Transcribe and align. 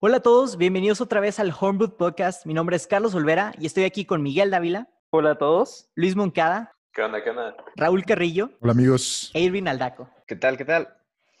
Hola 0.00 0.18
a 0.18 0.20
todos, 0.20 0.56
bienvenidos 0.56 1.00
otra 1.00 1.20
vez 1.20 1.38
al 1.40 1.52
Homebrew 1.58 1.96
Podcast. 1.96 2.46
Mi 2.46 2.54
nombre 2.54 2.76
es 2.76 2.86
Carlos 2.86 3.14
Olvera 3.14 3.52
y 3.58 3.66
estoy 3.66 3.84
aquí 3.84 4.04
con 4.04 4.22
Miguel 4.22 4.50
Dávila, 4.50 4.88
Hola 5.10 5.32
a 5.32 5.38
todos. 5.38 5.90
Luis 5.94 6.14
Moncada, 6.16 6.72
¿Qué 6.92 7.02
onda? 7.02 7.22
¿Qué 7.22 7.30
onda? 7.30 7.56
Raúl 7.76 8.04
Carrillo 8.04 8.50
Hola 8.60 8.72
amigos. 8.72 9.30
e 9.34 9.40
Irvin 9.42 9.68
Aldaco. 9.68 10.08
¿Qué 10.26 10.36
tal? 10.36 10.56
¿Qué 10.56 10.64
tal? 10.64 10.88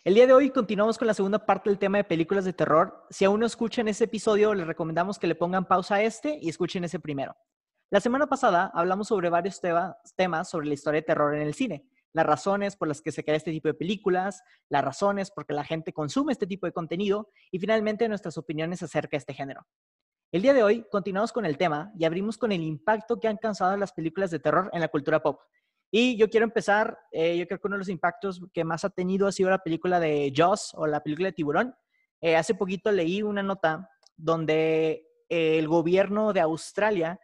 El 0.04 0.14
día 0.14 0.26
de 0.26 0.32
hoy 0.32 0.50
continuamos 0.50 0.98
con 0.98 1.06
la 1.06 1.14
segunda 1.14 1.44
parte 1.46 1.70
del 1.70 1.78
tema 1.78 1.98
de 1.98 2.04
películas 2.04 2.44
de 2.44 2.52
terror. 2.52 3.06
Si 3.10 3.24
aún 3.24 3.40
no 3.40 3.46
escuchan 3.46 3.88
ese 3.88 4.04
episodio, 4.04 4.54
les 4.54 4.66
recomendamos 4.66 5.18
que 5.18 5.26
le 5.26 5.34
pongan 5.34 5.66
pausa 5.66 5.96
a 5.96 6.02
este 6.02 6.38
y 6.40 6.48
escuchen 6.48 6.84
ese 6.84 6.98
primero. 7.00 7.36
La 7.90 8.00
semana 8.00 8.26
pasada 8.26 8.70
hablamos 8.74 9.08
sobre 9.08 9.28
varios 9.30 9.60
tema- 9.60 9.96
temas 10.16 10.48
sobre 10.48 10.66
la 10.68 10.74
historia 10.74 11.00
de 11.00 11.06
terror 11.06 11.34
en 11.34 11.42
el 11.42 11.54
cine, 11.54 11.84
las 12.12 12.26
razones 12.26 12.76
por 12.76 12.88
las 12.88 13.00
que 13.00 13.12
se 13.12 13.24
crea 13.24 13.36
este 13.36 13.52
tipo 13.52 13.68
de 13.68 13.74
películas, 13.74 14.42
las 14.68 14.84
razones 14.84 15.30
por 15.30 15.46
que 15.46 15.54
la 15.54 15.64
gente 15.64 15.92
consume 15.92 16.32
este 16.32 16.46
tipo 16.46 16.66
de 16.66 16.72
contenido 16.72 17.30
y 17.50 17.58
finalmente 17.58 18.08
nuestras 18.08 18.36
opiniones 18.38 18.82
acerca 18.82 19.10
de 19.12 19.18
este 19.18 19.34
género. 19.34 19.66
El 20.32 20.42
día 20.42 20.54
de 20.54 20.62
hoy 20.62 20.86
continuamos 20.90 21.32
con 21.32 21.44
el 21.44 21.58
tema 21.58 21.92
y 21.98 22.04
abrimos 22.04 22.38
con 22.38 22.52
el 22.52 22.62
impacto 22.62 23.18
que 23.18 23.28
han 23.28 23.36
causado 23.36 23.76
las 23.76 23.92
películas 23.92 24.30
de 24.30 24.38
terror 24.38 24.70
en 24.72 24.80
la 24.80 24.88
cultura 24.88 25.20
pop. 25.20 25.40
Y 25.90 26.16
yo 26.16 26.30
quiero 26.30 26.44
empezar, 26.44 26.98
eh, 27.10 27.36
yo 27.36 27.46
creo 27.48 27.58
que 27.58 27.66
uno 27.66 27.74
de 27.74 27.80
los 27.80 27.88
impactos 27.88 28.40
que 28.52 28.62
más 28.62 28.84
ha 28.84 28.90
tenido 28.90 29.26
ha 29.26 29.32
sido 29.32 29.50
la 29.50 29.58
película 29.58 29.98
de 29.98 30.32
Jaws 30.34 30.72
o 30.74 30.86
la 30.86 31.02
película 31.02 31.28
de 31.28 31.32
Tiburón. 31.32 31.74
Eh, 32.20 32.36
hace 32.36 32.54
poquito 32.54 32.92
leí 32.92 33.22
una 33.22 33.42
nota 33.42 33.90
donde 34.16 35.04
el 35.28 35.66
gobierno 35.66 36.32
de 36.32 36.40
Australia 36.40 37.18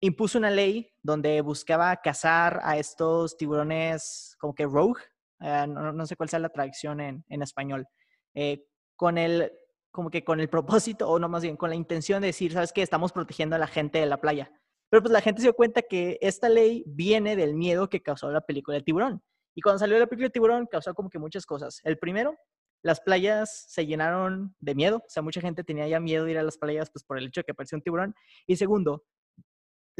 impuso 0.00 0.38
una 0.38 0.50
ley 0.50 0.92
donde 1.02 1.40
buscaba 1.42 1.96
cazar 1.96 2.60
a 2.62 2.78
estos 2.78 3.36
tiburones 3.36 4.36
como 4.38 4.54
que 4.54 4.64
rogue, 4.64 5.02
eh, 5.40 5.66
no, 5.68 5.92
no 5.92 6.06
sé 6.06 6.16
cuál 6.16 6.28
sea 6.28 6.38
la 6.38 6.48
traducción 6.48 7.00
en, 7.00 7.24
en 7.28 7.42
español, 7.42 7.86
eh, 8.34 8.64
con 8.96 9.18
el, 9.18 9.52
como 9.90 10.10
que 10.10 10.24
con 10.24 10.40
el 10.40 10.48
propósito, 10.50 11.08
o 11.08 11.18
no 11.18 11.28
más 11.28 11.42
bien, 11.42 11.56
con 11.56 11.70
la 11.70 11.76
intención 11.76 12.20
de 12.20 12.28
decir, 12.28 12.52
¿sabes 12.52 12.72
qué? 12.72 12.82
Estamos 12.82 13.12
protegiendo 13.12 13.56
a 13.56 13.58
la 13.58 13.66
gente 13.66 13.98
de 13.98 14.06
la 14.06 14.20
playa. 14.20 14.52
Pero 14.90 15.02
pues 15.02 15.12
la 15.12 15.20
gente 15.20 15.40
se 15.40 15.46
dio 15.46 15.54
cuenta 15.54 15.82
que 15.82 16.18
esta 16.20 16.48
ley 16.48 16.82
viene 16.86 17.36
del 17.36 17.54
miedo 17.54 17.88
que 17.88 18.02
causó 18.02 18.30
la 18.30 18.40
película 18.40 18.76
de 18.76 18.82
Tiburón. 18.82 19.22
Y 19.54 19.62
cuando 19.62 19.78
salió 19.78 19.98
la 19.98 20.06
película 20.06 20.26
de 20.26 20.32
Tiburón, 20.32 20.66
causó 20.66 20.94
como 20.94 21.08
que 21.10 21.18
muchas 21.18 21.46
cosas. 21.46 21.80
El 21.84 21.96
primero, 21.96 22.36
las 22.82 23.00
playas 23.00 23.66
se 23.68 23.86
llenaron 23.86 24.56
de 24.58 24.74
miedo. 24.74 24.96
O 24.98 25.08
sea, 25.08 25.22
mucha 25.22 25.40
gente 25.40 25.62
tenía 25.62 25.86
ya 25.86 26.00
miedo 26.00 26.24
de 26.24 26.32
ir 26.32 26.38
a 26.38 26.42
las 26.42 26.58
playas 26.58 26.90
pues 26.90 27.04
por 27.04 27.18
el 27.18 27.26
hecho 27.26 27.40
de 27.40 27.44
que 27.44 27.52
apareció 27.52 27.76
un 27.76 27.82
tiburón. 27.82 28.14
Y 28.48 28.56
segundo, 28.56 29.04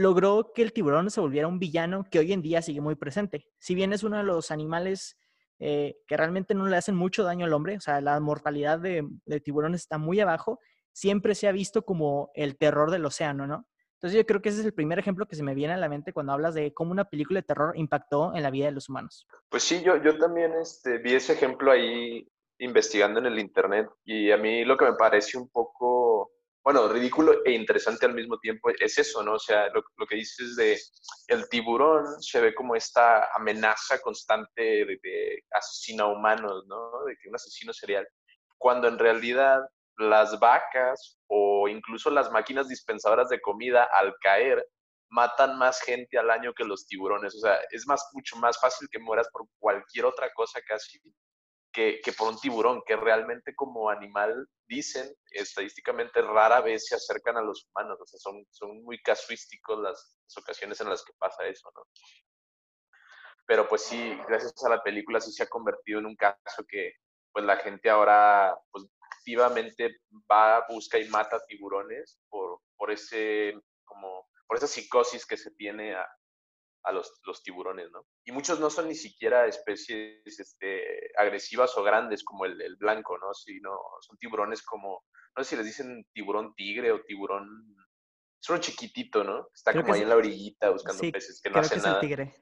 logró 0.00 0.52
que 0.54 0.62
el 0.62 0.72
tiburón 0.72 1.10
se 1.10 1.20
volviera 1.20 1.46
un 1.46 1.58
villano 1.58 2.04
que 2.10 2.18
hoy 2.18 2.32
en 2.32 2.40
día 2.40 2.62
sigue 2.62 2.80
muy 2.80 2.94
presente. 2.94 3.46
Si 3.58 3.74
bien 3.74 3.92
es 3.92 4.02
uno 4.02 4.16
de 4.16 4.22
los 4.22 4.50
animales 4.50 5.18
eh, 5.58 5.98
que 6.06 6.16
realmente 6.16 6.54
no 6.54 6.66
le 6.66 6.76
hacen 6.76 6.96
mucho 6.96 7.22
daño 7.22 7.44
al 7.44 7.52
hombre, 7.52 7.76
o 7.76 7.80
sea, 7.80 8.00
la 8.00 8.18
mortalidad 8.18 8.78
de, 8.78 9.06
de 9.26 9.40
tiburones 9.40 9.82
está 9.82 9.98
muy 9.98 10.18
abajo, 10.18 10.58
siempre 10.92 11.34
se 11.34 11.48
ha 11.48 11.52
visto 11.52 11.84
como 11.84 12.30
el 12.34 12.56
terror 12.56 12.90
del 12.90 13.04
océano, 13.04 13.46
¿no? 13.46 13.66
Entonces 13.96 14.16
yo 14.16 14.24
creo 14.24 14.40
que 14.40 14.48
ese 14.48 14.60
es 14.60 14.64
el 14.64 14.72
primer 14.72 14.98
ejemplo 14.98 15.26
que 15.26 15.36
se 15.36 15.42
me 15.42 15.54
viene 15.54 15.74
a 15.74 15.76
la 15.76 15.90
mente 15.90 16.14
cuando 16.14 16.32
hablas 16.32 16.54
de 16.54 16.72
cómo 16.72 16.92
una 16.92 17.04
película 17.04 17.40
de 17.40 17.46
terror 17.46 17.74
impactó 17.76 18.34
en 18.34 18.42
la 18.42 18.50
vida 18.50 18.64
de 18.64 18.72
los 18.72 18.88
humanos. 18.88 19.26
Pues 19.50 19.62
sí, 19.62 19.82
yo, 19.84 20.02
yo 20.02 20.16
también 20.16 20.54
este, 20.54 20.96
vi 20.96 21.12
ese 21.12 21.34
ejemplo 21.34 21.70
ahí 21.70 22.26
investigando 22.58 23.20
en 23.20 23.27
el 23.27 23.39
internet 23.39 23.90
y 24.06 24.30
a 24.30 24.39
mí 24.39 24.64
lo 24.64 24.78
que 24.78 24.86
me 24.86 24.94
parece 24.94 25.36
un 25.36 25.50
poco, 25.50 26.09
bueno, 26.62 26.88
ridículo 26.88 27.44
e 27.44 27.52
interesante 27.52 28.06
al 28.06 28.14
mismo 28.14 28.38
tiempo 28.38 28.70
es 28.70 28.98
eso, 28.98 29.22
¿no? 29.22 29.34
O 29.34 29.38
sea, 29.38 29.68
lo, 29.68 29.82
que 30.06 30.16
dices 30.16 30.56
de 30.56 30.78
el 31.28 31.48
tiburón 31.48 32.20
se 32.22 32.40
ve 32.40 32.54
como 32.54 32.76
esta 32.76 33.34
amenaza 33.34 33.98
constante 34.00 34.62
de, 34.62 34.98
de 35.02 35.44
asesino 35.52 36.04
a 36.04 36.12
humanos, 36.12 36.64
¿no? 36.66 37.04
De 37.04 37.16
que 37.16 37.28
un 37.28 37.34
asesino 37.34 37.72
serial, 37.72 38.06
cuando 38.58 38.88
en 38.88 38.98
realidad 38.98 39.60
las 39.96 40.38
vacas 40.38 41.18
o 41.28 41.68
incluso 41.68 42.10
las 42.10 42.30
máquinas 42.30 42.68
dispensadoras 42.68 43.28
de 43.28 43.40
comida 43.40 43.84
al 43.92 44.14
caer 44.20 44.66
matan 45.10 45.58
más 45.58 45.80
gente 45.82 46.18
al 46.18 46.30
año 46.30 46.54
que 46.54 46.64
los 46.64 46.86
tiburones. 46.86 47.34
O 47.34 47.40
sea, 47.40 47.58
es 47.70 47.86
más, 47.86 48.08
mucho 48.12 48.36
más 48.36 48.58
fácil 48.58 48.88
que 48.90 48.98
mueras 48.98 49.28
por 49.32 49.46
cualquier 49.58 50.06
otra 50.06 50.32
cosa 50.32 50.60
casi 50.66 50.98
que, 51.73 52.01
que 52.03 52.13
por 52.13 52.29
un 52.29 52.39
tiburón, 52.39 52.83
que 52.86 52.97
realmente 52.97 53.55
como 53.55 53.91
animal, 53.91 54.48
dicen, 54.67 55.14
estadísticamente 55.31 56.23
rara 56.23 56.61
vez 56.61 56.86
se 56.86 56.97
acercan 56.97 57.36
a 57.36 57.42
los 57.42 57.67
humanos. 57.67 57.98
O 58.01 58.07
sea, 58.07 58.19
son, 58.19 58.45
son 58.51 58.83
muy 58.83 59.01
casuísticos 59.03 59.79
las, 59.79 60.19
las 60.25 60.36
ocasiones 60.39 60.81
en 60.81 60.89
las 60.89 61.05
que 61.05 61.13
pasa 61.19 61.47
eso, 61.47 61.70
¿no? 61.75 61.83
Pero 63.47 63.69
pues 63.69 63.83
sí, 63.83 64.17
gracias 64.29 64.55
a 64.64 64.69
la 64.69 64.83
película 64.83 65.20
sí 65.20 65.33
se 65.33 65.42
ha 65.42 65.48
convertido 65.48 65.98
en 65.98 66.07
un 66.07 66.17
caso 66.17 66.64
que 66.69 66.95
pues 67.33 67.45
la 67.45 67.57
gente 67.57 67.91
ahora 67.91 68.57
pues 68.70 68.87
activamente 69.19 70.01
va, 70.31 70.64
busca 70.69 70.98
y 70.98 71.08
mata 71.08 71.45
tiburones 71.47 72.19
por, 72.29 72.61
por 72.77 72.91
ese 72.91 73.55
como 73.85 74.29
por 74.47 74.57
esa 74.57 74.67
psicosis 74.67 75.27
que 75.27 75.37
se 75.37 75.51
tiene 75.52 75.95
a, 75.95 76.08
a 76.85 76.92
los, 76.92 77.20
los, 77.24 77.42
tiburones, 77.42 77.91
¿no? 77.91 78.07
Y 78.24 78.33
muchos 78.33 78.58
no 78.61 78.70
son 78.70 78.89
ni 78.89 78.95
siquiera 78.95 79.46
especies 79.46 80.39
este, 80.39 81.11
agresivas 81.18 81.77
o 81.77 81.83
grandes 81.83 82.24
como 82.24 82.45
el, 82.46 82.61
el, 82.61 82.77
blanco, 82.77 83.18
¿no? 83.18 83.35
Sino 83.35 83.70
son 84.01 84.17
tiburones 84.18 84.63
como, 84.63 85.05
no 85.36 85.45
sé 85.45 85.51
si 85.51 85.57
les 85.57 85.67
dicen 85.67 86.07
tiburón 86.13 86.55
tigre 86.55 86.92
o 86.92 87.02
tiburón, 87.02 87.77
es 88.42 88.48
uno 88.48 88.58
chiquitito, 88.61 89.23
¿no? 89.24 89.48
Está 89.55 89.73
Creo 89.73 89.83
como 89.83 89.95
ahí 89.95 90.01
es- 90.01 90.05
en 90.05 90.08
la 90.08 90.17
orillita 90.17 90.70
buscando 90.70 91.01
Sí, 91.02 91.13
peces 91.13 91.40
que 91.42 91.51
no 91.51 91.55
creo 91.55 91.64
hace 91.64 91.74
que 91.74 91.79
es 91.79 91.85
nada. 91.85 91.95
el 91.96 92.01
tigre. 92.01 92.35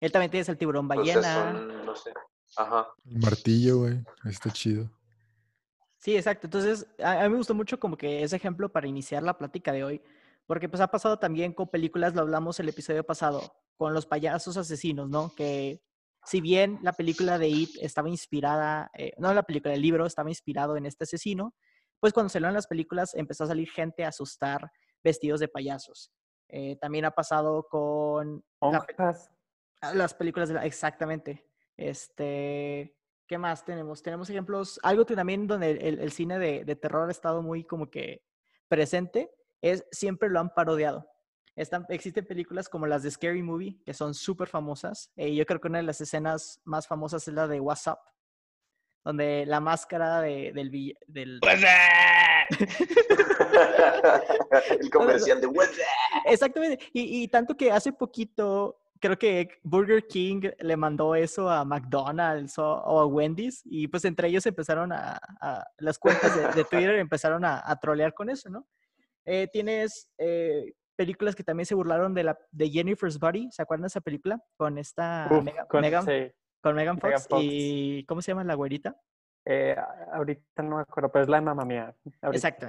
Él 0.00 0.12
también 0.12 0.30
tiene 0.30 0.46
el 0.48 0.58
tiburón 0.58 0.86
O 0.86 1.04
sea, 1.04 1.20
ballena. 1.20 1.34
son, 1.34 1.86
no 1.86 1.96
sé, 1.96 2.12
ajá. 2.56 2.88
El 3.04 3.18
martillo, 3.18 3.78
güey. 3.78 4.00
Está 4.24 4.50
chido. 4.50 4.90
Sí, 5.98 6.16
exacto. 6.16 6.46
Entonces, 6.46 6.86
a, 7.02 7.20
a 7.20 7.24
mí 7.24 7.30
me 7.30 7.36
gustó 7.38 7.54
mucho 7.54 7.80
como 7.80 7.96
que 7.96 8.22
ese 8.22 8.36
ejemplo 8.36 8.68
para 8.68 8.86
iniciar 8.86 9.22
la 9.24 9.36
plática 9.36 9.72
de 9.72 9.82
hoy, 9.82 10.00
porque 10.48 10.68
pues 10.70 10.80
ha 10.80 10.88
pasado 10.88 11.18
también 11.18 11.52
con 11.52 11.68
películas, 11.68 12.14
lo 12.14 12.22
hablamos 12.22 12.58
el 12.58 12.70
episodio 12.70 13.04
pasado, 13.04 13.42
con 13.76 13.92
los 13.92 14.06
payasos 14.06 14.56
asesinos, 14.56 15.10
¿no? 15.10 15.30
Que 15.36 15.82
si 16.24 16.40
bien 16.40 16.78
la 16.82 16.94
película 16.94 17.36
de 17.36 17.48
It 17.48 17.70
estaba 17.82 18.08
inspirada, 18.08 18.90
eh, 18.94 19.12
no 19.18 19.32
la 19.34 19.42
película, 19.42 19.74
el 19.74 19.82
libro 19.82 20.06
estaba 20.06 20.30
inspirado 20.30 20.78
en 20.78 20.86
este 20.86 21.04
asesino, 21.04 21.54
pues 22.00 22.14
cuando 22.14 22.30
salieron 22.30 22.54
las 22.54 22.66
películas 22.66 23.14
empezó 23.14 23.44
a 23.44 23.48
salir 23.48 23.68
gente 23.68 24.06
a 24.06 24.08
asustar 24.08 24.70
vestidos 25.04 25.38
de 25.40 25.48
payasos. 25.48 26.10
Eh, 26.48 26.76
también 26.80 27.04
ha 27.04 27.10
pasado 27.10 27.66
con 27.68 28.42
la. 28.62 28.86
Ah, 29.82 29.94
Las 29.94 30.14
películas 30.14 30.48
de 30.48 30.54
la, 30.54 30.64
exactamente. 30.64 31.46
Este, 31.76 32.96
¿qué 33.26 33.36
más 33.36 33.66
tenemos? 33.66 34.02
Tenemos 34.02 34.30
ejemplos, 34.30 34.80
algo 34.82 35.04
que 35.04 35.14
también 35.14 35.46
donde 35.46 35.72
el 35.72 36.10
cine 36.10 36.38
de, 36.38 36.64
de 36.64 36.74
terror 36.74 37.06
ha 37.06 37.12
estado 37.12 37.42
muy 37.42 37.64
como 37.64 37.90
que 37.90 38.24
presente, 38.66 39.30
es 39.62 39.84
siempre 39.90 40.28
lo 40.28 40.40
han 40.40 40.50
parodiado. 40.54 41.06
Están, 41.56 41.84
existen 41.88 42.24
películas 42.24 42.68
como 42.68 42.86
las 42.86 43.02
de 43.02 43.10
Scary 43.10 43.42
Movie, 43.42 43.80
que 43.84 43.92
son 43.92 44.14
súper 44.14 44.46
famosas. 44.48 45.10
Eh, 45.16 45.34
yo 45.34 45.44
creo 45.44 45.60
que 45.60 45.66
una 45.68 45.78
de 45.78 45.84
las 45.84 46.00
escenas 46.00 46.60
más 46.64 46.86
famosas 46.86 47.26
es 47.26 47.34
la 47.34 47.48
de 47.48 47.58
WhatsApp, 47.58 47.98
donde 49.04 49.44
la 49.46 49.58
máscara 49.58 50.20
de- 50.20 50.52
del, 50.52 50.70
del... 51.08 51.40
el 54.80 54.90
comercial 54.90 55.40
de 55.40 55.46
"What's 55.48 55.76
that?". 55.76 56.22
Exactamente. 56.32 56.84
Y, 56.92 57.22
y 57.24 57.28
tanto 57.28 57.56
que 57.56 57.72
hace 57.72 57.92
poquito, 57.92 58.80
creo 59.00 59.18
que 59.18 59.48
Burger 59.62 60.06
King 60.06 60.50
le 60.60 60.76
mandó 60.76 61.14
eso 61.14 61.50
a 61.50 61.64
McDonald's 61.64 62.58
o, 62.58 62.66
o 62.66 63.00
a 63.00 63.06
Wendy's 63.06 63.62
y 63.64 63.88
pues 63.88 64.04
entre 64.04 64.28
ellos 64.28 64.46
empezaron 64.46 64.92
a, 64.92 65.18
a- 65.40 65.66
las 65.78 65.98
cuentas 65.98 66.36
de, 66.36 66.48
de 66.52 66.64
Twitter 66.70 66.96
empezaron 66.98 67.44
a, 67.44 67.62
a 67.64 67.78
trolear 67.80 68.14
con 68.14 68.30
eso, 68.30 68.48
¿no? 68.48 68.66
Eh, 69.30 69.46
tienes 69.52 70.10
eh, 70.16 70.72
películas 70.96 71.36
que 71.36 71.44
también 71.44 71.66
se 71.66 71.74
burlaron 71.74 72.14
de, 72.14 72.24
la, 72.24 72.38
de 72.50 72.70
Jennifer's 72.70 73.18
Body, 73.18 73.50
¿se 73.52 73.60
acuerdan 73.60 73.82
de 73.82 73.88
esa 73.88 74.00
película? 74.00 74.42
Con 74.56 74.78
esta 74.78 75.28
Uf, 75.30 75.44
Mega- 75.44 75.66
con- 75.66 75.80
Megan, 75.82 76.06
sí. 76.06 76.32
con 76.62 76.74
Megan 76.74 76.96
Fox, 76.98 77.04
Megan 77.04 77.20
Fox. 77.28 77.42
y 77.44 78.04
¿cómo 78.06 78.22
se 78.22 78.30
llama 78.32 78.44
la 78.44 78.54
güerita? 78.54 78.98
Eh, 79.44 79.76
ahorita 80.12 80.62
no 80.62 80.76
me 80.76 80.82
acuerdo, 80.82 81.12
pero 81.12 81.24
es 81.24 81.28
la 81.28 81.36
de 81.36 81.42
mamá 81.42 81.64
mía. 81.66 81.94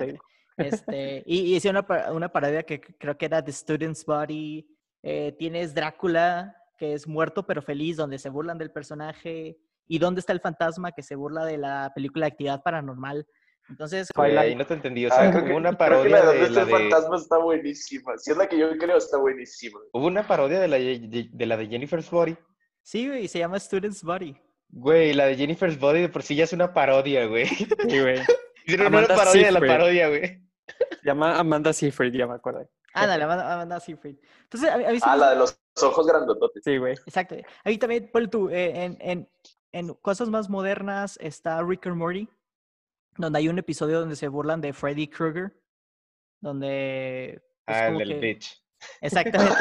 Digo. 0.06 0.20
Este, 0.58 1.24
y, 1.26 1.56
hice 1.56 1.70
una, 1.70 1.86
una 2.12 2.30
parodia 2.30 2.64
que 2.64 2.82
creo 2.82 3.18
que 3.18 3.26
era 3.26 3.42
The 3.44 3.54
Student's 3.54 4.06
Body. 4.06 4.68
Eh, 5.02 5.34
tienes 5.40 5.74
Drácula, 5.74 6.56
que 6.78 6.94
es 6.94 7.08
muerto 7.08 7.46
pero 7.46 7.62
feliz, 7.62 7.96
donde 7.96 8.20
se 8.20 8.30
burlan 8.30 8.58
del 8.58 8.72
personaje. 8.72 9.58
¿Y 9.88 9.98
dónde 9.98 10.20
está 10.20 10.34
el 10.34 10.42
fantasma 10.42 10.92
que 10.92 11.04
se 11.04 11.16
burla 11.16 11.46
de 11.46 11.58
la 11.58 11.92
película 11.96 12.28
Actividad 12.28 12.62
Paranormal? 12.62 13.26
Entonces, 13.70 14.08
Twilight. 14.14 14.38
Güey, 14.48 14.56
no 14.56 14.66
te 14.66 14.74
entendí. 14.74 15.06
O 15.06 15.10
Ah, 15.12 15.16
sea, 15.16 15.32
creo 15.32 15.44
que- 15.44 15.50
hubo 15.52 15.58
una 15.58 15.70
creo 15.78 15.78
que 16.04 16.10
parodia 16.10 16.24
la 16.26 16.32
de 16.32 16.42
está 16.44 16.60
la 16.60 16.66
de. 16.66 16.72
fantasma 16.72 17.16
está 17.18 17.38
buenísima. 17.38 18.18
Si 18.18 18.32
es 18.32 18.38
la 18.38 18.48
que 18.48 18.58
yo 18.58 18.70
creo, 18.78 18.98
está 18.98 19.18
buenísima. 19.18 19.80
Hubo 19.94 20.08
una 20.08 20.26
parodia 20.28 20.60
de 20.60 20.68
la 20.68 20.78
de, 20.78 21.30
de- 21.32 21.46
la 21.46 21.56
de 21.58 21.68
Jennifer's 21.68 22.10
Body. 22.10 22.36
sí, 22.82 23.08
güey, 23.08 23.28
se 23.28 23.40
llama 23.40 23.60
Student's 23.60 24.04
Body. 24.04 24.36
Güey, 24.72 25.14
la 25.14 25.26
de 25.26 25.36
Jennifer's 25.36 25.80
Body 25.80 26.02
de 26.02 26.10
por 26.10 26.24
sí 26.24 26.36
ya 26.36 26.44
es 26.46 26.54
una 26.54 26.74
parodia, 26.74 27.26
güey. 27.28 27.46
Sí, 27.90 28.00
güey. 28.02 28.20
Hicieron 28.66 28.88
una 28.88 29.00
Amanda 29.00 29.16
parodia 29.16 29.46
de 29.46 29.52
la 29.52 29.60
Seyfried. 29.60 29.72
parodia, 29.78 30.08
güey. 30.10 30.22
Se 31.02 31.06
llama 31.06 31.40
Amanda 31.40 31.74
Seyfried, 31.74 32.14
ya 32.14 32.28
me 32.28 32.36
acuerdo. 32.36 32.70
Ándale, 32.94 33.24
Amanda, 33.24 33.54
Amanda 33.54 33.80
Seyfried. 33.80 34.18
Entonces, 34.44 34.70
a, 34.70 34.74
a 34.76 34.78
mí 34.78 35.00
Ah, 35.04 35.14
me- 35.16 35.20
la 35.22 35.30
de 35.32 35.36
los 35.38 35.60
ojos 35.82 36.06
grandototes. 36.08 36.64
Sí, 36.64 36.78
güey. 36.78 36.94
Exacto. 36.94 37.36
A 37.64 37.70
mí 37.70 37.78
también, 37.78 38.10
ponle 38.12 38.28
tú, 38.28 38.50
eh, 38.50 38.84
en, 38.86 38.98
en, 39.00 39.30
en 39.72 39.94
cosas 39.96 40.30
más 40.30 40.50
modernas 40.50 41.18
está 41.22 41.62
Rick 41.64 41.88
and 41.88 41.96
Morty. 41.98 42.28
Donde 43.20 43.40
hay 43.40 43.50
un 43.50 43.60
episodio 43.60 44.00
donde 44.00 44.16
se 44.16 44.28
burlan 44.30 44.62
de 44.62 44.74
Freddy 44.74 45.08
Krueger, 45.08 45.54
donde... 46.42 47.34
es 47.36 47.42
Ah, 47.76 47.88
el 47.90 47.98
del 47.98 48.08
que- 48.10 48.20
bitch. 48.20 48.64
Exactamente, 49.02 49.56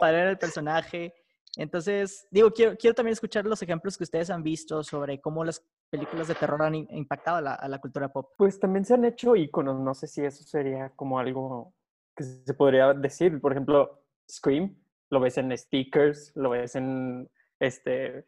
para 0.00 0.12
ver 0.12 0.26
el 0.28 0.38
personaje. 0.38 1.14
Entonces, 1.56 2.28
digo, 2.30 2.50
quiero, 2.52 2.76
quiero 2.76 2.94
también 2.94 3.14
escuchar 3.14 3.46
los 3.46 3.62
ejemplos 3.62 3.96
que 3.96 4.04
ustedes 4.04 4.28
han 4.28 4.42
visto 4.42 4.84
sobre 4.84 5.18
cómo 5.22 5.42
las 5.44 5.64
películas 5.88 6.28
de 6.28 6.34
terror 6.34 6.62
han 6.62 6.74
im- 6.74 6.86
impactado 6.90 7.38
a 7.38 7.40
la, 7.40 7.54
a 7.54 7.68
la 7.68 7.78
cultura 7.80 8.12
pop. 8.12 8.34
Pues 8.36 8.60
también 8.60 8.84
se 8.84 8.92
han 8.92 9.06
hecho 9.06 9.34
iconos, 9.34 9.80
no 9.80 9.94
sé 9.94 10.06
si 10.08 10.22
eso 10.22 10.44
sería 10.44 10.90
como 10.94 11.18
algo 11.18 11.72
que 12.14 12.24
se 12.24 12.52
podría 12.52 12.92
decir. 12.92 13.40
Por 13.40 13.52
ejemplo, 13.52 14.02
Scream, 14.30 14.76
lo 15.08 15.20
ves 15.20 15.38
en 15.38 15.56
stickers, 15.56 16.32
lo 16.34 16.50
ves 16.50 16.76
en, 16.76 17.30
este, 17.58 18.26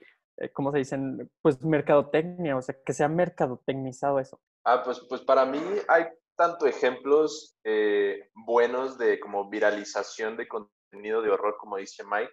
¿cómo 0.53 0.73
se 0.73 0.79
dicen? 0.79 1.31
Pues 1.43 1.63
mercadotecnia, 1.63 2.57
o 2.57 2.63
sea, 2.63 2.77
que 2.85 2.93
se 2.93 3.05
ha 3.05 3.09
mercadotecnizado 3.09 4.19
eso. 4.19 4.41
Ah, 4.65 4.83
pues, 4.85 5.01
pues 5.09 5.21
para 5.23 5.45
mí 5.45 5.61
hay 5.89 6.07
tanto 6.37 6.67
ejemplos 6.67 7.59
eh, 7.65 8.31
buenos 8.35 8.97
de 8.99 9.19
como 9.19 9.49
viralización 9.49 10.37
de 10.37 10.47
contenido 10.47 11.23
de 11.23 11.31
horror, 11.31 11.57
como 11.59 11.77
dice 11.77 12.05
Mike, 12.05 12.33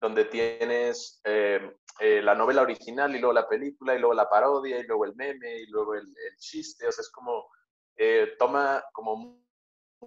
donde 0.00 0.24
tienes 0.24 1.20
eh, 1.24 1.76
eh, 2.00 2.22
la 2.22 2.34
novela 2.34 2.62
original 2.62 3.14
y 3.14 3.18
luego 3.18 3.32
la 3.32 3.48
película 3.48 3.94
y 3.94 3.98
luego 3.98 4.14
la 4.14 4.28
parodia 4.28 4.78
y 4.78 4.84
luego 4.84 5.04
el 5.04 5.14
meme 5.14 5.58
y 5.60 5.66
luego 5.66 5.94
el, 5.94 6.06
chiste, 6.38 6.86
o 6.86 6.92
sea, 6.92 7.02
es 7.02 7.10
como, 7.10 7.46
eh, 7.96 8.34
toma 8.38 8.82
como 8.92 9.16
mu- 9.16 9.44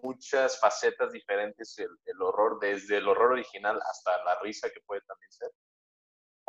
muchas 0.04 0.60
facetas 0.60 1.12
diferentes 1.12 1.78
el 1.80 2.22
horror, 2.22 2.60
desde 2.60 2.98
el 2.98 3.08
horror 3.08 3.32
original 3.34 3.80
hasta 3.90 4.24
la 4.24 4.40
risa 4.42 4.70
que 4.70 4.82
puede 4.86 5.02
también 5.02 5.32
ser 5.32 5.50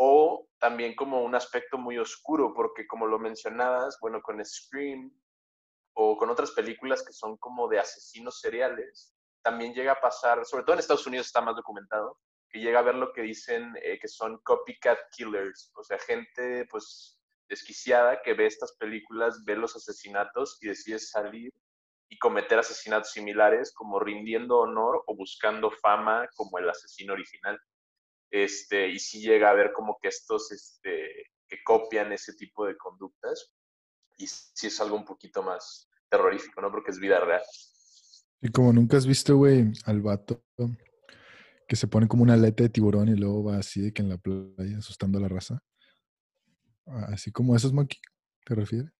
o 0.00 0.48
también 0.60 0.94
como 0.94 1.22
un 1.22 1.34
aspecto 1.34 1.76
muy 1.76 1.98
oscuro, 1.98 2.54
porque 2.54 2.86
como 2.86 3.06
lo 3.06 3.18
mencionabas, 3.18 3.98
bueno, 4.00 4.22
con 4.22 4.42
Scream 4.44 5.12
o 5.94 6.16
con 6.16 6.30
otras 6.30 6.52
películas 6.52 7.04
que 7.04 7.12
son 7.12 7.36
como 7.36 7.66
de 7.66 7.80
asesinos 7.80 8.40
seriales, 8.40 9.12
también 9.42 9.74
llega 9.74 9.92
a 9.92 10.00
pasar, 10.00 10.44
sobre 10.46 10.62
todo 10.62 10.74
en 10.74 10.78
Estados 10.78 11.06
Unidos 11.08 11.26
está 11.26 11.40
más 11.40 11.56
documentado, 11.56 12.16
que 12.48 12.60
llega 12.60 12.78
a 12.78 12.82
ver 12.82 12.94
lo 12.94 13.12
que 13.12 13.22
dicen 13.22 13.74
eh, 13.82 13.98
que 13.98 14.06
son 14.06 14.38
copycat 14.44 14.98
killers, 15.10 15.72
o 15.74 15.82
sea, 15.82 15.98
gente 15.98 16.64
pues 16.70 17.18
desquiciada 17.48 18.22
que 18.22 18.34
ve 18.34 18.46
estas 18.46 18.76
películas, 18.76 19.44
ve 19.44 19.56
los 19.56 19.74
asesinatos 19.74 20.58
y 20.60 20.68
decide 20.68 21.00
salir 21.00 21.52
y 22.08 22.18
cometer 22.18 22.60
asesinatos 22.60 23.10
similares 23.10 23.74
como 23.74 23.98
rindiendo 23.98 24.58
honor 24.58 25.02
o 25.08 25.16
buscando 25.16 25.72
fama 25.72 26.28
como 26.36 26.58
el 26.58 26.70
asesino 26.70 27.14
original 27.14 27.60
este, 28.30 28.88
y 28.88 28.98
sí 28.98 29.20
llega 29.20 29.50
a 29.50 29.54
ver 29.54 29.72
como 29.72 29.98
que 30.00 30.08
estos 30.08 30.52
este, 30.52 31.08
que 31.48 31.58
copian 31.64 32.12
ese 32.12 32.34
tipo 32.34 32.66
de 32.66 32.76
conductas 32.76 33.52
y 34.16 34.26
sí 34.26 34.66
es 34.66 34.80
algo 34.80 34.96
un 34.96 35.04
poquito 35.04 35.42
más 35.42 35.88
terrorífico, 36.08 36.60
¿no? 36.60 36.70
Porque 36.70 36.90
es 36.90 36.98
vida 36.98 37.20
real. 37.20 37.42
Y 38.40 38.50
como 38.50 38.72
nunca 38.72 38.96
has 38.96 39.06
visto, 39.06 39.36
güey, 39.36 39.72
al 39.84 40.00
vato 40.00 40.44
que 41.68 41.76
se 41.76 41.86
pone 41.86 42.08
como 42.08 42.22
una 42.22 42.34
aleta 42.34 42.62
de 42.62 42.70
tiburón 42.70 43.08
y 43.08 43.14
luego 43.14 43.44
va 43.44 43.58
así 43.58 43.80
de 43.80 43.92
que 43.92 44.02
en 44.02 44.08
la 44.08 44.16
playa 44.16 44.78
asustando 44.78 45.18
a 45.18 45.20
la 45.20 45.28
raza. 45.28 45.62
Ah, 46.86 47.08
Así 47.12 47.30
como 47.30 47.54
esos, 47.54 47.72
Monkey, 47.72 48.00
¿te 48.44 48.54
refieres? 48.54 48.90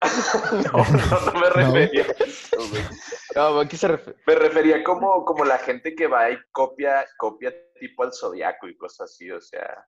no, 0.52 0.84
no, 0.84 1.32
no 1.32 1.40
me 1.40 1.50
refería 1.50 2.06
güey. 2.70 2.82
No, 3.34 3.60
¿a 3.60 3.68
qué 3.68 3.76
se 3.76 3.88
refiere? 3.88 4.18
Me 4.26 4.34
refería 4.34 4.82
como, 4.82 5.24
como 5.24 5.44
la 5.44 5.58
gente 5.58 5.94
que 5.94 6.06
va 6.06 6.30
y 6.30 6.38
copia, 6.52 7.06
copia 7.18 7.54
tipo 7.78 8.02
al 8.02 8.12
zodiaco 8.12 8.68
y 8.68 8.76
cosas 8.76 9.10
así, 9.10 9.30
o 9.30 9.40
sea, 9.40 9.86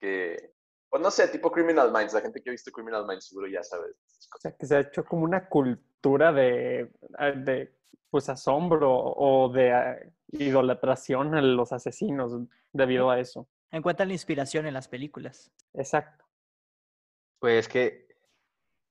que, 0.00 0.54
pues 0.88 1.02
no 1.02 1.10
sé, 1.10 1.28
tipo 1.28 1.50
Criminal 1.50 1.92
Minds, 1.92 2.14
la 2.14 2.20
gente 2.20 2.40
que 2.40 2.50
ha 2.50 2.52
visto 2.52 2.70
Criminal 2.70 3.06
Minds 3.06 3.28
seguro 3.28 3.48
ya 3.48 3.62
sabe. 3.62 3.88
O 3.88 4.40
sea, 4.40 4.52
que 4.52 4.66
se 4.66 4.76
ha 4.76 4.80
hecho 4.80 5.04
como 5.04 5.24
una 5.24 5.48
cultura 5.48 6.32
de, 6.32 6.90
de 7.36 7.74
pues, 8.10 8.28
asombro 8.28 8.92
o 8.94 9.50
de 9.52 9.72
ah, 9.72 9.98
idolatración 10.28 11.34
a 11.34 11.42
los 11.42 11.72
asesinos 11.72 12.32
debido 12.72 13.10
a 13.10 13.18
eso. 13.18 13.48
Encuentran 13.70 14.08
la 14.08 14.14
inspiración 14.14 14.66
en 14.66 14.74
las 14.74 14.88
películas. 14.88 15.50
Exacto. 15.74 16.24
Pues 17.40 17.68
que 17.68 18.07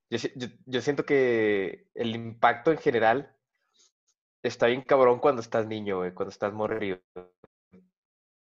yo, 0.09 0.19
si- 0.19 0.31
yo- 0.36 0.48
yo 0.65 0.81
siento 0.81 1.06
que 1.06 1.89
el 1.95 2.15
impacto 2.15 2.71
en 2.71 2.77
general 2.77 3.36
está 4.44 4.65
bien 4.68 4.81
cabrón 4.81 5.19
cuando 5.19 5.42
estás 5.42 5.68
niño, 5.68 5.98
güey, 5.98 6.13
cuando 6.13 6.31
estás 6.31 6.54
morrido. 6.54 7.00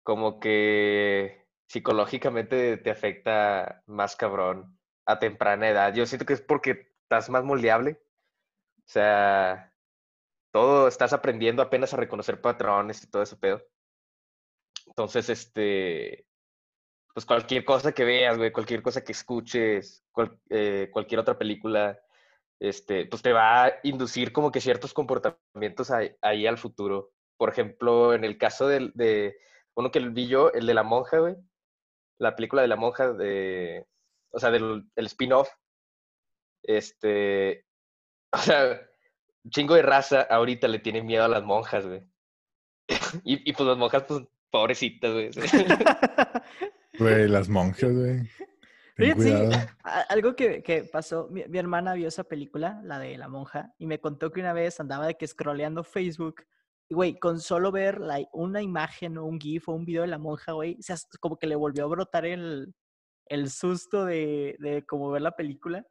Como 0.04 0.40
que 0.40 1.46
psicológicamente 1.68 2.78
te 2.78 2.90
afecta 2.92 3.84
más 3.88 4.16
cabrón 4.16 4.80
a 5.06 5.20
temprana 5.20 5.70
edad. 5.70 5.94
Yo 5.94 6.06
siento 6.06 6.26
que 6.26 6.34
es 6.34 6.42
porque 6.42 6.94
estás 7.04 7.30
más 7.30 7.44
moldeable. 7.44 8.00
O 8.80 8.90
sea, 8.90 9.74
todo 10.52 10.88
estás 10.90 11.14
aprendiendo 11.14 11.64
apenas 11.64 11.94
a 11.94 11.98
reconocer 11.98 12.42
patrones 12.42 13.04
y 13.04 13.12
todo 13.12 13.24
ese 13.24 13.38
pedo. 13.38 13.64
Entonces, 14.88 15.30
este, 15.30 16.27
pues 17.18 17.26
cualquier 17.26 17.66
cosa 17.66 17.94
que 17.94 18.06
veas, 18.06 18.38
güey, 18.38 18.52
cualquier 18.52 18.84
cosa 18.84 19.04
que 19.04 19.12
escuches, 19.12 20.06
eh, 20.52 20.88
cualquier 20.92 21.20
otra 21.20 21.36
película, 21.36 22.00
este, 22.60 23.08
pues 23.08 23.24
te 23.24 23.34
va 23.34 23.66
a 23.66 23.74
inducir 23.82 24.32
como 24.32 24.52
que 24.52 24.62
ciertos 24.62 24.94
comportamientos 24.94 25.90
ahí, 25.90 26.46
al 26.46 26.60
futuro. 26.60 27.10
Por 27.36 27.50
ejemplo, 27.50 28.14
en 28.14 28.24
el 28.24 28.38
caso 28.38 28.68
del, 28.68 28.92
de 28.94 29.36
uno 29.76 29.90
que 29.90 30.00
vi 30.00 30.28
yo, 30.28 30.52
el 30.54 30.68
de 30.68 30.76
la 30.76 30.84
monja, 30.84 31.18
güey, 31.18 31.36
la 32.20 32.36
película 32.36 32.62
de 32.62 32.68
la 32.68 32.76
monja 32.76 33.12
de, 33.12 33.88
o 34.30 34.38
sea, 34.40 34.52
del 34.52 34.88
el 34.96 35.06
spin-off, 35.08 35.50
este, 36.62 37.66
o 38.32 38.38
sea, 38.38 38.80
chingo 39.50 39.74
de 39.74 39.82
raza 39.82 40.22
ahorita 40.22 40.68
le 40.68 40.78
tiene 40.78 41.02
miedo 41.02 41.24
a 41.24 41.30
las 41.30 41.42
monjas, 41.42 41.88
güey. 41.88 42.04
Y, 43.24 43.50
y 43.50 43.54
pues 43.54 43.68
las 43.68 43.78
monjas, 43.80 44.04
pues, 44.08 44.22
pobrecitas, 44.52 45.12
güey. 45.14 45.30
Güey, 47.00 47.28
las 47.28 47.48
monjas, 47.48 47.94
güey. 47.94 48.22
Sí, 49.20 49.32
algo 50.10 50.36
que, 50.36 50.64
que 50.64 50.84
pasó, 50.84 51.28
mi, 51.30 51.44
mi 51.48 51.60
hermana 51.60 51.94
vio 51.94 52.08
esa 52.08 52.24
película, 52.24 52.82
la 52.84 52.98
de 52.98 53.16
la 53.18 53.28
monja, 53.28 53.72
y 53.78 53.86
me 53.86 54.00
contó 54.00 54.32
que 54.32 54.40
una 54.40 54.54
vez 54.54 54.80
andaba 54.80 55.06
de 55.06 55.14
que 55.16 55.28
scrolleando 55.28 55.84
Facebook, 55.84 56.44
y 56.90 56.96
güey, 56.96 57.20
con 57.20 57.40
solo 57.40 57.72
ver 57.72 58.00
la, 58.00 58.28
una 58.34 58.64
imagen 58.64 59.20
o 59.20 59.26
un 59.26 59.40
GIF 59.40 59.70
o 59.70 59.74
un 59.74 59.86
video 59.86 60.02
de 60.02 60.08
la 60.08 60.18
monja, 60.18 60.54
güey, 60.54 60.78
se 60.82 60.94
as- 60.94 61.08
como 61.20 61.38
que 61.38 61.46
le 61.46 61.56
volvió 61.56 61.84
a 61.84 61.88
brotar 61.88 62.26
el, 62.26 62.74
el 63.28 63.52
susto 63.52 64.04
de, 64.06 64.56
de 64.58 64.84
como 64.84 65.12
ver 65.12 65.22
la 65.22 65.36
película. 65.36 65.86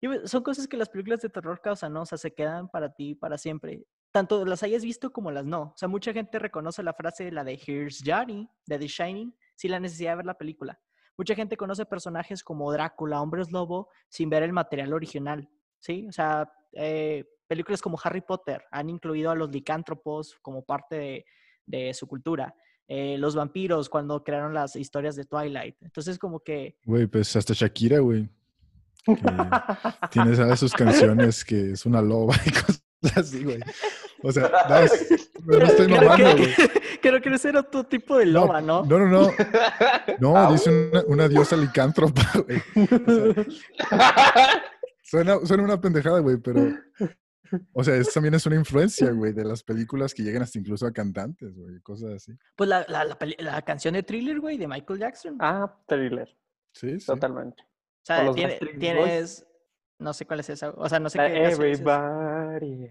Y 0.00 0.06
son 0.28 0.44
cosas 0.44 0.68
que 0.68 0.76
las 0.76 0.90
películas 0.90 1.20
de 1.22 1.30
terror 1.30 1.60
causan, 1.60 1.92
¿no? 1.92 2.02
O 2.02 2.06
sea, 2.06 2.18
se 2.18 2.32
quedan 2.32 2.68
para 2.68 2.92
ti 2.94 3.16
para 3.16 3.36
siempre. 3.36 3.82
Tanto 4.18 4.44
las 4.44 4.64
hayas 4.64 4.82
visto 4.82 5.12
como 5.12 5.30
las 5.30 5.44
no. 5.44 5.60
O 5.60 5.74
sea, 5.76 5.86
mucha 5.86 6.12
gente 6.12 6.40
reconoce 6.40 6.82
la 6.82 6.92
frase, 6.92 7.30
la 7.30 7.44
de 7.44 7.52
Here's 7.54 8.02
Johnny, 8.04 8.50
de 8.66 8.76
The 8.76 8.88
Shining, 8.88 9.32
sin 9.54 9.70
la 9.70 9.78
necesidad 9.78 10.10
de 10.10 10.16
ver 10.16 10.26
la 10.26 10.36
película. 10.36 10.80
Mucha 11.16 11.36
gente 11.36 11.56
conoce 11.56 11.86
personajes 11.86 12.42
como 12.42 12.72
Drácula, 12.72 13.22
Hombres 13.22 13.52
Lobo, 13.52 13.90
sin 14.08 14.28
ver 14.28 14.42
el 14.42 14.52
material 14.52 14.92
original, 14.92 15.48
¿sí? 15.78 16.04
O 16.08 16.10
sea, 16.10 16.52
eh, 16.72 17.26
películas 17.46 17.80
como 17.80 17.96
Harry 18.02 18.20
Potter 18.20 18.64
han 18.72 18.90
incluido 18.90 19.30
a 19.30 19.36
los 19.36 19.50
licántropos 19.50 20.36
como 20.42 20.64
parte 20.64 20.96
de, 20.96 21.26
de 21.66 21.94
su 21.94 22.08
cultura. 22.08 22.52
Eh, 22.88 23.18
los 23.18 23.36
vampiros 23.36 23.88
cuando 23.88 24.24
crearon 24.24 24.52
las 24.52 24.74
historias 24.74 25.14
de 25.14 25.26
Twilight. 25.26 25.76
Entonces, 25.80 26.18
como 26.18 26.40
que... 26.40 26.76
Güey, 26.84 27.06
pues 27.06 27.36
hasta 27.36 27.54
Shakira, 27.54 28.00
güey. 28.00 28.28
tiene 30.10 30.34
¿sabes? 30.34 30.58
sus 30.58 30.72
canciones 30.72 31.44
que 31.44 31.70
es 31.70 31.86
una 31.86 32.02
loba 32.02 32.34
y 32.44 32.50
cosas 32.50 32.87
así, 33.16 33.44
güey. 33.44 33.60
O 34.22 34.32
sea, 34.32 34.50
no, 34.68 34.76
es- 34.78 35.30
no 35.44 35.58
estoy 35.58 35.86
creo, 35.86 36.00
mamando, 36.02 36.36
que, 36.36 36.42
güey. 36.42 36.54
creo 37.02 37.20
que 37.20 37.28
ese 37.34 37.48
era 37.50 37.60
otro 37.60 37.84
tipo 37.84 38.18
de 38.18 38.26
loba, 38.26 38.60
¿no? 38.60 38.84
No, 38.84 38.98
no, 38.98 39.06
no. 39.06 39.30
No, 40.18 40.52
dice 40.52 40.70
una, 40.90 41.02
una 41.06 41.28
diosa 41.28 41.56
licántropa, 41.56 42.22
güey. 42.46 42.62
O 42.76 43.12
sea, 43.14 44.62
suena, 45.02 45.38
suena 45.46 45.62
una 45.62 45.80
pendejada, 45.80 46.20
güey, 46.20 46.36
pero. 46.38 46.72
O 47.72 47.82
sea, 47.82 47.94
es, 47.96 48.12
también 48.12 48.34
es 48.34 48.44
una 48.44 48.56
influencia, 48.56 49.10
güey, 49.10 49.32
de 49.32 49.42
las 49.44 49.62
películas 49.62 50.12
que 50.12 50.22
llegan 50.22 50.42
hasta 50.42 50.58
incluso 50.58 50.86
a 50.86 50.92
cantantes, 50.92 51.56
güey, 51.56 51.80
cosas 51.80 52.10
así. 52.16 52.32
Pues 52.56 52.68
la, 52.68 52.84
la, 52.88 53.16
la 53.38 53.62
canción 53.62 53.94
de 53.94 54.02
Thriller, 54.02 54.38
güey, 54.38 54.58
de 54.58 54.68
Michael 54.68 54.98
Jackson. 54.98 55.36
Ah, 55.40 55.74
thriller, 55.86 56.28
Sí, 56.72 57.00
sí. 57.00 57.06
totalmente. 57.06 57.62
o 57.62 57.66
sea, 58.04 58.32
tiene- 58.34 58.58
tienes... 58.78 59.46
No 59.98 60.12
sé 60.12 60.26
cuál 60.26 60.40
es 60.40 60.50
esa. 60.50 60.70
O 60.70 60.88
sea, 60.88 61.00
no 61.00 61.08
sé 61.10 61.18
La 61.18 61.28
qué 61.28 61.42
canción 61.42 61.66
es 61.66 61.80
esa. 61.80 62.54
Everybody. 62.56 62.90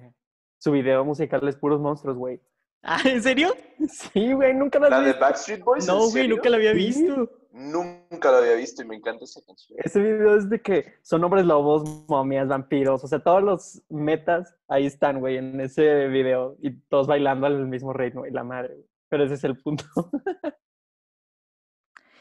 Su 0.59 0.71
video 0.71 1.05
musical 1.05 1.47
es 1.47 1.55
puros 1.55 1.79
monstruos, 1.79 2.17
güey. 2.17 2.41
Ah, 2.83 2.99
¿en 3.05 3.21
serio? 3.21 3.53
Sí, 3.89 4.33
güey, 4.33 4.53
nunca 4.53 4.79
La 4.79 4.87
has 4.87 4.99
de 5.01 5.05
visto. 5.07 5.19
Backstreet 5.19 5.63
Boys. 5.63 5.87
¿en 5.87 5.95
No, 5.95 6.09
güey, 6.09 6.27
nunca 6.27 6.49
la 6.49 6.57
había 6.57 6.71
Sí. 6.71 6.77
visto. 6.77 7.31
Nunca 7.51 8.31
la 8.31 8.37
había 8.37 8.53
visto 8.55 8.83
y 8.83 8.85
me 8.85 8.95
encanta 8.95 9.23
esa 9.23 9.41
canción. 9.43 9.79
Ese 9.83 9.99
video 9.99 10.35
es 10.37 10.47
de 10.49 10.61
que 10.61 10.93
son 11.01 11.23
hombres 11.23 11.43
lobos, 11.45 12.05
momias, 12.07 12.47
vampiros, 12.47 13.03
o 13.03 13.07
sea, 13.07 13.19
todos 13.19 13.41
los 13.41 13.81
metas 13.89 14.55
ahí 14.67 14.85
están, 14.85 15.19
güey, 15.19 15.37
en 15.37 15.59
ese 15.59 16.07
video 16.07 16.55
y 16.61 16.71
todos 16.81 17.07
bailando 17.07 17.47
al 17.47 17.65
mismo 17.67 17.93
ritmo 17.93 18.25
y 18.27 18.31
la 18.31 18.43
madre, 18.43 18.75
güey. 18.75 18.87
Pero 19.09 19.23
ese 19.23 19.33
es 19.35 19.43
el 19.43 19.57
punto. 19.57 19.85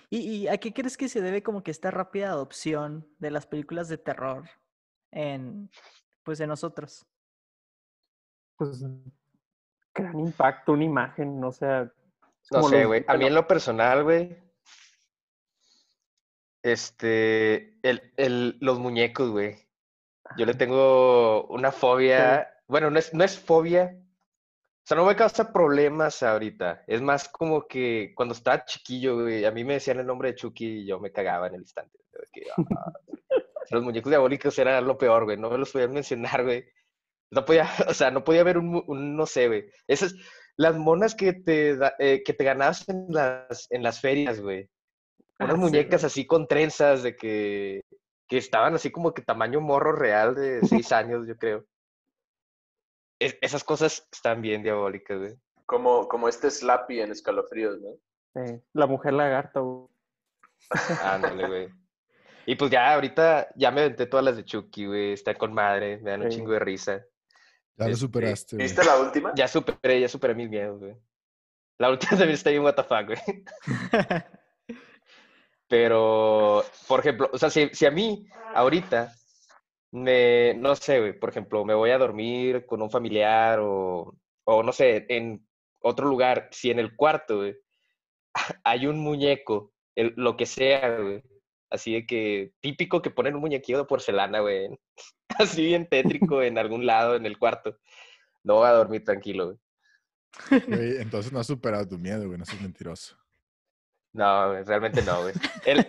¿Y, 0.08 0.18
y 0.20 0.48
a 0.48 0.56
qué 0.58 0.72
crees 0.72 0.96
que 0.96 1.08
se 1.08 1.20
debe 1.20 1.42
como 1.42 1.62
que 1.62 1.70
esta 1.72 1.90
rápida 1.90 2.28
adopción 2.30 3.06
de 3.18 3.30
las 3.30 3.46
películas 3.46 3.88
de 3.88 3.98
terror 3.98 4.44
en, 5.16 5.70
pues, 6.22 6.40
en 6.40 6.48
nosotros? 6.48 7.06
Pues 8.56 8.84
gran 9.94 10.18
impacto, 10.20 10.72
una 10.72 10.84
imagen, 10.84 11.42
o 11.42 11.50
sea. 11.50 11.90
No 12.50 12.62
sé, 12.64 12.84
güey. 12.84 13.04
A 13.08 13.16
mí 13.16 13.24
en 13.24 13.34
lo 13.34 13.48
personal, 13.48 14.04
güey. 14.04 14.36
Este, 16.62 17.78
el, 17.82 18.12
el, 18.16 18.58
los 18.60 18.78
muñecos, 18.78 19.30
güey. 19.30 19.56
Yo 20.36 20.46
le 20.46 20.54
tengo 20.54 21.46
una 21.46 21.72
fobia. 21.72 22.48
Bueno, 22.68 22.90
no 22.90 22.98
es, 22.98 23.14
no 23.14 23.24
es 23.24 23.38
fobia. 23.38 23.96
O 23.98 24.86
sea, 24.86 24.96
no 24.96 25.04
me 25.04 25.16
causa 25.16 25.52
problemas 25.52 26.22
ahorita. 26.22 26.84
Es 26.86 27.02
más 27.02 27.28
como 27.28 27.66
que 27.66 28.12
cuando 28.14 28.34
estaba 28.34 28.64
chiquillo, 28.64 29.22
güey, 29.22 29.44
a 29.44 29.50
mí 29.50 29.64
me 29.64 29.74
decían 29.74 29.98
el 29.98 30.06
nombre 30.06 30.30
de 30.30 30.36
Chucky 30.36 30.66
y 30.66 30.86
yo 30.86 31.00
me 31.00 31.10
cagaba 31.10 31.48
en 31.48 31.54
el 31.54 31.60
instante. 31.62 31.98
que, 32.32 32.42
ah, 32.56 32.56
los 33.70 33.82
muñecos 33.82 34.10
diabólicos 34.10 34.58
eran 34.58 34.86
lo 34.86 34.96
peor, 34.98 35.24
güey. 35.24 35.36
No 35.36 35.50
me 35.50 35.58
los 35.58 35.72
podían 35.72 35.92
mencionar, 35.92 36.44
güey. 36.44 36.64
No 37.30 37.44
podía, 37.44 37.68
o 37.88 37.94
sea, 37.94 38.10
no 38.10 38.22
podía 38.24 38.42
haber 38.42 38.58
un, 38.58 39.16
no 39.16 39.26
sé, 39.26 39.48
güey. 39.48 39.70
Esas, 39.86 40.14
las 40.56 40.76
monas 40.76 41.14
que 41.14 41.32
te, 41.32 41.76
da- 41.76 41.94
eh, 41.98 42.22
que 42.24 42.32
te 42.32 42.44
ganabas 42.44 42.88
en 42.88 43.06
las, 43.10 43.66
en 43.70 43.82
las 43.82 44.00
ferias, 44.00 44.40
güey. 44.40 44.68
Unas 45.38 45.54
Ah, 45.54 45.58
muñecas 45.58 46.02
así 46.04 46.26
con 46.26 46.46
trenzas 46.48 47.02
de 47.02 47.14
que, 47.16 47.82
que 48.28 48.38
estaban 48.38 48.74
así 48.74 48.90
como 48.90 49.12
que 49.12 49.22
tamaño 49.22 49.60
morro 49.60 49.92
real 49.92 50.34
de 50.34 50.60
seis 50.88 50.92
años, 50.92 51.26
yo 51.26 51.36
creo. 51.36 51.64
Es- 53.18 53.38
esas 53.40 53.64
cosas 53.64 54.06
están 54.12 54.40
bien 54.42 54.62
diabólicas, 54.62 55.18
güey. 55.18 55.34
Como, 55.66 56.06
como 56.06 56.28
este 56.28 56.50
Slappy 56.50 57.00
en 57.00 57.10
escalofríos, 57.10 57.80
¿no? 57.80 57.90
Sí, 58.34 58.62
la 58.72 58.86
mujer 58.86 59.14
lagarto. 59.14 59.64
güey. 59.64 60.98
Ándale, 61.02 61.48
güey. 61.48 61.68
Y 62.46 62.54
pues 62.54 62.70
ya 62.70 62.94
ahorita 62.94 63.48
ya 63.56 63.70
me 63.72 63.80
aventé 63.82 64.06
todas 64.06 64.24
las 64.24 64.36
de 64.36 64.44
Chucky, 64.44 64.86
güey. 64.86 65.12
Está 65.12 65.34
con 65.34 65.52
madre, 65.52 65.98
me 65.98 66.10
dan 66.12 66.22
un 66.22 66.30
Sí. 66.30 66.38
chingo 66.38 66.52
de 66.52 66.58
risa. 66.60 67.04
Ya 67.76 67.86
lo 67.86 67.92
Este, 67.92 67.96
superaste. 68.00 68.56
¿Viste 68.56 68.84
la 68.84 68.96
última? 68.98 69.32
Ya 69.34 69.48
superé, 69.48 70.00
ya 70.00 70.08
superé 70.08 70.34
mis 70.34 70.48
miedos, 70.48 70.78
güey. 70.78 70.96
La 71.78 71.90
última 71.90 72.10
también 72.30 72.30
está 72.34 72.50
bien 72.50 72.62
WTF, 72.62 73.04
güey. 73.06 73.44
Pero, 75.68 76.64
por 76.86 77.00
ejemplo, 77.00 77.28
o 77.32 77.38
sea, 77.38 77.50
si, 77.50 77.68
si 77.72 77.86
a 77.86 77.90
mí 77.90 78.26
ahorita 78.54 79.12
me, 79.92 80.54
no 80.54 80.76
sé, 80.76 81.00
güey, 81.00 81.18
por 81.18 81.30
ejemplo, 81.30 81.64
me 81.64 81.74
voy 81.74 81.90
a 81.90 81.98
dormir 81.98 82.66
con 82.66 82.82
un 82.82 82.90
familiar 82.90 83.58
o, 83.60 84.14
o 84.44 84.62
no 84.62 84.72
sé, 84.72 85.06
en 85.08 85.44
otro 85.80 86.06
lugar, 86.06 86.48
si 86.52 86.70
en 86.70 86.78
el 86.78 86.94
cuarto, 86.94 87.38
güey, 87.38 87.56
hay 88.64 88.86
un 88.86 89.00
muñeco, 89.00 89.72
el- 89.96 90.14
lo 90.16 90.36
que 90.36 90.46
sea, 90.46 90.98
güey, 90.98 91.22
así 91.70 91.94
de 91.94 92.06
que 92.06 92.52
típico 92.60 93.02
que 93.02 93.10
ponen 93.10 93.34
un 93.34 93.40
muñequillo 93.40 93.78
de 93.78 93.84
porcelana, 93.84 94.40
güey, 94.40 94.68
así 95.38 95.64
bien 95.64 95.88
tétrico 95.88 96.42
en 96.42 96.58
algún 96.58 96.86
lado 96.86 97.16
en 97.16 97.26
el 97.26 97.38
cuarto, 97.38 97.78
no 98.42 98.56
voy 98.56 98.68
a 98.68 98.72
dormir 98.72 99.04
tranquilo, 99.04 99.46
güey. 99.46 99.58
Güey, 100.66 100.96
entonces 101.00 101.32
no 101.32 101.40
has 101.40 101.46
superado 101.46 101.86
tu 101.88 101.98
miedo, 101.98 102.26
güey. 102.26 102.38
No 102.38 102.44
seas 102.44 102.62
mentiroso. 102.62 103.16
No, 104.12 104.50
güey, 104.50 104.64
realmente 104.64 105.02
no, 105.02 105.22
güey. 105.22 105.34
El, 105.66 105.84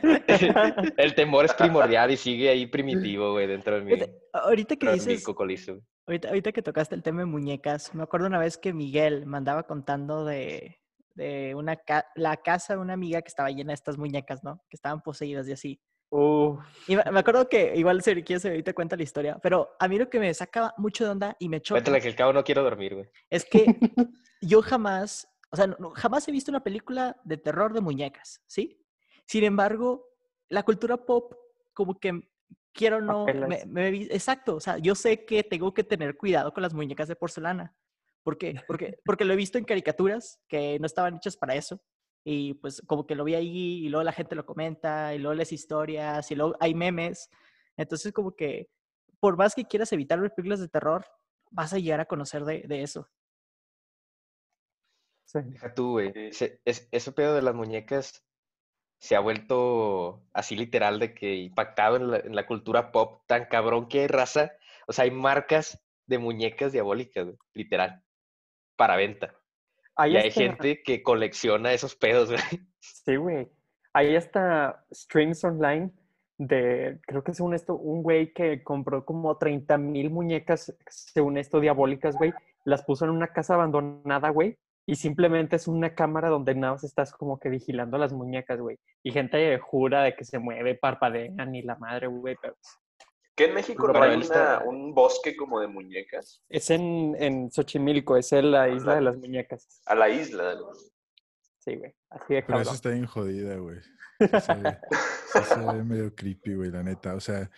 el 0.98 1.16
temor 1.16 1.46
es 1.46 1.54
primordial 1.54 2.12
y 2.12 2.18
sigue 2.18 2.50
ahí 2.50 2.66
primitivo, 2.66 3.32
güey, 3.34 3.46
dentro 3.46 3.76
de 3.76 3.82
mí. 3.82 3.94
Ahorita 4.34 4.76
que 4.76 4.92
dices, 4.92 5.24
cocolizo, 5.24 5.74
güey. 5.74 5.84
ahorita, 6.08 6.28
ahorita 6.30 6.52
que 6.52 6.62
tocaste 6.64 6.96
el 6.96 7.04
tema 7.04 7.20
de 7.20 7.26
muñecas, 7.26 7.94
me 7.94 8.02
acuerdo 8.02 8.26
una 8.26 8.40
vez 8.40 8.58
que 8.58 8.74
Miguel 8.74 9.28
me 9.28 9.38
andaba 9.38 9.64
contando 9.64 10.26
de, 10.26 10.80
de 11.18 11.56
una 11.56 11.76
ca- 11.76 12.06
la 12.16 12.38
casa 12.38 12.76
de 12.76 12.80
una 12.80 12.94
amiga 12.94 13.22
que 13.22 13.28
estaba 13.28 13.50
llena 13.50 13.72
de 13.72 13.76
estas 13.76 13.98
muñecas, 13.98 14.44
¿no? 14.44 14.64
Que 14.70 14.76
estaban 14.78 15.02
poseídas 15.02 15.48
y 15.48 15.52
así. 15.54 15.82
Uf, 16.10 16.64
Y 16.88 16.96
me 16.96 17.20
acuerdo 17.20 17.50
que 17.50 17.74
igual 17.76 18.02
si 18.02 18.24
quieres 18.24 18.46
ahorita 18.46 18.74
cuenta 18.74 18.96
la 18.96 19.04
historia, 19.04 19.38
pero 19.42 19.70
a 19.80 19.88
mí 19.90 19.98
lo 19.98 20.10
que 20.10 20.20
me 20.20 20.34
saca 20.34 20.74
mucho 20.78 21.04
de 21.04 21.10
onda 21.12 21.36
y 21.40 21.50
me 21.50 21.60
choca 21.62 21.80
Cuéntale 21.82 22.00
que 22.02 22.08
el 22.08 22.16
cabo 22.16 22.32
no 22.32 22.44
quiero 22.44 22.64
dormir, 22.64 22.94
güey. 22.96 23.10
es 23.30 23.44
que 23.44 23.66
yo 24.42 24.62
jamás, 24.62 25.28
o 25.52 25.56
sea, 25.58 25.68
no- 25.68 25.90
jamás 25.96 26.26
he 26.28 26.32
visto 26.32 26.50
una 26.52 26.64
película 26.64 27.20
de 27.26 27.38
terror 27.38 27.74
de 27.74 27.82
muñecas, 27.82 28.42
¿sí? 28.48 28.82
Sin 29.26 29.44
embargo, 29.44 30.06
la 30.48 30.64
cultura 30.64 30.96
pop, 30.98 31.34
como 31.74 32.00
que 32.00 32.22
quiero 32.74 33.02
no, 33.02 33.26
me, 33.26 33.66
me 33.66 33.88
exacto, 34.04 34.56
o 34.56 34.60
sea, 34.62 34.78
yo 34.78 34.96
sé 34.96 35.26
que 35.26 35.44
tengo 35.44 35.74
que 35.74 35.84
tener 35.84 36.16
cuidado 36.16 36.54
con 36.54 36.62
las 36.64 36.74
muñecas 36.74 37.08
de 37.10 37.16
porcelana. 37.18 37.76
¿Por 38.28 38.38
qué? 38.38 38.56
Porque, 38.68 39.00
porque 39.06 39.24
lo 39.24 39.32
he 39.34 39.38
visto 39.38 39.58
en 39.58 39.64
caricaturas 39.64 40.42
que 40.50 40.78
no 40.80 40.86
estaban 40.86 41.16
hechas 41.16 41.38
para 41.38 41.56
eso. 41.56 41.80
Y 42.26 42.56
pues 42.56 42.82
como 42.86 43.08
que 43.08 43.16
lo 43.16 43.24
vi 43.24 43.36
ahí 43.36 43.86
y 43.86 43.90
luego 43.90 44.04
la 44.04 44.12
gente 44.12 44.36
lo 44.36 44.46
comenta 44.46 45.16
y 45.16 45.20
luego 45.20 45.34
lees 45.36 45.54
historias 45.54 46.30
y 46.30 46.36
luego 46.36 46.58
hay 46.60 46.76
memes. 46.76 47.30
Entonces 47.78 48.12
como 48.12 48.36
que 48.36 48.70
por 49.22 49.38
más 49.38 49.56
que 49.56 49.64
quieras 49.64 49.94
evitar 49.94 50.20
ver 50.20 50.34
películas 50.36 50.60
de 50.60 50.68
terror, 50.68 51.06
vas 51.52 51.72
a 51.72 51.80
llegar 51.80 52.02
a 52.02 52.06
conocer 52.06 52.44
de, 52.44 52.64
de 52.68 52.84
eso. 52.84 53.08
sí. 55.26 55.40
Deja 55.44 55.74
tú, 55.74 55.92
güey. 55.92 56.12
Sí. 56.14 56.34
Se- 56.34 56.62
es- 56.66 56.88
ese 56.92 57.12
pedo 57.14 57.36
de 57.36 57.42
las 57.42 57.56
muñecas 57.56 58.26
se 59.02 59.16
ha 59.16 59.20
vuelto 59.22 60.26
así 60.34 60.56
literal 60.56 61.00
de 61.00 61.14
que 61.16 61.36
impactado 61.38 61.98
en 61.98 62.12
la, 62.12 62.18
en 62.20 62.36
la 62.36 62.48
cultura 62.48 62.92
pop 62.92 63.24
tan 63.28 63.46
cabrón 63.46 63.88
que 63.90 64.02
hay 64.02 64.08
raza. 64.08 64.54
O 64.88 64.94
sea, 64.94 65.06
hay 65.06 65.12
marcas 65.12 65.84
de 66.08 66.20
muñecas 66.20 66.72
diabólicas, 66.74 67.28
literal, 67.54 68.04
para 68.78 68.96
venta. 68.96 69.34
Ahí 69.96 70.14
y 70.14 70.18
hay 70.18 70.28
está- 70.30 70.42
gente 70.42 70.84
que 70.84 71.04
colecciona 71.04 71.74
esos 71.74 71.96
pedos, 71.96 72.30
güey. 72.30 72.42
Sí, 72.80 73.16
güey. 73.18 73.50
Ahí 73.94 74.16
está 74.16 74.86
streams 74.94 75.44
online 75.44 75.92
de, 76.38 77.00
creo 77.08 77.24
que 77.24 77.34
según 77.34 77.54
esto, 77.56 77.76
un 77.76 78.04
güey 78.04 78.32
que 78.32 78.64
compró 78.64 79.04
como 79.04 79.38
30 79.38 79.78
mil 79.78 80.10
muñecas, 80.12 80.74
según 80.88 81.38
esto, 81.38 81.60
diabólicas, 81.60 82.16
güey. 82.16 82.34
Las 82.64 82.84
puso 82.84 83.06
en 83.06 83.12
una 83.12 83.28
casa 83.28 83.56
abandonada, 83.56 84.30
güey. 84.30 84.58
Y 84.86 84.96
simplemente 84.96 85.56
es 85.56 85.68
una 85.68 85.96
cámara 85.96 86.30
donde 86.30 86.54
nada 86.56 86.74
más 86.74 86.84
estás 86.84 87.12
como 87.12 87.40
que 87.40 87.50
vigilando 87.50 87.98
las 87.98 88.14
muñecas, 88.14 88.60
güey. 88.60 88.78
Y 89.04 89.12
gente 89.12 89.58
jura 89.60 90.04
de 90.04 90.16
que 90.16 90.24
se 90.24 90.40
mueve, 90.40 90.76
parpadean 90.76 91.56
y 91.56 91.62
la 91.64 91.76
madre, 91.76 92.08
güey. 92.08 92.36
Pero 92.42 92.54
pues, 92.54 92.78
Que 93.38 93.46
en 93.46 93.54
México 93.54 93.88
no 93.88 94.02
hay 94.02 94.18
una- 94.18 94.60
un 94.66 94.94
bosque 94.96 95.36
como 95.38 95.60
de 95.62 95.68
muñecas. 95.68 96.44
es 96.50 96.70
en, 96.72 97.16
en 97.20 97.52
Xochimilco, 97.52 98.18
es 98.18 98.34
en 98.34 98.52
la 98.52 98.68
isla 98.68 98.96
de 98.96 99.02
las 99.02 99.16
muñecas. 99.16 99.80
A 99.86 99.94
la 99.96 100.10
isla. 100.10 100.56
¿no? 100.56 100.72
Sí, 101.60 101.76
güey. 101.76 101.94
Así 102.10 102.34
de 102.34 102.42
Pero 102.44 102.62
eso 102.62 102.74
está 102.74 102.90
bien 102.90 103.06
jodida, 103.06 103.56
güey. 103.58 103.78
Se 104.42 104.54
ve- 104.56 104.80
sí 105.34 105.40
se 105.44 105.56
ve 105.60 105.84
medio 105.84 106.16
creepy, 106.16 106.56
güey, 106.56 106.72
la 106.72 106.82
neta. 106.82 107.14
O 107.14 107.20
sea, 107.20 107.50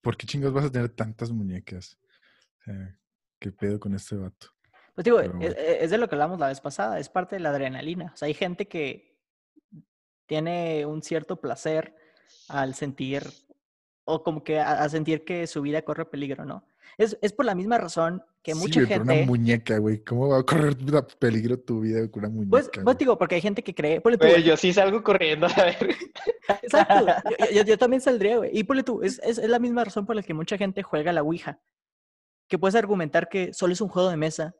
¿por 0.00 0.16
qué 0.16 0.26
chingados 0.26 0.54
vas 0.54 0.64
a 0.64 0.72
tener 0.72 0.88
tantas 0.88 1.30
muñecas? 1.30 1.96
O 2.60 2.64
sea, 2.64 2.98
¿qué 3.38 3.52
pedo 3.52 3.78
con 3.78 3.94
este 3.94 4.16
vato? 4.16 4.48
Pues 4.96 5.04
digo, 5.04 5.18
Pero 5.18 5.30
es, 5.40 5.54
bueno. 5.54 5.54
es 5.56 5.90
de 5.90 5.98
lo 5.98 6.08
que 6.08 6.16
hablamos 6.16 6.40
la 6.40 6.48
vez 6.48 6.60
pasada, 6.60 6.98
es 6.98 7.08
parte 7.08 7.36
de 7.36 7.40
la 7.40 7.50
adrenalina. 7.50 8.10
O 8.12 8.16
sea, 8.16 8.26
hay 8.26 8.34
gente 8.34 8.66
que 8.66 9.16
tiene 10.26 10.84
un 10.86 11.02
cierto 11.02 11.40
placer 11.40 11.94
al 12.48 12.74
sentir, 12.74 13.22
o 14.08 14.22
como 14.22 14.42
que 14.44 14.58
a, 14.60 14.82
a 14.82 14.88
sentir 14.88 15.24
que 15.24 15.46
su 15.46 15.60
vida 15.62 15.82
corre 15.82 16.06
peligro, 16.06 16.44
¿no? 16.44 16.64
Es, 16.96 17.18
es 17.20 17.32
por 17.32 17.44
la 17.44 17.54
misma 17.54 17.76
razón 17.76 18.22
que 18.42 18.54
Sí, 18.54 18.58
mucha 18.60 18.80
güey, 18.80 18.86
pero 18.88 19.04
gente... 19.04 19.18
una 19.18 19.26
muñeca, 19.26 19.78
güey. 19.78 20.02
¿Cómo 20.04 20.28
va 20.28 20.38
a 20.38 20.42
correr 20.44 20.80
la- 20.90 21.06
peligro 21.06 21.58
tu 21.58 21.80
vida 21.80 22.08
con 22.10 22.20
una 22.24 22.28
muñeca? 22.32 22.50
Pues, 22.50 22.70
pues 22.82 22.98
digo, 22.98 23.18
porque 23.18 23.34
hay 23.34 23.40
gente 23.40 23.62
que 23.62 23.74
cree... 23.74 24.00
ponle 24.00 24.16
tú, 24.16 24.24
Güey, 24.24 24.36
hay- 24.36 24.42
yo 24.44 24.56
sí 24.56 24.72
salgo 24.72 25.02
corriendo, 25.02 25.46
a 25.46 25.64
ver. 25.64 25.90
Exacto, 26.62 27.06
yo, 27.38 27.46
yo- 27.52 27.62
yo 27.64 27.76
también 27.78 28.00
saldría, 28.00 28.38
güey. 28.38 28.50
Y 28.56 28.64
ponle 28.64 28.82
tú, 28.84 29.02
es, 29.02 29.20
es, 29.24 29.38
es 29.38 29.48
la 29.50 29.58
misma 29.58 29.84
razón 29.84 30.06
por 30.06 30.16
la 30.16 30.22
que 30.22 30.32
mucha 30.34 30.56
gente 30.56 30.82
juega 30.82 31.12
la 31.12 31.22
Ouija. 31.22 31.60
Que 32.48 32.58
puedes 32.58 32.76
argumentar 32.76 33.28
que 33.28 33.52
solo 33.52 33.72
es 33.72 33.80
un 33.80 33.88
juego 33.88 34.08
de 34.08 34.16
mesa, 34.16 34.54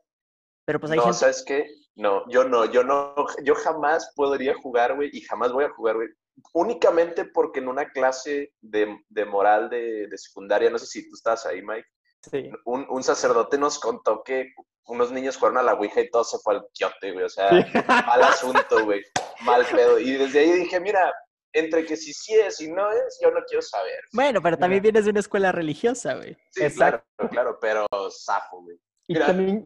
pero 0.65 0.79
pues 0.79 0.91
hay 0.91 0.97
no, 0.97 1.03
gente... 1.05 1.17
¿sabes 1.19 1.43
qué? 1.47 1.65
No, 1.95 2.29
yo 2.29 2.43
no, 2.43 2.65
yo 2.71 2.83
no, 2.83 3.15
yo 3.43 3.55
jamás 3.55 4.11
podría 4.15 4.53
jugar, 4.55 4.95
güey, 4.95 5.09
y 5.13 5.21
jamás 5.21 5.51
voy 5.53 5.63
a 5.63 5.69
jugar, 5.69 5.95
güey. 5.95 6.09
Únicamente 6.53 7.25
porque 7.25 7.59
en 7.59 7.67
una 7.67 7.89
clase 7.89 8.53
de, 8.61 8.97
de 9.09 9.25
moral 9.25 9.69
de, 9.69 10.07
de 10.07 10.17
secundaria, 10.17 10.69
no 10.69 10.77
sé 10.77 10.85
si 10.85 11.09
tú 11.09 11.15
estabas 11.15 11.45
ahí, 11.45 11.61
Mike, 11.61 11.87
Sí. 12.31 12.49
un, 12.65 12.85
un 12.89 13.03
sacerdote 13.03 13.57
nos 13.57 13.79
contó 13.79 14.21
que 14.23 14.51
unos 14.87 15.11
niños 15.11 15.37
jugaron 15.37 15.59
a 15.59 15.63
la 15.63 15.75
Ouija 15.75 16.01
y 16.01 16.09
todo 16.09 16.23
se 16.23 16.37
fue 16.39 16.55
al 16.55 16.65
quiote, 16.73 17.11
güey. 17.13 17.25
O 17.25 17.29
sea, 17.29 17.49
mal 17.87 18.23
asunto, 18.23 18.83
güey. 18.85 19.01
Mal 19.45 19.65
pedo. 19.65 19.99
Y 19.99 20.13
desde 20.13 20.39
ahí 20.39 20.51
dije, 20.53 20.79
mira, 20.79 21.13
entre 21.53 21.85
que 21.85 21.95
si 21.95 22.11
sí 22.13 22.33
es 22.33 22.59
y 22.59 22.69
no 22.71 22.91
es, 22.91 23.19
yo 23.21 23.31
no 23.31 23.39
quiero 23.47 23.61
saber. 23.61 23.99
Bueno, 24.13 24.41
pero 24.41 24.57
también 24.57 24.81
vienes 24.81 25.05
de 25.05 25.11
una 25.11 25.19
escuela 25.19 25.51
religiosa, 25.51 26.15
güey. 26.15 26.35
Sí, 26.51 26.63
Exacto. 26.63 27.05
claro, 27.17 27.29
claro, 27.31 27.57
pero 27.61 27.85
zafo, 28.09 28.61
güey. 28.63 28.77
Y 29.07 29.13
Mira. 29.13 29.27
también, 29.27 29.65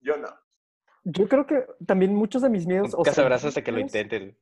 Yo 0.00 0.16
no. 0.18 0.28
yo 1.04 1.26
creo 1.28 1.46
que 1.46 1.66
también 1.86 2.14
muchos 2.14 2.42
de 2.42 2.50
mis 2.50 2.66
miedos... 2.66 2.92
o 2.94 2.98
Nunca 2.98 3.12
sea, 3.12 3.22
sabrás 3.24 3.44
hasta 3.44 3.62
que 3.62 3.72
lo 3.72 3.80
intenten. 3.80 4.38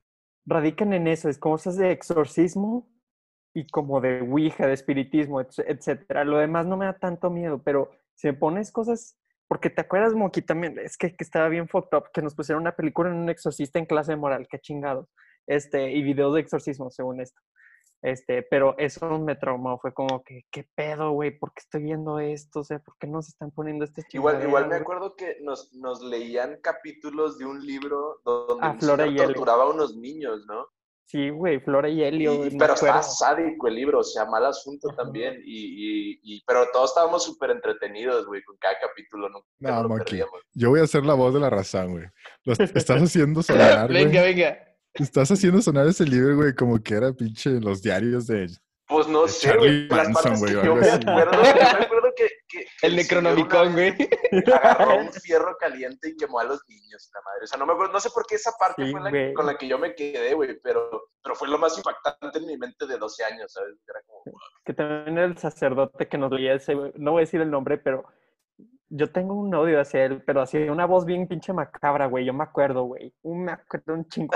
Radican 0.47 0.93
en 0.93 1.09
eso, 1.09 1.29
es 1.29 1.39
cosas 1.39 1.77
de 1.77 1.91
exorcismo 1.93 2.89
y 3.55 3.67
como 3.67 4.01
de 4.01 4.21
Ouija, 4.23 4.67
de 4.67 4.75
espiritismo, 4.75 5.41
etc- 5.41 5.65
etcétera. 5.67 6.25
Lo 6.25 6.39
demás 6.39 6.67
no 6.67 6.77
me 6.77 6.87
da 6.87 6.99
tanto 6.99 7.31
miedo, 7.31 7.61
pero 7.63 7.91
si 8.15 8.29
me 8.29 8.35
pones 8.35 8.71
cosas... 8.73 9.19
Porque 9.49 9.71
te 9.71 9.81
acuerdas, 9.81 10.13
Moki, 10.15 10.43
también, 10.43 10.77
es 10.79 10.97
que, 10.97 11.15
que 11.15 11.23
estaba 11.23 11.49
bien 11.49 11.69
fucked 11.69 11.97
up, 11.97 12.11
que 12.13 12.21
nos 12.21 12.35
pusieron 12.35 12.63
una 12.63 12.75
película 12.75 13.11
en 13.11 13.17
un 13.17 13.29
exorcista 13.31 13.79
en 13.79 13.87
clase 13.87 14.13
de 14.13 14.17
moral, 14.17 14.49
qué 14.51 14.59
chingado. 14.59 15.09
este, 15.47 15.93
y 15.93 16.03
videos 16.03 16.35
de 16.35 16.41
exorcismo, 16.41 16.91
según 16.91 17.21
esto. 17.21 17.41
Este, 18.03 18.43
pero 18.43 18.77
eso 18.79 19.19
me 19.19 19.35
traumó, 19.37 19.79
fue 19.79 19.93
como 19.93 20.23
que, 20.23 20.43
¿qué 20.53 20.69
pedo, 20.75 21.11
güey? 21.13 21.37
¿Por 21.39 21.53
qué 21.53 21.61
estoy 21.61 21.83
viendo 21.83 22.19
esto? 22.21 22.61
O 22.61 22.65
sea, 22.65 22.79
¿por 22.79 22.95
qué 22.99 23.07
no 23.07 23.23
se 23.23 23.31
están 23.31 23.51
poniendo 23.51 23.85
este 23.85 24.05
Igual, 24.13 24.43
igual 24.43 24.69
me 24.69 24.77
acuerdo 24.77 25.17
que 25.17 25.39
nos, 25.43 25.73
nos 25.75 26.03
leían 26.03 26.59
capítulos 26.63 27.39
de 27.39 27.47
un 27.47 27.65
libro 27.67 28.21
donde 28.25 28.67
Ah, 28.67 28.77
Flora 28.79 29.07
y 29.07 29.17
torturaba 29.17 29.65
a 29.65 29.71
unos 29.71 29.97
niños, 29.97 30.45
¿no? 30.47 30.67
Sí, 31.09 31.31
güey, 31.31 31.61
Flora 31.61 31.89
y 31.89 32.03
Helio. 32.03 32.47
Y- 32.47 32.59
pero 32.59 32.75
está 32.75 33.01
sádico 33.03 33.69
el 33.69 33.77
libro, 33.77 34.01
o 34.01 34.05
sea, 34.05 34.25
mal 34.27 34.45
asunto 34.45 34.89
Ajá. 34.91 35.05
también. 35.05 35.41
Y, 35.45 36.15
y, 36.15 36.21
y- 36.23 36.43
pero 36.47 36.67
todos 36.73 36.91
estábamos 36.91 37.25
súper 37.25 37.51
entretenidos, 37.53 38.27
güey, 38.27 38.43
con 38.43 38.57
cada 38.59 38.75
capítulo, 38.81 39.29
nunca 39.29 39.47
No, 39.61 39.71
nos 39.71 39.83
lo 39.85 39.89
Monkey. 39.91 40.05
perdíamos. 40.05 40.41
Yo 40.53 40.71
voy 40.71 40.81
a 40.81 40.87
ser 40.89 41.05
la 41.07 41.15
voz 41.15 41.33
de 41.33 41.39
la 41.41 41.49
razón, 41.49 41.93
güey. 41.93 42.05
Lo 42.45 42.53
est- 42.55 42.61
estás 42.77 43.01
haciendo 43.03 43.41
sonar, 43.87 43.89
venga, 43.89 44.21
venga. 44.23 44.59
Estás 44.99 45.31
haciendo 45.31 45.61
sonar 45.63 45.87
ese 45.87 46.05
libro, 46.05 46.37
güey, 46.37 46.55
como 46.55 46.83
que 46.83 46.95
era 46.95 47.13
pinche 47.13 47.51
los 47.61 47.83
diarios 47.83 48.27
de... 48.27 48.49
Pues 48.89 49.09
no 49.09 49.27
sé, 49.27 49.49
Charlie 49.49 49.89
güey. 49.89 49.99
Las 49.99 50.09
Manson, 50.11 50.23
partes 50.23 50.41
güey, 50.41 50.55
que 50.55 50.65
yo 50.67 50.77
me 50.77 50.89
acuerdo, 50.89 51.43
yo 51.43 51.53
me 51.79 51.85
acuerdo 51.85 52.13
que, 52.17 52.29
que- 52.49 52.65
que 52.81 52.87
El 52.87 52.95
Necronomicon, 52.95 53.73
güey. 53.73 53.95
Agarró 54.47 54.99
un 55.01 55.13
fierro 55.13 55.57
caliente 55.59 56.11
y 56.11 56.17
quemó 56.17 56.39
a 56.39 56.45
los 56.45 56.61
niños, 56.69 57.11
la 57.13 57.21
madre. 57.23 57.45
O 57.45 57.47
sea, 57.49 57.59
no 57.59 57.67
me 57.67 57.73
acuerdo, 57.73 57.93
no 57.93 57.99
sé 57.99 58.11
por 58.11 58.25
qué 58.27 58.37
esa 58.37 58.53
parte 58.53 58.85
Sí, 58.87 58.93
fue 58.93 59.01
la 59.01 59.35
con 59.35 59.45
la 59.47 59.59
que 59.59 59.67
yo 59.67 59.77
me 59.79 59.93
quedé, 59.97 60.35
güey, 60.35 60.61
pero, 60.63 61.09
pero 61.21 61.35
fue 61.35 61.49
lo 61.49 61.59
más 61.59 61.77
impactante 61.77 62.39
en 62.39 62.47
mi 62.47 62.57
mente 62.57 62.87
de 62.87 62.97
12 62.97 63.25
años, 63.25 63.53
¿sabes? 63.53 63.75
Era 63.89 64.01
como, 64.07 64.23
Que 64.65 64.73
también 64.73 65.19
el 65.19 65.37
sacerdote 65.37 66.07
que 66.07 66.17
nos 66.17 66.31
leía 66.31 66.55
ese, 66.55 66.75
güey, 66.75 66.93
no 66.95 67.11
voy 67.11 67.23
a 67.23 67.25
decir 67.27 67.41
el 67.41 67.51
nombre, 67.51 67.79
pero 67.79 68.05
yo 68.89 69.11
tengo 69.11 69.35
un 69.35 69.55
odio 69.55 69.81
hacia 69.81 70.05
él, 70.05 70.23
pero 70.25 70.41
hacía 70.43 70.71
una 70.73 70.87
voz 70.87 71.05
bien 71.05 71.27
pinche 71.27 71.53
macabra, 71.53 72.07
güey. 72.07 72.25
Yo 72.25 72.33
me 72.33 72.45
acuerdo, 72.45 72.85
güey. 72.85 73.13
Un- 73.23 73.45
Me 73.45 73.53
acuerdo 73.53 73.95
un 73.95 74.09
chingo. 74.09 74.35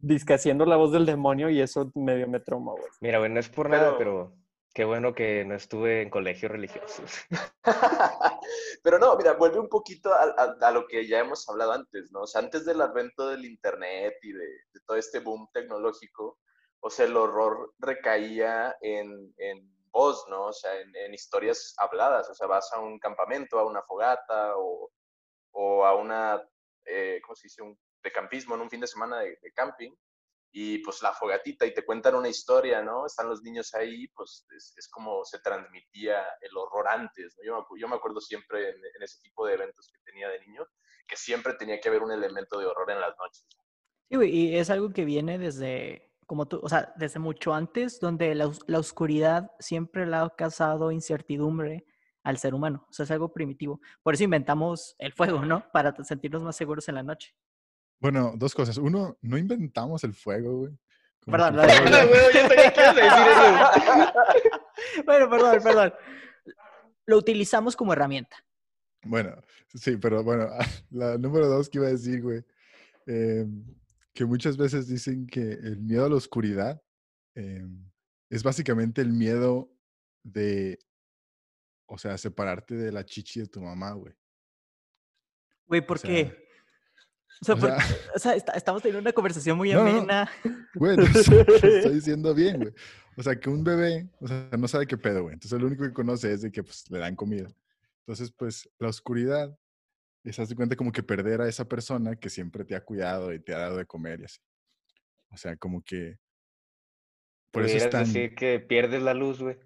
Disque 0.00 0.34
haciendo 0.34 0.64
la 0.64 0.76
voz 0.76 0.92
del 0.92 1.06
demonio 1.06 1.50
y 1.50 1.60
eso 1.60 1.90
medio 1.94 2.28
me 2.28 2.40
traumó, 2.40 2.72
güey. 2.72 2.88
Mira, 3.00 3.18
güey, 3.18 3.30
no 3.32 3.40
es 3.40 3.48
por 3.48 3.68
nada, 3.68 3.96
Pero- 3.98 4.32
qué 4.74 4.84
bueno 4.84 5.12
que 5.14 5.44
no 5.44 5.54
estuve 5.56 6.02
en 6.02 6.10
colegio 6.10 6.48
religioso. 6.48 7.02
Pero 8.82 8.98
no, 8.98 9.16
mira, 9.16 9.32
vuelve 9.34 9.58
un 9.58 9.68
poquito 9.68 10.12
a, 10.12 10.22
a- 10.22 10.56
a 10.68 10.70
lo 10.70 10.86
que 10.86 11.06
ya 11.06 11.18
hemos 11.20 11.48
hablado 11.48 11.72
antes, 11.72 12.10
¿no? 12.12 12.20
O 12.22 12.26
sea, 12.26 12.40
antes 12.42 12.64
del 12.64 12.80
advento 12.80 13.28
del 13.28 13.44
Internet 13.44 14.14
y 14.22 14.32
de, 14.32 14.44
de 14.44 14.80
todo 14.86 14.96
este 14.96 15.20
boom 15.20 15.48
tecnológico, 15.52 16.38
o 16.80 16.90
sea, 16.90 17.06
el 17.06 17.16
horror 17.16 17.72
recaía 17.78 18.76
en, 18.80 19.34
en 19.38 19.68
voz, 19.90 20.24
¿no? 20.28 20.46
O 20.46 20.52
sea, 20.52 20.80
en, 20.80 20.94
en 20.94 21.14
historias 21.14 21.74
habladas. 21.78 22.28
O 22.30 22.34
sea, 22.34 22.46
vas 22.46 22.72
a 22.72 22.80
un 22.80 22.98
campamento, 22.98 23.58
a 23.58 23.66
una 23.66 23.82
fogata 23.82 24.56
o, 24.56 24.90
o 25.52 25.84
a 25.84 25.94
una, 25.94 26.42
eh, 26.84 27.20
¿cómo 27.22 27.34
se 27.34 27.46
dice? 27.46 27.62
Un, 27.62 27.78
de 28.02 28.12
campismo, 28.12 28.54
en 28.54 28.60
un 28.62 28.70
fin 28.70 28.80
de 28.80 28.86
semana 28.86 29.20
de, 29.20 29.38
de 29.42 29.52
camping. 29.52 29.92
Y 30.50 30.78
pues 30.78 31.02
la 31.02 31.12
fogatita 31.12 31.66
y 31.66 31.74
te 31.74 31.84
cuentan 31.84 32.14
una 32.14 32.28
historia, 32.28 32.80
¿no? 32.80 33.04
Están 33.04 33.28
los 33.28 33.42
niños 33.42 33.74
ahí, 33.74 34.08
pues 34.08 34.46
es, 34.56 34.72
es 34.78 34.88
como 34.88 35.22
se 35.24 35.40
transmitía 35.40 36.24
el 36.40 36.56
horror 36.56 36.88
antes, 36.88 37.36
¿no? 37.36 37.44
Yo 37.44 37.66
yo 37.78 37.86
me 37.86 37.96
acuerdo 37.96 38.20
siempre 38.20 38.70
en, 38.70 38.76
en 38.76 39.02
ese 39.02 39.20
tipo 39.20 39.46
de 39.46 39.54
eventos 39.54 39.90
que 39.92 40.00
tenía 40.10 40.28
de 40.30 40.40
niño, 40.40 40.66
que 41.06 41.16
siempre 41.16 41.52
tenía 41.54 41.78
que 41.78 41.88
haber 41.90 42.02
un 42.02 42.12
elemento 42.12 42.58
de 42.58 42.64
horror 42.64 42.90
en 42.90 43.00
las 43.00 43.14
noches. 43.18 43.46
Sí, 44.10 44.16
y 44.30 44.56
es 44.56 44.70
algo 44.70 44.90
que 44.90 45.04
viene 45.04 45.38
desde, 45.38 46.07
como 46.28 46.46
tú, 46.46 46.60
o 46.62 46.68
sea, 46.68 46.92
desde 46.96 47.18
mucho 47.18 47.54
antes, 47.54 47.98
donde 48.00 48.34
la, 48.34 48.52
la 48.66 48.78
oscuridad 48.78 49.50
siempre 49.58 50.06
le 50.06 50.14
ha 50.14 50.28
causado 50.36 50.92
incertidumbre 50.92 51.86
al 52.22 52.36
ser 52.36 52.52
humano. 52.54 52.86
O 52.90 52.92
sea, 52.92 53.04
es 53.04 53.10
algo 53.10 53.32
primitivo. 53.32 53.80
Por 54.02 54.12
eso 54.12 54.24
inventamos 54.24 54.94
el 54.98 55.14
fuego, 55.14 55.42
¿no? 55.44 55.64
Para 55.72 55.94
sentirnos 56.04 56.42
más 56.42 56.54
seguros 56.54 56.86
en 56.90 56.96
la 56.96 57.02
noche. 57.02 57.34
Bueno, 57.98 58.34
dos 58.36 58.54
cosas. 58.54 58.76
Uno, 58.76 59.16
no 59.22 59.38
inventamos 59.38 60.04
el 60.04 60.12
fuego, 60.12 60.58
güey. 60.58 60.78
Como 61.24 61.36
Perdón, 61.38 61.56
la- 61.56 61.64
fuego 61.64 61.86
Ah, 61.96 62.06
güey, 62.06 62.22
decir 62.94 63.26
eso. 64.04 65.02
Bueno, 65.06 65.30
perdón, 65.30 65.58
perdón. 65.62 65.94
Lo 67.06 67.16
utilizamos 67.16 67.74
como 67.74 67.94
herramienta. 67.94 68.36
Bueno, 69.02 69.34
sí, 69.74 69.96
pero 69.96 70.22
bueno, 70.22 70.46
la 70.90 71.16
número 71.16 71.48
dos 71.48 71.70
que 71.70 71.78
iba 71.78 71.86
a 71.86 71.90
decir, 71.92 72.20
güey, 72.22 72.44
eh, 73.06 73.46
que 74.14 74.24
muchas 74.24 74.56
veces 74.56 74.88
dicen 74.88 75.26
que 75.26 75.40
el 75.52 75.80
miedo 75.80 76.04
a 76.06 76.08
la 76.08 76.16
oscuridad 76.16 76.82
eh, 77.34 77.66
es 78.30 78.42
básicamente 78.42 79.00
el 79.00 79.12
miedo 79.12 79.70
de, 80.24 80.78
o 81.86 81.96
sea, 81.98 82.18
separarte 82.18 82.74
de 82.74 82.92
la 82.92 83.04
chichi 83.04 83.40
de 83.40 83.46
tu 83.46 83.60
mamá, 83.60 83.92
güey. 83.92 84.14
Güey, 85.66 85.86
¿por 85.86 85.98
sea, 85.98 86.10
qué? 86.10 86.48
O 87.40 87.44
sea, 87.44 87.54
o 87.54 87.58
por- 87.58 87.70
sea- 87.70 87.78
o 88.14 88.18
sea, 88.18 88.34
está- 88.34 88.52
estamos 88.52 88.82
teniendo 88.82 89.00
una 89.00 89.12
conversación 89.12 89.56
muy 89.56 89.72
No, 89.72 89.80
amena. 89.82 90.28
Güey, 90.74 90.96
no 90.96 91.04
estoy 91.04 91.44
diciendo 91.94 92.34
bien, 92.34 92.58
güey. 92.58 92.72
O 93.16 93.22
sea, 93.22 93.38
que 93.38 93.50
un 93.50 93.62
bebé, 93.64 94.08
o 94.20 94.28
sea, 94.28 94.48
no 94.58 94.68
sabe 94.68 94.86
qué 94.86 94.96
pedo, 94.96 95.22
güey. 95.22 95.34
Entonces, 95.34 95.60
lo 95.60 95.66
único 95.66 95.84
que 95.84 95.92
conoce 95.92 96.32
es 96.32 96.42
de 96.42 96.50
que, 96.52 96.62
pues, 96.62 96.88
le 96.90 96.98
dan 96.98 97.16
comida. 97.16 97.48
Entonces, 98.00 98.30
pues, 98.32 98.68
la 98.78 98.88
oscuridad 98.88 99.58
es, 100.28 100.38
haz 100.38 100.48
de 100.48 100.54
cuenta, 100.56 100.76
como 100.76 100.92
que 100.92 101.02
perder 101.02 101.40
a 101.40 101.48
esa 101.48 101.66
persona 101.66 102.16
que 102.16 102.30
siempre 102.30 102.64
te 102.64 102.74
ha 102.74 102.84
cuidado 102.84 103.32
y 103.32 103.40
te 103.40 103.54
ha 103.54 103.58
dado 103.58 103.76
de 103.76 103.86
comer 103.86 104.20
y 104.20 104.24
así. 104.24 104.40
O 105.30 105.36
sea, 105.36 105.56
como 105.56 105.82
que... 105.82 106.18
Por 107.50 107.64
eso 107.64 107.76
es 107.76 107.90
tan... 107.90 108.04
decir 108.04 108.34
que 108.34 108.60
pierdes 108.60 109.02
la 109.02 109.14
luz, 109.14 109.40
güey. 109.40 109.56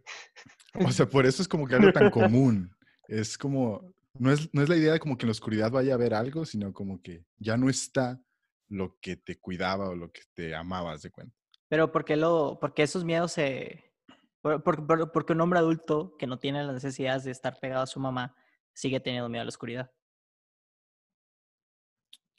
O 0.74 0.90
sea, 0.92 1.06
por 1.06 1.26
eso 1.26 1.42
es 1.42 1.48
como 1.48 1.66
que 1.66 1.74
algo 1.74 1.92
tan 1.92 2.10
común. 2.10 2.74
Es 3.08 3.36
como... 3.36 3.92
No 4.18 4.30
es, 4.30 4.52
no 4.52 4.62
es 4.62 4.68
la 4.68 4.76
idea 4.76 4.92
de 4.92 5.00
como 5.00 5.16
que 5.16 5.24
en 5.24 5.28
la 5.28 5.32
oscuridad 5.32 5.70
vaya 5.70 5.92
a 5.92 5.94
haber 5.94 6.14
algo, 6.14 6.44
sino 6.44 6.72
como 6.72 7.00
que 7.00 7.24
ya 7.38 7.56
no 7.56 7.70
está 7.70 8.20
lo 8.68 8.98
que 9.00 9.16
te 9.16 9.38
cuidaba 9.38 9.88
o 9.88 9.94
lo 9.94 10.12
que 10.12 10.22
te 10.34 10.54
amabas 10.54 11.02
de 11.02 11.10
cuenta. 11.10 11.34
Pero 11.68 11.90
¿por 11.90 12.04
qué, 12.04 12.16
lo, 12.16 12.58
por 12.60 12.74
qué 12.74 12.82
esos 12.82 13.04
miedos 13.04 13.32
se... 13.32 13.92
Por, 14.42 14.62
por- 14.62 14.86
por- 14.86 15.12
porque 15.12 15.32
un 15.32 15.40
hombre 15.40 15.60
adulto 15.60 16.16
que 16.18 16.26
no 16.26 16.38
tiene 16.38 16.62
las 16.64 16.74
necesidades 16.74 17.24
de 17.24 17.30
estar 17.30 17.58
pegado 17.60 17.82
a 17.82 17.86
su 17.86 18.00
mamá 18.00 18.36
sigue 18.74 19.00
teniendo 19.00 19.28
miedo 19.28 19.42
a 19.42 19.44
la 19.44 19.50
oscuridad. 19.50 19.90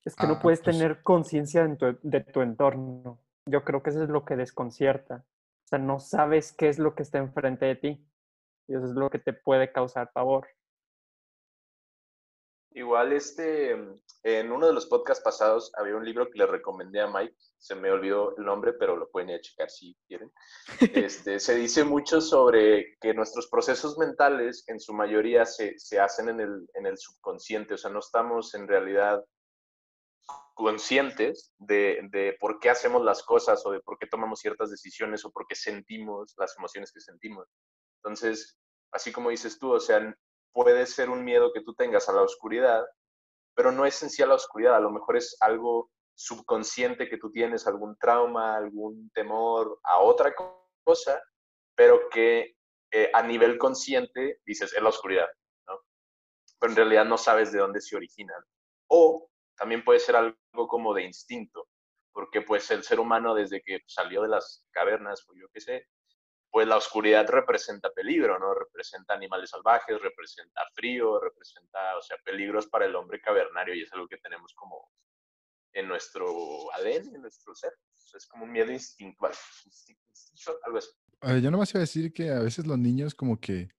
Es 0.06 0.16
que 0.16 0.28
no 0.28 0.34
Ah, 0.34 0.39
puedes 0.42 0.62
pues- 0.62 0.78
tener 0.78 1.02
conciencia 1.04 1.62
en 1.63 1.78
tu- 1.78 1.98
de 2.02 2.22
tu 2.22 2.42
entorno. 2.42 3.20
Yo 3.46 3.63
creo 3.63 3.82
que 3.84 3.89
eso 3.92 4.04
es 4.04 4.10
lo 4.10 4.26
que 4.26 4.36
desconcierta. 4.36 5.26
O 5.66 5.68
sea, 5.68 5.80
no 5.80 6.00
sabes 6.00 6.54
qué 6.54 6.70
es 6.70 6.80
lo 6.80 6.94
que 6.96 7.04
está 7.04 7.18
enfrente 7.20 7.66
de 7.66 7.76
ti. 7.76 8.08
Y 8.68 8.76
eso 8.76 8.86
es 8.86 8.92
lo 8.92 9.10
que 9.10 9.20
te 9.20 9.34
puede 9.34 9.72
causar 9.72 10.12
pavor. 10.13 10.48
Igual, 12.76 13.13
este, 13.13 13.72
en 14.24 14.52
uno 14.52 14.66
de 14.66 14.74
los 14.74 14.88
podcasts 14.88 15.24
pasados 15.24 15.72
había 15.78 15.96
un 15.96 16.04
libro 16.04 16.32
que 16.32 16.39
le 16.39 16.48
recomendé 16.48 17.02
a 17.02 17.08
Mike, 17.08 17.36
se 17.60 17.76
me 17.76 17.92
olvidó 17.92 18.36
el 18.36 18.46
nombre, 18.46 18.74
pero 18.74 18.96
lo 18.98 19.12
pueden 19.12 19.30
ir 19.30 19.36
a 19.36 19.42
checar 19.42 19.70
si 19.70 19.96
quieren. 20.08 20.32
Este, 21.06 21.39
se 21.39 21.54
dice 21.56 21.84
mucho 21.84 22.20
sobre 22.20 22.98
que 23.00 23.13
nuestros 23.13 23.48
procesos 23.48 23.98
mentales 24.00 24.63
en 24.68 24.80
su 24.80 24.92
mayoría 24.94 25.46
se, 25.46 25.78
se 25.78 26.00
hacen 26.00 26.30
en 26.30 26.39
el, 26.39 26.68
en 26.74 26.88
el 26.88 26.98
subconsciente, 26.98 27.76
o 27.76 27.78
sea, 27.78 27.92
no 27.92 28.00
estamos 28.00 28.56
en 28.56 28.68
realidad 28.68 29.24
conscientes 30.54 31.52
de, 31.58 32.00
de 32.12 32.36
por 32.39 32.60
qué 32.60 32.70
hacemos 32.70 33.04
las 33.04 33.24
cosas 33.24 33.66
o 33.66 33.72
de 33.72 33.80
por 33.82 33.98
qué 33.98 34.08
tomamos 34.08 34.39
ciertas 34.39 34.70
decisiones 34.70 35.26
o 35.26 35.32
por 35.32 35.48
qué 35.48 35.56
sentimos 35.56 36.34
las 36.38 36.56
emociones 36.58 36.92
que 36.92 37.02
sentimos. 37.02 37.48
Entonces, 38.04 38.58
así 38.92 39.12
como 39.12 39.30
dices 39.30 39.58
tú, 39.60 39.74
o 39.74 39.80
sea, 39.80 40.16
puede 40.54 40.86
ser 40.86 41.10
un 41.10 41.24
miedo 41.24 41.52
que 41.54 41.62
tú 41.62 41.74
tengas 41.74 42.08
a 42.10 42.13
la 42.13 42.22
oscuridad, 42.22 42.84
pero 43.56 43.72
no 43.72 43.86
es 43.86 44.02
en 44.04 44.10
sí 44.10 44.22
a 44.24 44.28
la 44.28 44.36
oscuridad, 44.36 44.76
a 44.76 44.80
lo 44.82 44.92
mejor 44.92 45.18
es 45.18 45.36
algo 45.39 45.89
subconsciente 46.16 47.10
que 47.10 47.18
tú 47.18 47.32
tienes, 47.32 47.66
algún 47.66 47.98
trauma, 47.98 48.56
algún 48.56 49.10
temor 49.12 49.80
a 49.84 50.00
otra 50.00 50.34
co- 50.36 50.70
cosa, 50.84 51.22
pero 51.76 52.10
que 52.10 52.56
eh, 52.92 53.10
a 53.13 53.24
nivel 53.24 53.58
consciente 53.58 54.39
dices, 54.46 54.74
es 54.74 54.82
la 54.82 54.89
oscuridad, 54.89 55.28
¿no? 55.68 55.80
Pero 56.60 56.72
en 56.72 56.78
realidad 56.78 57.06
no 57.06 57.18
sabes 57.18 57.52
de 57.52 57.60
dónde 57.60 57.82
se 57.82 57.96
originan. 57.96 58.42
O 58.88 59.28
también 59.63 59.82
puede 59.86 59.99
ser 60.02 60.17
algo 60.17 60.67
como 60.67 60.93
de 60.93 61.04
instinto, 61.06 61.69
porque 62.12 62.41
pues 62.41 62.69
el 62.71 62.84
ser 62.84 62.99
humano 62.99 63.34
desde 63.34 63.62
que 63.62 63.80
salió 63.88 64.21
de 64.23 64.28
las 64.28 64.67
cavernas, 64.71 65.26
o 65.30 65.34
yo 65.36 65.47
qué 65.54 65.62
sé, 65.62 65.88
pues 66.52 66.67
la 66.67 66.76
oscuridad 66.76 67.26
representa 67.30 67.89
peligro, 67.93 68.38
¿no? 68.39 68.54
Representa 68.54 69.13
animales 69.13 69.52
salvajes, 69.52 70.02
representa 70.02 70.63
frío, 70.73 71.17
representa, 71.17 71.97
o 71.97 72.02
sea, 72.02 72.17
peligros 72.26 72.67
para 72.67 72.88
el 72.88 72.95
hombre 72.97 73.21
cavernario 73.21 73.73
y 73.73 73.84
es 73.84 73.93
algo 73.93 74.10
que 74.10 74.17
tenemos 74.17 74.54
como 74.54 74.91
en 75.71 75.88
nuestro 75.88 76.28
ADN, 76.73 77.15
en 77.15 77.21
nuestro 77.21 77.56
ser. 77.56 77.71
Es 78.13 78.28
como 78.28 78.43
un 78.43 78.52
miedo 78.52 78.69
instintual, 78.69 79.32
instin- 79.32 79.97
instintual, 80.10 80.58
algo 80.65 80.78
así. 80.80 80.89
Eh, 81.21 81.39
yo 81.41 81.49
nomás 81.49 81.69
iba 81.71 81.80
a 81.80 81.88
decir 81.88 82.12
que 82.12 82.32
a 82.32 82.39
veces 82.39 82.67
los 82.67 82.78
niños 82.78 83.15
como 83.15 83.39
que, 83.39 83.69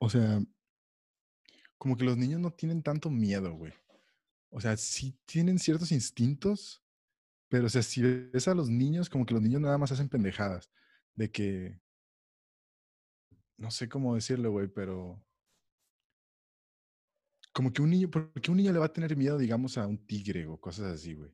o 0.00 0.10
sea, 0.10 0.40
como 1.78 1.96
que 1.96 2.04
los 2.04 2.16
niños 2.16 2.40
no 2.40 2.50
tienen 2.50 2.82
tanto 2.82 3.10
miedo, 3.10 3.52
güey. 3.52 3.72
O 4.50 4.60
sea, 4.60 4.76
sí 4.76 5.18
tienen 5.26 5.58
ciertos 5.58 5.92
instintos, 5.92 6.82
pero 7.48 7.66
o 7.66 7.68
sea, 7.68 7.82
si 7.82 8.02
ves 8.02 8.48
a 8.48 8.54
los 8.54 8.70
niños, 8.70 9.10
como 9.10 9.26
que 9.26 9.34
los 9.34 9.42
niños 9.42 9.60
nada 9.60 9.78
más 9.78 9.92
hacen 9.92 10.08
pendejadas. 10.08 10.70
De 11.14 11.30
que, 11.30 11.80
no 13.58 13.70
sé 13.70 13.88
cómo 13.88 14.14
decirlo, 14.14 14.50
güey, 14.50 14.68
pero 14.68 15.22
como 17.52 17.72
que 17.72 17.82
un 17.82 17.90
niño, 17.90 18.10
¿por 18.10 18.32
qué 18.40 18.50
un 18.50 18.56
niño 18.56 18.72
le 18.72 18.78
va 18.78 18.86
a 18.86 18.92
tener 18.92 19.16
miedo, 19.16 19.36
digamos, 19.38 19.76
a 19.78 19.86
un 19.86 19.98
tigre 20.06 20.46
o 20.46 20.60
cosas 20.60 20.86
así, 20.86 21.14
güey? 21.14 21.30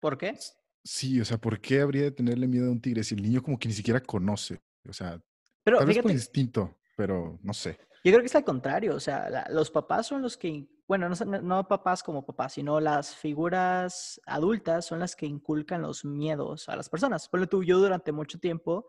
¿Por 0.00 0.16
qué? 0.18 0.38
Sí, 0.84 1.20
o 1.20 1.24
sea, 1.24 1.38
¿por 1.38 1.60
qué 1.60 1.80
habría 1.80 2.02
de 2.04 2.12
tenerle 2.12 2.48
miedo 2.48 2.68
a 2.68 2.70
un 2.70 2.80
tigre 2.80 3.04
si 3.04 3.14
el 3.14 3.22
niño 3.22 3.42
como 3.42 3.58
que 3.58 3.68
ni 3.68 3.74
siquiera 3.74 4.00
conoce? 4.00 4.62
O 4.88 4.92
sea, 4.92 5.22
Pero 5.64 5.78
tal 5.78 5.86
vez 5.86 5.98
por 5.98 6.10
fíjate, 6.10 6.12
instinto, 6.12 6.77
pero 6.98 7.38
no 7.44 7.54
sé. 7.54 7.78
yo 8.02 8.10
creo 8.10 8.18
que 8.20 8.26
es 8.26 8.34
al 8.34 8.42
contrario. 8.44 8.96
O 8.96 9.00
sea, 9.00 9.30
la- 9.30 9.46
los 9.50 9.70
papás 9.70 10.08
son 10.08 10.20
los 10.20 10.36
que, 10.36 10.66
bueno, 10.88 11.08
no, 11.08 11.14
no- 11.42 11.68
papás 11.68 12.02
como 12.02 12.26
papás, 12.26 12.54
sino 12.54 12.80
las 12.80 13.14
figuras 13.14 14.20
adultas 14.26 14.84
son 14.84 14.98
las 14.98 15.14
que 15.14 15.24
inculcan 15.26 15.82
los 15.82 16.04
miedos 16.04 16.68
a 16.68 16.74
las 16.74 16.88
personas. 16.88 17.28
Por 17.28 17.46
tú, 17.46 17.62
yo 17.62 17.78
durante 17.78 18.10
mucho 18.10 18.40
tiempo 18.40 18.88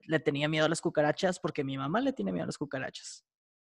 le 0.00 0.18
tenía 0.18 0.48
miedo 0.48 0.66
a 0.66 0.68
las 0.68 0.80
cucarachas 0.80 1.38
porque 1.38 1.62
mi 1.62 1.78
mamá 1.78 2.00
le 2.00 2.12
tiene 2.12 2.32
miedo 2.32 2.42
a 2.44 2.46
las 2.46 2.58
cucarachas. 2.58 3.24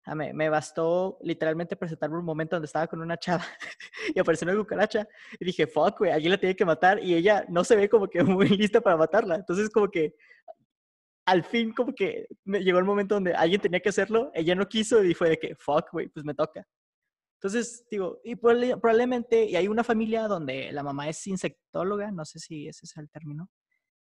Ah, 0.05 0.15
me, 0.15 0.33
me 0.33 0.49
bastó 0.49 1.19
literalmente 1.23 1.75
presentarme 1.75 2.17
un 2.19 2.25
momento 2.25 2.55
donde 2.55 2.67
estaba 2.67 2.87
con 2.87 3.01
una 3.01 3.17
chava 3.17 3.45
y 4.15 4.21
apareció 4.21 4.47
una 4.49 4.57
cucaracha 4.57 5.09
y 5.41 5.45
dije, 5.45 5.67
fuck, 5.67 5.99
güey, 5.99 6.13
alguien 6.13 6.31
la 6.31 6.39
tiene 6.39 6.55
que 6.55 6.65
matar 6.65 7.03
y 7.03 7.15
ella 7.17 7.45
no 7.49 7.65
se 7.65 7.75
ve 7.75 7.89
como 7.89 8.07
que 8.07 8.23
muy 8.23 8.47
lista 8.71 8.81
para 8.81 8.97
matarla. 8.97 9.35
Entonces 9.35 9.69
como 9.71 9.89
que 9.91 10.15
al 11.27 11.45
fin 11.45 11.73
como 11.73 11.93
que 11.95 12.27
me 12.45 12.61
llegó 12.63 12.79
el 12.79 12.85
momento 12.85 13.17
donde 13.17 13.35
alguien 13.35 13.61
tenía 13.61 13.81
que 13.81 13.89
hacerlo, 13.89 14.31
ella 14.35 14.55
no 14.55 14.69
quiso 14.69 15.03
y 15.05 15.13
fue 15.15 15.31
de 15.31 15.39
que, 15.39 15.55
fuck, 15.57 15.91
güey, 15.93 16.09
pues 16.09 16.25
me 16.25 16.35
toca. 16.35 16.65
Entonces, 17.39 17.85
digo, 17.91 18.21
y 18.25 18.35
probable- 18.37 18.79
probablemente, 18.81 19.45
y 19.45 19.57
hay 19.57 19.69
una 19.69 19.85
familia 19.85 20.29
donde 20.29 20.73
la 20.73 20.83
mamá 20.83 21.09
es 21.09 21.27
insectóloga, 21.27 22.11
no 22.11 22.25
sé 22.25 22.39
si 22.39 22.69
ese 22.69 22.87
es 22.87 22.97
el 22.97 23.11
término, 23.11 23.51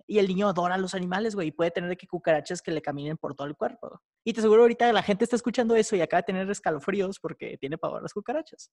y 0.07 0.19
el 0.19 0.27
niño 0.27 0.47
adora 0.47 0.75
a 0.75 0.77
los 0.77 0.93
animales, 0.93 1.35
güey, 1.35 1.47
y 1.49 1.51
puede 1.51 1.71
tener 1.71 1.97
que 1.97 2.07
cucarachas 2.07 2.61
que 2.61 2.71
le 2.71 2.81
caminen 2.81 3.17
por 3.17 3.35
todo 3.35 3.47
el 3.47 3.55
cuerpo. 3.55 4.01
Y 4.23 4.33
te 4.33 4.39
aseguro 4.39 4.61
ahorita 4.61 4.93
la 4.93 5.03
gente 5.03 5.23
está 5.23 5.35
escuchando 5.35 5.75
eso 5.75 5.95
y 5.95 6.01
acaba 6.01 6.21
de 6.21 6.27
tener 6.27 6.49
escalofríos 6.49 7.19
porque 7.19 7.57
tiene 7.59 7.77
pavor 7.77 7.99
a 7.99 8.01
las 8.03 8.13
cucarachas. 8.13 8.71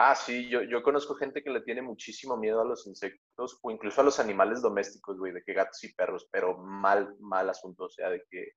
Ah, 0.00 0.14
sí, 0.14 0.48
yo, 0.48 0.62
yo 0.62 0.80
conozco 0.84 1.16
gente 1.16 1.42
que 1.42 1.50
le 1.50 1.60
tiene 1.62 1.82
muchísimo 1.82 2.36
miedo 2.36 2.60
a 2.60 2.64
los 2.64 2.86
insectos 2.86 3.58
o 3.60 3.70
incluso 3.72 4.00
a 4.00 4.04
los 4.04 4.20
animales 4.20 4.62
domésticos, 4.62 5.18
güey, 5.18 5.32
de 5.32 5.42
que 5.42 5.52
gatos 5.52 5.82
y 5.82 5.92
perros, 5.92 6.28
pero 6.30 6.56
mal, 6.56 7.16
mal 7.18 7.50
asunto, 7.50 7.86
o 7.86 7.88
sea, 7.88 8.08
de 8.08 8.22
que 8.30 8.52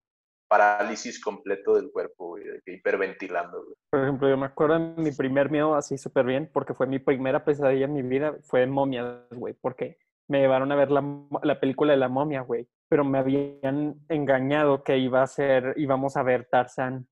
parálisis 0.48 1.20
completo 1.20 1.74
del 1.74 1.92
cuerpo, 1.92 2.28
güey, 2.28 2.44
de 2.44 2.62
que 2.64 2.74
hiperventilando, 2.74 3.64
güey. 3.64 3.76
Por 3.90 4.04
ejemplo, 4.04 4.30
yo 4.30 4.38
me 4.38 4.46
acuerdo 4.46 4.78
de 4.78 5.02
mi 5.02 5.12
primer 5.14 5.50
miedo 5.50 5.74
así 5.74 5.98
súper 5.98 6.26
bien, 6.26 6.48
porque 6.54 6.76
fue 6.76 6.86
mi 6.86 7.00
primera 7.00 7.44
pesadilla 7.44 7.86
en 7.86 7.94
mi 7.94 8.04
vida, 8.04 8.38
fue 8.44 8.68
momias, 8.68 9.28
güey, 9.32 9.56
porque 9.56 9.98
me 10.28 10.42
llevaron 10.42 10.72
a 10.72 10.76
ver 10.76 10.92
la, 10.92 11.04
la 11.42 11.60
película 11.60 11.94
de 11.94 11.98
la 11.98 12.08
momia, 12.08 12.42
güey, 12.42 12.68
pero 12.88 13.04
me 13.04 13.18
habían 13.18 13.96
engañado 14.10 14.84
que 14.84 15.00
iba 15.00 15.24
a 15.24 15.28
ser, 15.28 15.74
íbamos 15.78 16.18
a 16.18 16.22
ver 16.22 16.48
Tarzán. 16.52 17.08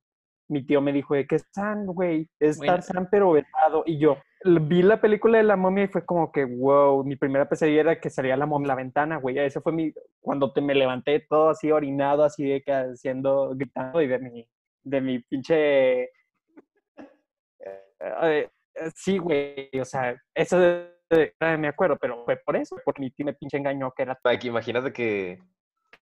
Mi 0.50 0.66
tío 0.66 0.82
me 0.82 0.92
dijo 0.92 1.16
de 1.16 1.26
que 1.28 1.36
es 1.36 1.44
Tarzán, 1.52 1.86
güey, 1.86 2.28
es 2.40 2.58
Bueno. 2.58 2.74
Tarzán 2.74 3.08
pero 3.10 3.32
vetado, 3.32 3.84
y 3.86 3.98
yo 4.00 4.18
vi 4.44 4.82
la 4.82 5.00
película 5.02 5.38
de 5.38 5.44
la 5.44 5.56
momia 5.56 5.84
y 5.84 5.88
fue 5.90 6.06
como 6.06 6.32
que, 6.32 6.46
wow, 6.46 7.04
mi 7.04 7.16
primera 7.16 7.48
pesadilla 7.48 7.82
era 7.82 8.00
que 8.00 8.10
salía 8.10 8.36
la 8.38 8.46
momia 8.46 8.66
en 8.66 8.68
la 8.70 8.76
ventana, 8.76 9.18
güey, 9.18 9.38
ese 9.40 9.62
fue 9.62 9.72
mi, 9.74 9.94
cuando 10.22 10.52
te 10.54 10.62
me 10.62 10.74
levanté 10.76 11.20
todo 11.30 11.50
así 11.50 11.72
orinado, 11.72 12.24
así 12.24 12.46
de 12.46 12.62
que 12.62 12.72
haciendo, 12.74 13.52
gritando 13.56 14.02
y 14.02 14.08
de 14.08 14.20
mi, 14.20 14.50
de 14.84 15.02
mi 15.02 15.20
pinche 15.20 16.04
eh, 16.04 16.10
eh, 18.00 18.50
sí, 18.96 19.18
güey, 19.18 19.70
o 19.80 19.86
sea, 19.86 20.16
eso 20.34 20.58
de- 20.60 20.90
de- 21.10 21.34
eh, 21.40 21.58
me 21.58 21.68
acuerdo, 21.68 21.98
pero 22.00 22.24
fue 22.24 22.38
por 22.38 22.56
eso, 22.56 22.78
porque 22.86 23.02
mi 23.02 23.12
tío 23.12 23.26
me 23.26 23.34
pinche 23.34 23.58
engañó 23.58 23.92
que 23.92 24.04
era 24.04 24.18
imagínate 24.48 24.94
que 24.94 25.40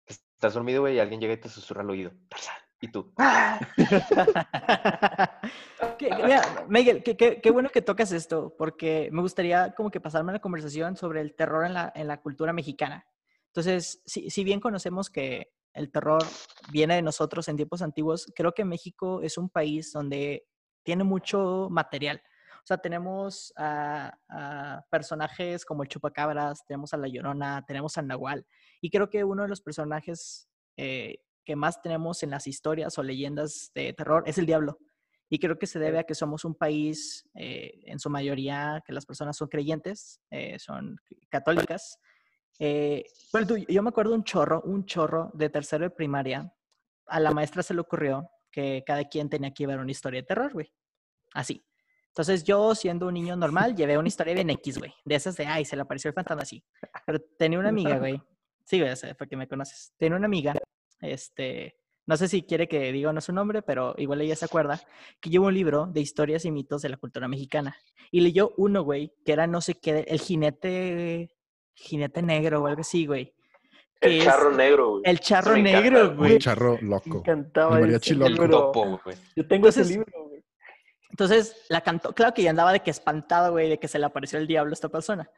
que 0.05 0.13
estás 0.13 0.53
dormido, 0.53 0.81
güey, 0.81 0.95
y 0.95 0.99
alguien 0.99 1.19
llega 1.21 1.33
y 1.33 1.37
te 1.37 1.49
susurra 1.49 1.81
al 1.81 1.89
oído. 1.89 2.11
Tarzán. 2.29 2.55
Y 2.81 2.91
tú. 2.91 3.13
Miguel, 6.67 7.03
qué 7.03 7.51
bueno 7.51 7.69
que 7.69 7.83
tocas 7.83 8.11
esto, 8.11 8.55
porque 8.57 9.09
me 9.11 9.21
gustaría 9.21 9.75
como 9.75 9.91
que 9.91 10.01
pasarme 10.01 10.33
la 10.33 10.41
conversación 10.41 10.97
sobre 10.97 11.21
el 11.21 11.35
terror 11.35 11.63
en 11.65 11.75
la, 11.75 11.93
en 11.95 12.07
la 12.07 12.19
cultura 12.21 12.53
mexicana. 12.53 13.05
Entonces, 13.51 14.01
si, 14.05 14.43
bien 14.43 14.59
conocemos 14.59 15.09
que 15.09 15.51
el 15.73 15.91
terror 15.91 16.23
viene 16.71 16.95
de 16.95 17.01
nosotros 17.01 17.47
en 17.49 17.57
tiempos 17.57 17.81
antiguos, 17.81 18.31
creo 18.33 18.53
que 18.53 18.65
México 18.65 19.21
es 19.21 19.37
un 19.37 19.49
país 19.49 19.91
donde 19.91 20.47
tiene 20.83 21.03
mucho 21.03 21.67
material. 21.69 22.21
O 22.63 22.65
sea, 22.65 22.77
tenemos 22.77 23.53
a 23.57 24.15
personajes 24.89 25.65
como 25.65 25.83
el 25.83 25.89
Chupacabras, 25.89 26.65
tenemos 26.65 26.93
a 26.93 26.97
La 26.97 27.07
Llorona, 27.07 27.65
tenemos 27.67 27.97
a 27.97 28.01
Nahual. 28.01 28.45
Y 28.79 28.89
creo 28.89 29.09
que 29.09 29.23
uno 29.23 29.43
de 29.43 29.49
los 29.49 29.61
personajes 29.61 30.47
eh, 30.77 31.17
que 31.45 31.55
más 31.55 31.81
tenemos 31.81 32.23
en 32.23 32.29
las 32.29 32.47
historias 32.47 32.97
o 32.97 33.03
leyendas 33.03 33.71
de 33.73 33.93
terror 33.93 34.23
es 34.25 34.37
el 34.37 34.45
diablo. 34.45 34.79
Y 35.29 35.39
creo 35.39 35.57
que 35.57 35.65
se 35.65 35.79
debe 35.79 35.99
a 35.99 36.03
que 36.03 36.13
somos 36.13 36.43
un 36.43 36.55
país, 36.55 37.25
eh, 37.35 37.81
en 37.85 37.99
su 37.99 38.09
mayoría, 38.09 38.83
que 38.85 38.91
las 38.91 39.05
personas 39.05 39.37
son 39.37 39.47
creyentes, 39.47 40.19
eh, 40.29 40.59
son 40.59 40.97
católicas. 41.29 41.97
Eh, 42.59 43.05
bueno, 43.31 43.47
tú, 43.47 43.57
yo 43.57 43.81
me 43.81 43.89
acuerdo 43.89 44.13
un 44.13 44.25
chorro, 44.25 44.61
un 44.63 44.85
chorro 44.85 45.31
de 45.33 45.49
tercero 45.49 45.85
de 45.85 45.89
primaria. 45.89 46.53
A 47.05 47.19
la 47.21 47.31
maestra 47.31 47.63
se 47.63 47.73
le 47.73 47.79
ocurrió 47.79 48.29
que 48.51 48.83
cada 48.85 49.05
quien 49.05 49.29
tenía 49.29 49.53
que 49.53 49.63
llevar 49.63 49.79
una 49.79 49.91
historia 49.91 50.21
de 50.21 50.27
terror, 50.27 50.51
güey. 50.51 50.71
Así. 51.33 51.65
Entonces 52.07 52.43
yo, 52.43 52.75
siendo 52.75 53.07
un 53.07 53.13
niño 53.13 53.37
normal, 53.37 53.73
llevé 53.73 53.97
una 53.97 54.09
historia 54.09 54.33
bien 54.33 54.49
X, 54.49 54.79
güey. 54.79 54.93
De 55.05 55.15
esas 55.15 55.37
de, 55.37 55.45
ay, 55.45 55.63
se 55.63 55.77
le 55.77 55.83
apareció 55.83 56.09
el 56.09 56.13
fantasma 56.13 56.43
así. 56.43 56.61
Pero 57.05 57.21
tenía 57.37 57.57
una 57.57 57.69
amiga, 57.69 57.97
güey. 57.99 58.21
Sí, 58.65 58.79
güey, 58.79 58.91
o 58.91 58.95
sea, 58.97 59.15
porque 59.15 59.37
me 59.37 59.47
conoces. 59.47 59.93
Tenía 59.97 60.17
una 60.17 60.25
amiga, 60.25 60.53
este, 61.01 61.75
no 62.07 62.17
sé 62.17 62.27
si 62.27 62.43
quiere 62.43 62.67
que 62.67 62.91
diga 62.91 63.09
o 63.09 63.13
no 63.13 63.21
su 63.21 63.33
nombre, 63.33 63.61
pero 63.61 63.93
igual 63.97 64.21
ella 64.21 64.35
se 64.35 64.45
acuerda, 64.45 64.81
que 65.19 65.29
lleva 65.29 65.47
un 65.47 65.53
libro 65.53 65.87
de 65.87 66.01
historias 66.01 66.45
y 66.45 66.51
mitos 66.51 66.81
de 66.81 66.89
la 66.89 66.97
cultura 66.97 67.27
mexicana. 67.27 67.75
Y 68.11 68.21
leyó 68.21 68.53
uno, 68.57 68.83
güey, 68.83 69.13
que 69.25 69.33
era 69.33 69.47
no 69.47 69.61
sé 69.61 69.75
qué, 69.75 70.05
el 70.07 70.19
jinete, 70.19 71.35
jinete 71.75 72.21
negro 72.21 72.63
o 72.63 72.67
algo 72.67 72.81
así, 72.81 73.05
güey. 73.05 73.33
El 73.99 74.23
charro 74.23 74.51
negro, 74.51 74.89
güey. 74.91 75.01
El 75.05 75.19
charro 75.19 75.53
me 75.53 75.59
encanta, 75.59 75.81
negro, 75.81 76.05
güey. 76.07 76.17
güey. 76.17 76.33
Un 76.33 76.39
charro 76.39 76.77
Me 76.81 76.89
loco. 76.89 77.17
encantaba 77.19 77.75
El 77.75 77.81
mariachi 77.81 78.11
ese 78.13 78.19
loco. 78.29 78.43
El 78.45 78.49
topo, 78.49 78.99
güey. 79.03 79.15
Yo 79.35 79.47
tengo 79.47 79.67
ese 79.67 79.81
Entonces- 79.81 79.97
libro, 79.97 80.27
güey. 80.27 80.43
Entonces 81.11 81.65
la 81.69 81.81
cantó, 81.81 82.13
claro 82.13 82.33
que 82.33 82.41
ya 82.41 82.49
andaba 82.51 82.71
de 82.73 82.79
que 82.79 82.89
espantada, 82.89 83.49
güey, 83.49 83.69
de 83.69 83.77
que 83.77 83.87
se 83.87 83.99
le 83.99 84.05
apareció 84.05 84.39
el 84.39 84.47
diablo 84.47 84.71
a 84.71 84.73
esta 84.73 84.89
persona. 84.89 85.29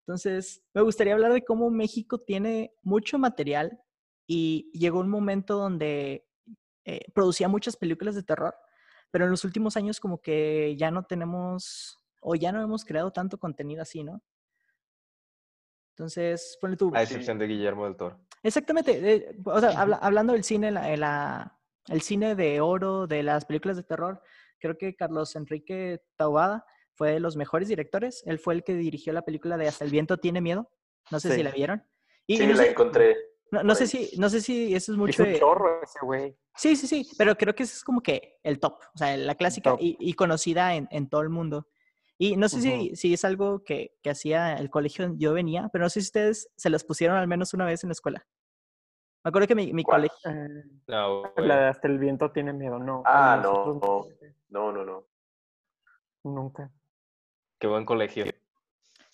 Entonces, 0.00 0.64
me 0.72 0.80
gustaría 0.82 1.12
hablar 1.12 1.32
de 1.34 1.44
cómo 1.44 1.70
México 1.70 2.18
tiene 2.18 2.72
mucho 2.82 3.18
material 3.18 3.78
y 4.28 4.70
llegó 4.72 5.00
un 5.00 5.08
momento 5.08 5.56
donde 5.56 6.28
eh, 6.84 7.00
producía 7.14 7.48
muchas 7.48 7.76
películas 7.76 8.14
de 8.14 8.22
terror, 8.22 8.54
pero 9.10 9.24
en 9.24 9.30
los 9.32 9.42
últimos 9.44 9.76
años 9.76 9.98
como 9.98 10.20
que 10.20 10.76
ya 10.76 10.90
no 10.92 11.02
tenemos 11.04 11.98
o 12.20 12.34
ya 12.36 12.52
no 12.52 12.62
hemos 12.62 12.84
creado 12.84 13.10
tanto 13.10 13.38
contenido 13.38 13.82
así, 13.82 14.04
¿no? 14.04 14.22
Entonces, 15.96 16.56
ponle 16.60 16.76
tú. 16.76 16.92
A 16.94 17.02
excepción 17.02 17.38
de 17.38 17.46
Guillermo 17.46 17.84
del 17.84 17.96
Toro. 17.96 18.20
Exactamente. 18.42 19.14
eh, 19.14 19.36
o 19.44 19.58
sea, 19.60 19.70
habla- 19.80 19.96
hablando 19.96 20.32
del 20.34 20.44
cine, 20.44 20.70
la, 20.70 20.96
la- 20.96 21.58
el 21.88 22.02
cine 22.02 22.34
de 22.34 22.60
oro, 22.60 23.06
de 23.06 23.22
las 23.22 23.44
películas 23.46 23.76
de 23.76 23.82
terror, 23.82 24.22
creo 24.58 24.76
que 24.76 24.94
Carlos 24.94 25.34
Enrique 25.36 26.02
Taubada 26.16 26.66
fue 26.94 27.12
de 27.12 27.20
los 27.20 27.36
mejores 27.36 27.68
directores. 27.68 28.22
Él 28.26 28.38
fue 28.38 28.54
el 28.54 28.62
que 28.62 28.74
dirigió 28.74 29.12
la 29.12 29.22
película 29.22 29.56
de 29.56 29.68
Hasta 29.68 29.84
el 29.84 29.90
viento 29.90 30.18
tiene 30.18 30.40
miedo. 30.40 30.70
No 31.10 31.18
sé 31.18 31.34
si 31.34 31.42
la 31.42 31.50
vieron. 31.50 31.82
Y, 32.26 32.34
y 32.34 32.36
Sí, 32.38 32.46
no, 32.46 32.54
la 32.54 32.62
sé, 32.64 32.70
encontré. 32.70 33.16
No, 33.50 33.74
sé 33.74 33.86
si, 33.86 34.10
no 34.18 34.28
sé 34.28 34.40
si 34.40 34.74
eso 34.74 34.92
es 34.92 34.96
Es 34.96 34.96
mucho 34.96 35.22
un 35.22 35.28
de- 35.28 35.38
chorro 35.38 35.82
ese 35.82 35.98
güey. 36.02 36.36
Sí, 36.56 36.74
sí, 36.76 36.86
sí, 36.86 37.08
pero 37.16 37.36
creo 37.36 37.54
que 37.54 37.62
ese 37.62 37.74
es 37.74 37.84
como 37.84 38.00
que 38.02 38.38
el 38.42 38.58
top, 38.58 38.80
o 38.94 38.98
sea, 38.98 39.16
la 39.16 39.34
clásica 39.36 39.76
y, 39.78 39.96
y 40.00 40.14
conocida 40.14 40.74
en, 40.74 40.88
en 40.90 41.08
todo 41.08 41.20
el 41.22 41.28
mundo. 41.30 41.68
Y 42.20 42.36
no 42.36 42.48
sé 42.48 42.60
si, 42.60 42.96
si 42.96 43.14
es 43.14 43.24
algo 43.24 43.62
que, 43.62 43.94
que 44.02 44.10
hacía 44.10 44.54
el 44.54 44.70
colegio 44.70 45.14
yo 45.16 45.32
venía, 45.34 45.68
pero 45.72 45.84
no 45.84 45.88
sé 45.90 46.00
si 46.00 46.06
ustedes 46.06 46.50
se 46.56 46.68
las 46.68 46.82
pusieron 46.82 47.16
al 47.16 47.28
menos 47.28 47.54
una 47.54 47.64
vez 47.64 47.84
en 47.84 47.90
la 47.90 47.92
escuela. 47.92 48.26
Me 49.22 49.28
acuerdo 49.28 49.46
que 49.46 49.54
mi, 49.54 49.72
mi 49.72 49.84
colegio... 49.84 50.16
No, 50.88 51.32
la 51.36 51.60
de 51.60 51.66
hasta 51.68 51.86
el 51.86 51.98
viento 51.98 52.32
tiene 52.32 52.52
miedo, 52.52 52.78
no. 52.80 53.02
Ah, 53.06 53.38
no, 53.40 53.78
no, 54.48 54.72
no, 54.72 54.84
no. 54.84 55.04
Nunca. 56.24 56.72
Qué 57.60 57.66
buen 57.68 57.84
colegio. 57.84 58.24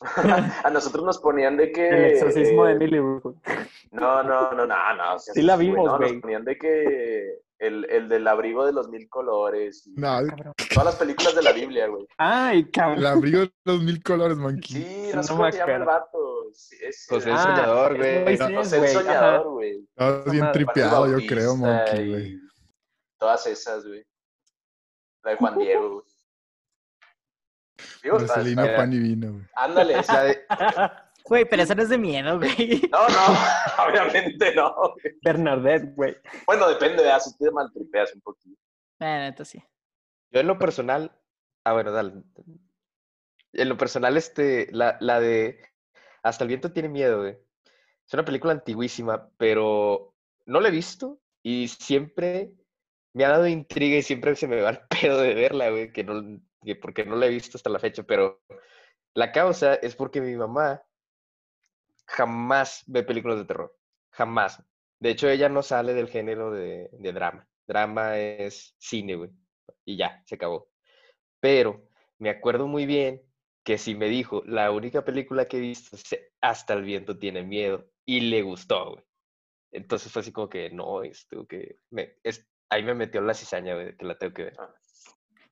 A 0.64 0.70
nosotros 0.70 1.04
nos 1.04 1.18
ponían 1.18 1.56
de 1.56 1.72
que... 1.72 1.88
El 1.88 2.04
exorcismo 2.12 2.64
de 2.66 2.72
eh, 2.72 2.74
Emily. 2.76 2.98
No, 3.92 4.22
no, 4.22 4.22
no, 4.22 4.52
no, 4.52 4.66
no. 4.66 5.14
o 5.14 5.18
sea, 5.18 5.34
Sí 5.34 5.42
la 5.42 5.56
güey, 5.56 5.68
vimos, 5.68 5.86
no, 5.86 5.96
güey. 5.98 6.12
Nos 6.12 6.20
ponían 6.22 6.44
de 6.44 6.58
que 6.58 7.38
el, 7.58 7.86
el 7.90 8.08
del 8.08 8.26
abrigo 8.28 8.66
de 8.66 8.72
los 8.72 8.88
mil 8.88 9.08
colores. 9.08 9.86
y 9.86 9.92
No, 9.98 10.18
Cabrón. 10.26 10.52
Todas 10.70 10.84
las 10.86 10.96
películas 10.96 11.34
de 11.34 11.42
la 11.42 11.52
Biblia, 11.52 11.86
güey. 11.86 12.06
Ay, 12.18 12.70
cabrón. 12.70 12.98
el 12.98 13.06
abrigo 13.06 13.40
de 13.40 13.52
los 13.64 13.82
mil 13.82 14.02
colores, 14.02 14.36
monkey. 14.36 14.82
Sí, 14.82 15.10
no 15.14 15.22
sé 15.22 15.28
No 15.32 15.36
cómo 15.36 15.44
me 15.46 15.52
se 15.52 15.58
llama 15.58 15.72
el 15.76 15.82
acuerdo. 15.82 16.00
vato. 16.00 16.50
Sí, 16.52 16.76
es, 16.82 17.06
José 17.08 17.30
el 17.30 17.36
Ah, 17.36 17.42
Soñador, 17.42 17.92
es 17.92 17.98
güey. 17.98 18.24
Moisés, 18.24 18.56
José 18.56 18.76
el 18.76 18.80
güey, 18.82 18.92
Soñador, 18.92 19.48
güey. 19.48 19.88
Estabas 19.88 20.30
bien 20.30 20.52
tripeado, 20.52 21.18
yo 21.18 21.26
creo, 21.26 21.56
monkey, 21.56 22.00
y 22.04 22.10
güey. 22.10 22.38
Todas 23.18 23.46
esas, 23.46 23.86
güey. 23.86 24.04
La 25.22 25.30
de 25.32 25.36
Juan 25.38 25.58
Diego, 25.58 25.90
güey. 25.90 26.04
Digo, 28.02 28.18
pan 28.76 28.92
y 28.92 28.98
vino, 28.98 29.32
güey. 29.32 29.44
Ándale. 29.56 29.94
De- 29.94 30.46
Güey, 31.26 31.46
pero 31.48 31.62
eso 31.62 31.74
no 31.74 31.82
es 31.82 31.88
de 31.88 31.96
miedo, 31.96 32.36
güey. 32.38 32.82
No, 32.92 33.08
no, 33.08 33.88
obviamente 33.88 34.54
no. 34.54 34.74
güey. 34.74 35.14
Bernadette, 35.22 35.94
güey. 35.94 36.14
Bueno, 36.44 36.68
depende 36.68 37.02
de 37.02 37.18
si 37.18 37.34
te 37.38 37.50
maltripeas 37.50 38.14
un 38.14 38.20
poquito. 38.20 38.60
Bueno, 39.00 39.24
entonces 39.24 39.62
sí. 39.62 39.68
Yo 40.30 40.40
en 40.40 40.46
lo 40.48 40.58
personal. 40.58 41.18
Ah, 41.64 41.72
bueno, 41.72 41.92
dale. 41.92 42.22
En 43.54 43.68
lo 43.70 43.76
personal, 43.78 44.18
este, 44.18 44.68
la, 44.70 44.98
la 45.00 45.18
de 45.18 45.60
Hasta 46.22 46.44
el 46.44 46.48
viento 46.48 46.72
tiene 46.72 46.90
miedo, 46.90 47.20
güey. 47.20 47.38
Es 48.06 48.12
una 48.12 48.24
película 48.26 48.52
antiguísima, 48.52 49.30
pero 49.38 50.14
no 50.44 50.60
la 50.60 50.68
he 50.68 50.72
visto 50.72 51.20
y 51.42 51.68
siempre 51.68 52.52
me 53.14 53.24
ha 53.24 53.30
dado 53.30 53.46
intriga 53.46 53.96
y 53.96 54.02
siempre 54.02 54.36
se 54.36 54.46
me 54.46 54.60
va 54.60 54.70
el 54.70 54.80
pedo 55.00 55.22
de 55.22 55.32
verla, 55.32 55.70
güey, 55.70 55.90
que 55.90 56.04
no, 56.04 56.20
porque 56.80 57.04
no 57.04 57.16
la 57.16 57.26
he 57.26 57.30
visto 57.30 57.58
hasta 57.58 57.70
la 57.70 57.78
fecha, 57.78 58.02
pero 58.02 58.42
la 59.14 59.32
causa 59.32 59.74
es 59.74 59.94
porque 59.94 60.20
mi 60.20 60.34
mamá 60.34 60.82
jamás 62.06 62.82
ve 62.86 63.02
películas 63.02 63.38
de 63.38 63.44
terror, 63.44 63.76
jamás. 64.10 64.62
De 64.98 65.10
hecho, 65.10 65.28
ella 65.28 65.48
no 65.48 65.62
sale 65.62 65.94
del 65.94 66.08
género 66.08 66.50
de, 66.50 66.88
drama. 66.92 67.46
Drama 67.66 68.18
es 68.18 68.74
cine, 68.78 69.16
güey, 69.16 69.30
y 69.84 69.96
ya, 69.96 70.22
se 70.26 70.36
acabó. 70.36 70.70
Pero 71.40 71.88
me 72.18 72.30
acuerdo 72.30 72.66
muy 72.66 72.86
bien 72.86 73.22
que 73.64 73.78
si 73.78 73.94
me 73.94 74.08
dijo, 74.08 74.42
la 74.46 74.70
única 74.70 75.04
película 75.04 75.46
que 75.46 75.58
he 75.58 75.60
visto 75.60 75.96
es 75.96 76.04
Hasta 76.40 76.74
el 76.74 76.82
viento 76.82 77.18
tiene 77.18 77.42
miedo, 77.42 77.90
y 78.06 78.20
le 78.20 78.42
gustó, 78.42 78.92
güey. 78.92 79.04
Entonces 79.72 80.12
fue 80.12 80.20
así 80.20 80.32
como 80.32 80.48
que, 80.48 80.70
no, 80.70 81.02
esto 81.02 81.46
que, 81.46 81.78
me, 81.90 82.16
es, 82.22 82.46
ahí 82.68 82.82
me 82.82 82.94
metió 82.94 83.20
la 83.20 83.34
cizaña, 83.34 83.74
güey, 83.74 83.96
que 83.96 84.04
la 84.04 84.16
tengo 84.16 84.34
que 84.34 84.44
ver. 84.44 84.56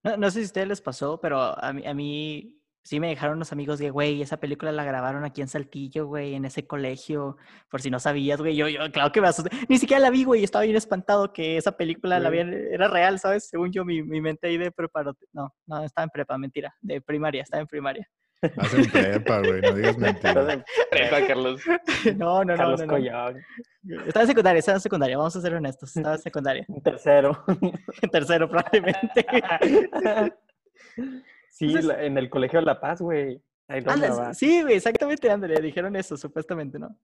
No, 0.05 0.17
no 0.17 0.31
sé 0.31 0.41
si 0.41 0.43
a 0.43 0.47
ustedes 0.47 0.69
les 0.69 0.81
pasó, 0.81 1.21
pero 1.21 1.41
a 1.41 1.73
mí, 1.73 1.87
a 1.87 1.95
mí 1.95 2.63
sí 2.85 2.99
me 2.99 3.09
dejaron 3.09 3.37
unos 3.37 3.53
amigos 3.53 3.79
de, 3.79 3.91
güey, 3.91 4.23
esa 4.23 4.39
película 4.41 4.73
la 4.73 4.85
grabaron 4.85 5.25
aquí 5.25 5.41
en 5.41 5.49
Saltillo, 5.49 6.07
güey, 6.07 6.35
en 6.35 6.45
ese 6.45 6.67
colegio, 6.67 7.37
por 7.71 7.81
si 7.81 7.91
no 7.91 8.01
sabías, 8.01 8.41
güey, 8.41 8.57
yo, 8.57 8.69
yo, 8.69 8.81
claro 8.91 9.13
que 9.13 9.21
me 9.21 9.29
asusté, 9.29 9.51
ni 9.69 9.79
siquiera 9.79 10.01
la 10.01 10.11
vi, 10.11 10.25
güey, 10.25 10.43
estaba 10.43 10.65
bien 10.65 10.77
espantado 10.77 11.33
que 11.33 11.57
esa 11.57 11.77
película 11.77 12.19
la 12.19 12.29
habían, 12.29 12.53
era 12.53 12.89
real, 12.89 13.19
¿sabes? 13.21 13.49
Según 13.49 13.71
yo, 13.73 13.85
mi, 13.85 14.03
mi 14.03 14.21
mente 14.21 14.49
ahí 14.49 14.59
de 14.59 14.73
preparo, 14.73 15.15
no, 15.33 15.55
no, 15.67 15.85
estaba 15.85 16.05
en 16.05 16.11
prepa, 16.11 16.37
mentira, 16.39 16.75
de 16.81 17.01
primaria, 17.01 17.43
estaba 17.43 17.61
en 17.61 17.69
primaria. 17.69 18.09
Haz 18.57 18.75
en 18.75 18.91
prepa, 18.91 19.39
güey, 19.41 19.61
no 19.61 19.73
digas 19.73 19.97
mentiras. 19.99 20.63
Prepa, 20.91 21.27
Carlos. 21.27 21.61
No, 22.17 22.45
no, 22.45 22.53
no, 22.53 22.57
Carlos 22.57 22.81
no, 22.81 22.87
no. 22.87 22.93
Collón. 22.93 23.41
Estaba 24.07 24.23
en 24.23 24.29
secundaria, 24.29 24.59
estaba 24.59 24.77
en 24.77 24.81
secundaria, 24.83 25.17
vamos 25.17 25.37
a 25.37 25.41
ser 25.41 25.55
honestos, 25.55 25.97
estaba 25.97 26.17
en 26.17 26.21
secundaria, 26.23 26.65
Un 26.69 26.83
tercero. 26.83 27.45
en 28.03 28.11
tercero 28.11 28.49
probablemente. 28.49 29.27
Sí, 31.51 31.67
Entonces- 31.67 31.85
la- 31.85 32.03
en 32.05 32.19
el 32.19 32.29
Colegio 32.31 32.61
de 32.61 32.67
La 32.67 32.81
Paz, 32.81 33.01
güey. 33.01 33.43
Ahí 33.69 33.83
sí, 34.35 34.63
güey, 34.63 34.75
exactamente, 34.75 35.31
André, 35.31 35.61
dijeron 35.61 35.95
eso, 35.97 36.17
supuestamente, 36.17 36.79
¿no? 36.79 36.95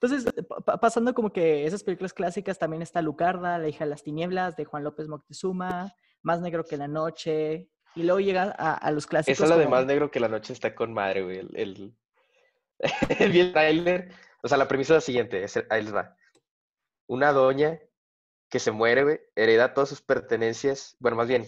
Entonces, 0.00 0.30
pa- 0.46 0.60
pa- 0.60 0.78
pasando 0.78 1.14
como 1.14 1.32
que 1.32 1.64
esas 1.66 1.82
películas 1.82 2.12
clásicas, 2.12 2.58
también 2.58 2.82
está 2.82 3.00
Lucarda, 3.00 3.58
La 3.58 3.68
hija 3.68 3.84
de 3.84 3.90
las 3.90 4.02
tinieblas, 4.02 4.54
de 4.56 4.64
Juan 4.64 4.84
López 4.84 5.08
Moctezuma, 5.08 5.92
Más 6.22 6.40
negro 6.40 6.64
que 6.64 6.76
la 6.76 6.88
noche, 6.88 7.68
y 7.94 8.02
luego 8.02 8.20
llega 8.20 8.54
a, 8.58 8.74
a 8.74 8.90
los 8.90 9.06
clásicos 9.06 9.34
Esa 9.38 9.44
es 9.44 9.50
la 9.50 9.56
de 9.56 9.68
más 9.68 9.86
negro 9.86 10.10
que 10.10 10.20
la 10.20 10.28
noche 10.28 10.52
está 10.52 10.74
con 10.74 10.92
madre, 10.92 11.22
güey. 11.22 11.38
El, 11.38 11.50
el, 11.56 11.94
el 13.18 13.52
tráiler. 13.52 14.10
O 14.42 14.48
sea, 14.48 14.58
la 14.58 14.68
premisa 14.68 14.94
es 14.94 14.96
la 14.98 15.00
siguiente. 15.00 15.42
es- 15.44 15.64
ahí 15.70 15.82
les 15.82 15.94
va. 15.94 16.16
Una 17.06 17.32
doña 17.32 17.80
que 18.50 18.58
se 18.58 18.70
muere, 18.70 19.02
güey, 19.04 19.20
hereda 19.34 19.74
todas 19.74 19.88
sus 19.88 20.02
pertenencias. 20.02 20.96
Bueno, 21.00 21.16
más 21.16 21.28
bien, 21.28 21.46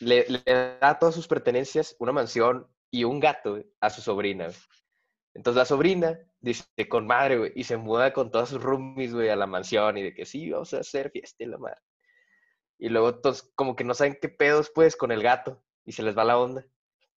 le, 0.00 0.26
le 0.28 0.42
da 0.80 0.98
todas 0.98 1.14
sus 1.14 1.28
pertenencias, 1.28 1.96
una 1.98 2.12
mansión 2.12 2.66
y 2.90 3.04
un 3.04 3.20
gato 3.20 3.52
güey, 3.52 3.66
a 3.80 3.90
su 3.90 4.00
sobrina. 4.00 4.46
güey. 4.46 4.56
Entonces 5.34 5.58
la 5.58 5.64
sobrina 5.64 6.18
dice, 6.40 6.64
con 6.88 7.06
madre, 7.06 7.38
güey, 7.38 7.52
y 7.54 7.64
se 7.64 7.76
muda 7.76 8.12
con 8.12 8.30
todas 8.30 8.48
sus 8.48 8.62
roomies, 8.62 9.12
güey, 9.12 9.28
a 9.28 9.36
la 9.36 9.46
mansión 9.46 9.98
y 9.98 10.02
de 10.02 10.14
que 10.14 10.24
sí, 10.24 10.50
vamos 10.50 10.72
a 10.74 10.78
hacer 10.80 11.10
fiesta 11.10 11.44
y 11.44 11.46
la 11.46 11.58
madre. 11.58 11.80
Y 12.78 12.88
luego 12.90 13.16
todos 13.16 13.50
como 13.54 13.74
que 13.76 13.84
no 13.84 13.94
saben 13.94 14.18
qué 14.20 14.28
pedos, 14.28 14.70
pues, 14.74 14.96
con 14.96 15.10
el 15.12 15.22
gato 15.22 15.62
y 15.84 15.92
se 15.92 16.02
les 16.02 16.16
va 16.16 16.24
la 16.24 16.38
onda. 16.38 16.64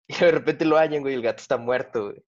Y 0.08 0.14
de 0.24 0.32
repente 0.32 0.64
lo 0.64 0.76
hallan, 0.76 1.02
güey, 1.02 1.14
y 1.14 1.16
el 1.16 1.22
gato 1.22 1.40
está 1.40 1.56
muerto, 1.56 2.06
güey. 2.06 2.24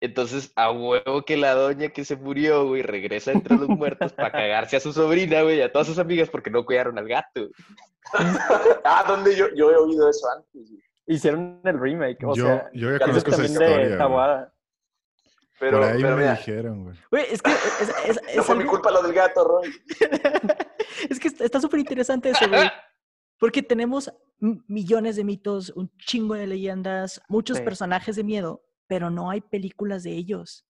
Entonces, 0.00 0.52
a 0.54 0.70
huevo 0.70 1.24
que 1.24 1.36
la 1.36 1.54
doña 1.54 1.88
que 1.88 2.04
se 2.04 2.14
murió, 2.14 2.68
güey, 2.68 2.82
regresa 2.82 3.32
entre 3.32 3.56
los 3.56 3.68
muertos 3.68 4.12
para 4.12 4.30
cagarse 4.32 4.76
a 4.76 4.80
su 4.80 4.92
sobrina, 4.92 5.42
güey, 5.42 5.58
y 5.58 5.62
a 5.62 5.72
todas 5.72 5.88
sus 5.88 5.98
amigas 5.98 6.30
porque 6.30 6.50
no 6.50 6.64
cuidaron 6.64 6.96
al 6.96 7.08
gato. 7.08 7.28
güey. 7.40 7.50
ah, 8.84 9.04
¿dónde 9.08 9.34
yo, 9.34 9.46
yo 9.56 9.72
he 9.72 9.76
oído 9.76 10.08
eso 10.08 10.28
antes? 10.30 10.70
güey. 10.70 10.82
Hicieron 11.08 11.60
el 11.64 11.80
remake. 11.80 12.22
O 12.24 12.36
yo, 12.36 12.44
sea, 12.46 12.70
yo 12.74 12.92
ya 12.92 12.98
conozco 13.00 13.30
esa 13.32 13.44
historia. 13.44 13.78
de. 13.78 14.46
Pero, 15.58 15.78
Por 15.78 15.88
ahí 15.88 16.00
pero 16.02 16.14
me 16.14 16.22
mira, 16.22 16.34
dijeron, 16.36 16.84
güey. 16.84 16.96
Güey, 17.10 17.24
es 17.32 17.42
que 17.42 17.50
es, 17.50 17.80
es- 18.06 18.20
es- 18.28 18.36
no 18.36 18.42
fue 18.44 18.54
mi 18.54 18.64
culpa 18.64 18.92
lo 18.92 19.02
del 19.02 19.12
gato, 19.12 19.42
Roy. 19.42 19.72
es 21.10 21.18
que 21.20 21.28
está- 21.28 21.60
súper 21.60 21.80
interesante 21.80 22.30
eso, 22.30 22.48
güey. 22.48 22.60
Porque 23.38 23.62
tenemos 23.62 24.12
millones 24.40 25.16
de 25.16 25.24
mitos, 25.24 25.70
un 25.70 25.90
chingo 25.98 26.34
de 26.34 26.46
leyendas, 26.46 27.20
muchos 27.28 27.58
Sí. 27.58 27.62
personajes 27.64 28.16
de 28.16 28.24
miedo, 28.24 28.64
pero 28.88 29.10
no 29.10 29.30
hay 29.30 29.40
películas 29.40 30.02
de 30.02 30.12
ellos. 30.12 30.64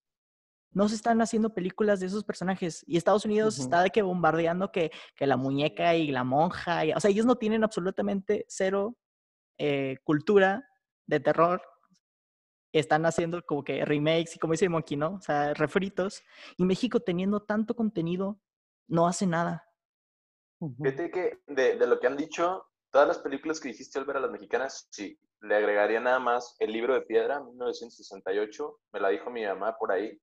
No 0.73 0.87
se 0.89 0.95
están 0.97 1.21
haciendo 1.23 1.55
películas 1.55 1.99
de 2.01 2.07
esos 2.07 2.25
personajes. 2.25 2.85
Y 2.87 2.99
Estados 2.99 3.25
Unidos 3.25 3.59
está 3.59 3.83
de 3.83 3.89
que 3.91 4.03
bombardeando 4.03 4.71
que, 4.71 4.91
que 5.17 5.27
la 5.27 5.39
muñeca 5.39 5.95
y 5.95 6.11
la 6.11 6.25
monja. 6.25 6.85
y- 6.85 6.93
o 6.93 7.01
sea, 7.01 7.11
ellos 7.11 7.25
no 7.27 7.37
tienen 7.37 7.65
absolutamente 7.65 8.45
cero 8.49 8.97
eh, 9.59 9.97
cultura 10.05 10.69
de 11.07 11.21
terror. 11.21 11.63
Están 12.73 13.07
haciendo 13.07 13.43
como 13.47 13.65
que 13.65 13.83
remakes 13.85 14.37
y 14.37 14.39
como 14.39 14.53
dice 14.53 14.69
Monkey, 14.69 14.97
¿no? 14.99 15.15
O 15.15 15.21
sea, 15.23 15.55
refritos. 15.55 16.23
Y 16.59 16.65
México 16.65 17.01
teniendo 17.01 17.41
tanto 17.43 17.75
contenido, 17.75 18.39
no 18.87 19.07
hace 19.09 19.27
nada. 19.27 19.65
Fíjate 20.83 21.11
que 21.11 21.39
de, 21.47 21.77
de 21.77 21.87
lo 21.87 22.01
que 22.01 22.07
han 22.07 22.17
dicho, 22.17 22.67
todas 22.91 23.07
las 23.07 23.19
películas 23.19 23.61
que 23.61 23.69
dijiste 23.69 23.99
al 23.99 24.05
ver 24.05 24.17
a 24.17 24.21
las 24.21 24.31
mexicanas, 24.31 24.89
sí, 24.91 25.19
le 25.41 25.55
agregaría 25.55 26.01
nada 26.01 26.19
más 26.19 26.57
El 26.59 26.73
libro 26.73 26.95
de 26.95 27.03
piedra, 27.03 27.41
1968, 27.41 28.81
me 28.93 29.01
la 29.01 29.11
dijo 29.11 29.31
mi 29.31 29.45
mamá 29.45 29.77
por 29.79 29.93
ahí, 29.93 30.19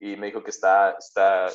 y 0.00 0.16
me 0.16 0.26
dijo 0.26 0.42
que 0.42 0.50
está, 0.50 0.92
está 0.92 1.48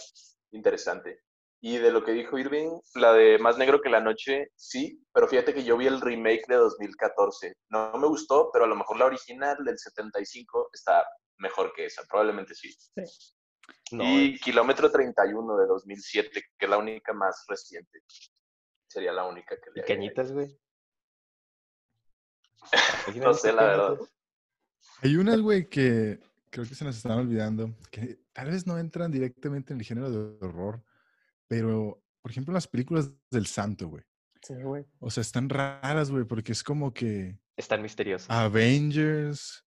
interesante. 0.51 1.19
Y 1.62 1.77
de 1.77 1.91
lo 1.91 2.03
que 2.03 2.12
dijo 2.12 2.38
Irving, 2.38 2.77
la 2.95 3.13
de 3.13 3.38
Más 3.39 3.57
negro 3.57 3.79
que 3.81 3.89
la 3.89 4.01
noche, 4.01 4.49
sí, 4.55 5.01
pero 5.13 5.29
fíjate 5.29 5.53
que 5.53 5.63
yo 5.63 5.77
vi 5.77 5.88
el 5.88 6.01
remake 6.01 6.43
de 6.47 6.55
2014. 6.55 7.53
No 7.69 7.93
me 7.97 8.07
gustó, 8.07 8.49
pero 8.51 8.65
a 8.65 8.67
lo 8.67 8.75
mejor 8.75 8.99
la 8.99 9.05
original 9.05 9.55
del 9.63 9.79
75 9.79 10.69
está 10.73 11.05
mejor 11.38 11.71
que 11.73 11.86
esa, 11.86 12.03
probablemente 12.09 12.53
sí. 12.53 12.69
No, 13.91 14.03
y 14.03 14.39
Kilómetro 14.39 14.91
31 14.91 15.57
de 15.57 15.67
2007, 15.67 16.43
que 16.57 16.65
es 16.65 16.69
la 16.69 16.77
única 16.77 17.13
más 17.13 17.45
reciente. 17.47 18.01
Sería 18.88 19.12
la 19.12 19.25
única 19.25 19.55
que 19.55 19.71
le 19.73 19.81
¿Y 19.81 19.86
cañitas, 19.86 20.31
güey? 20.31 20.57
¿Alguien 23.07 23.23
ha 23.23 23.27
No 23.27 23.33
sé, 23.33 23.53
la 23.53 23.63
verdad. 23.63 23.97
Hay 25.01 25.15
unas, 25.15 25.41
güey, 25.41 25.67
que 25.67 26.19
creo 26.49 26.65
que 26.65 26.75
se 26.75 26.86
nos 26.86 26.95
están 26.95 27.13
olvidando, 27.13 27.75
que 27.91 28.19
tal 28.31 28.51
vez 28.51 28.67
no 28.67 28.77
entran 28.77 29.12
directamente 29.12 29.73
en 29.73 29.79
el 29.79 29.86
género 29.86 30.12
de 30.12 30.45
horror, 30.45 30.83
pero, 31.47 32.03
por 32.21 32.31
ejemplo, 32.31 32.53
las 32.53 32.67
películas 32.67 33.12
del 33.31 33.47
santo, 33.47 33.88
güey. 33.89 34.03
Sí, 34.41 34.53
güey. 34.62 34.86
O 34.99 35.09
sea, 35.09 35.21
están 35.21 35.49
raras, 35.49 36.12
güey, 36.12 36.25
porque 36.25 36.51
es 36.51 36.63
como 36.63 36.93
que 36.93 37.39
Están 37.57 37.81
misteriosos. 37.81 38.29
Avengers, 38.29 39.65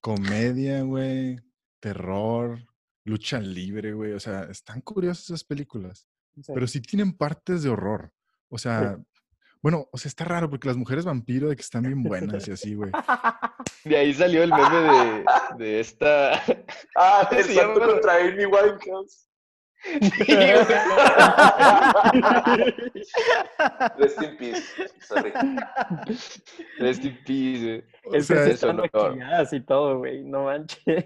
comedia, 0.00 0.82
güey, 0.82 1.38
terror, 1.80 2.60
lucha 3.06 3.40
libre, 3.40 3.94
güey. 3.94 4.12
O 4.12 4.20
sea, 4.20 4.42
están 4.50 4.82
curiosas 4.82 5.24
esas 5.24 5.44
películas, 5.44 6.06
Sí. 6.42 6.52
pero 6.54 6.66
sí 6.66 6.80
tienen 6.82 7.16
partes 7.16 7.62
de 7.62 7.70
horror. 7.70 8.12
O 8.48 8.58
sea, 8.58 8.98
bueno, 9.62 9.88
o 9.90 9.96
sea, 9.98 10.08
está 10.10 10.24
raro 10.24 10.50
porque 10.50 10.68
las 10.68 10.76
mujeres 10.76 11.04
vampiro 11.06 11.48
de 11.48 11.56
que 11.56 11.62
están 11.62 11.82
bien 11.84 12.02
buenas 12.02 12.46
y 12.46 12.50
así, 12.52 12.74
güey. 12.74 12.92
De 13.84 13.96
ahí 13.96 14.12
salió 14.14 14.42
el 14.42 14.50
meme 14.50 14.80
de, 14.80 15.24
de 15.58 15.80
esta. 15.80 16.42
Ah, 16.96 17.28
el 17.32 17.44
Sí, 17.44 17.54
santo 17.54 17.80
pero- 17.80 17.92
contra 17.92 18.16
Amy 18.16 18.44
Winehouse. 18.46 19.28
Rest 23.98 24.22
in 24.22 24.36
peace. 24.36 24.62
Sorry. 25.00 25.32
Rest 26.78 27.04
in 27.04 27.18
peace, 27.24 27.62
güey. 27.62 27.84
O 28.06 28.14
Es 28.14 28.28
que 28.28 28.34
eso 28.34 28.50
están 28.50 28.76
maquilladas 28.76 29.52
y 29.52 29.60
todo, 29.60 29.98
güey. 29.98 30.24
No 30.24 30.44
manches. 30.44 31.04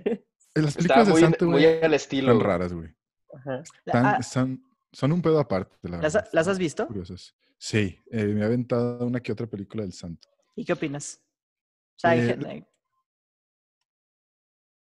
Las 0.54 0.74
películas 0.76 1.06
del 1.06 1.12
muy, 1.12 1.20
santo, 1.20 1.44
muy 1.46 1.62
güey, 1.62 1.82
al 1.82 1.94
estilo. 1.94 2.32
están 2.32 2.36
güey. 2.38 2.46
raras, 2.46 2.72
güey. 2.72 2.94
Ajá. 3.34 3.62
Ah, 3.92 4.16
están- 4.20 4.62
son 4.92 5.12
un 5.12 5.22
pedo 5.22 5.38
aparte, 5.38 5.76
la 5.82 5.98
¿Las, 5.98 6.14
verdad. 6.14 6.28
las 6.32 6.48
has 6.48 6.58
visto? 6.58 6.86
Curiosas. 6.86 7.34
Sí, 7.58 7.98
eh, 8.10 8.24
me 8.24 8.42
ha 8.42 8.46
aventado 8.46 9.06
una 9.06 9.20
que 9.20 9.30
otra 9.32 9.46
película 9.46 9.82
del 9.84 9.92
santo. 9.92 10.28
¿Y 10.56 10.64
qué 10.64 10.72
opinas? 10.72 11.20
O 11.96 11.98
sea, 12.00 12.10
hay 12.10 12.20
Eh, 12.20 12.64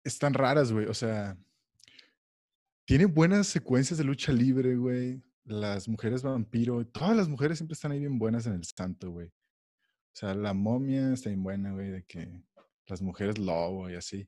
están 0.03 0.33
raras, 0.33 0.71
güey. 0.71 0.87
O 0.87 0.93
sea, 0.93 1.37
tiene 2.85 3.05
buenas 3.05 3.47
secuencias 3.47 3.97
de 3.97 4.03
lucha 4.03 4.31
libre, 4.31 4.75
güey. 4.75 5.21
Las 5.45 5.87
mujeres 5.87 6.23
vampiro, 6.23 6.85
todas 6.87 7.15
las 7.15 7.27
mujeres 7.27 7.57
siempre 7.57 7.73
están 7.73 7.91
ahí 7.91 7.99
bien 7.99 8.17
buenas 8.17 8.45
en 8.47 8.53
el 8.53 8.63
santo, 8.63 9.11
güey. 9.11 9.27
O 9.27 10.15
sea, 10.15 10.33
la 10.33 10.53
momia 10.53 11.13
está 11.13 11.29
bien 11.29 11.43
buena, 11.43 11.71
güey, 11.73 11.89
de 11.89 12.03
que 12.05 12.43
las 12.87 13.01
mujeres 13.01 13.37
lobo 13.37 13.89
y 13.89 13.95
así. 13.95 14.27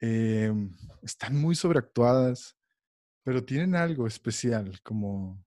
Em, 0.00 0.70
están 1.02 1.36
muy 1.36 1.54
sobreactuadas, 1.54 2.56
pero 3.24 3.44
tienen 3.44 3.74
algo 3.74 4.06
especial, 4.06 4.80
como, 4.82 5.44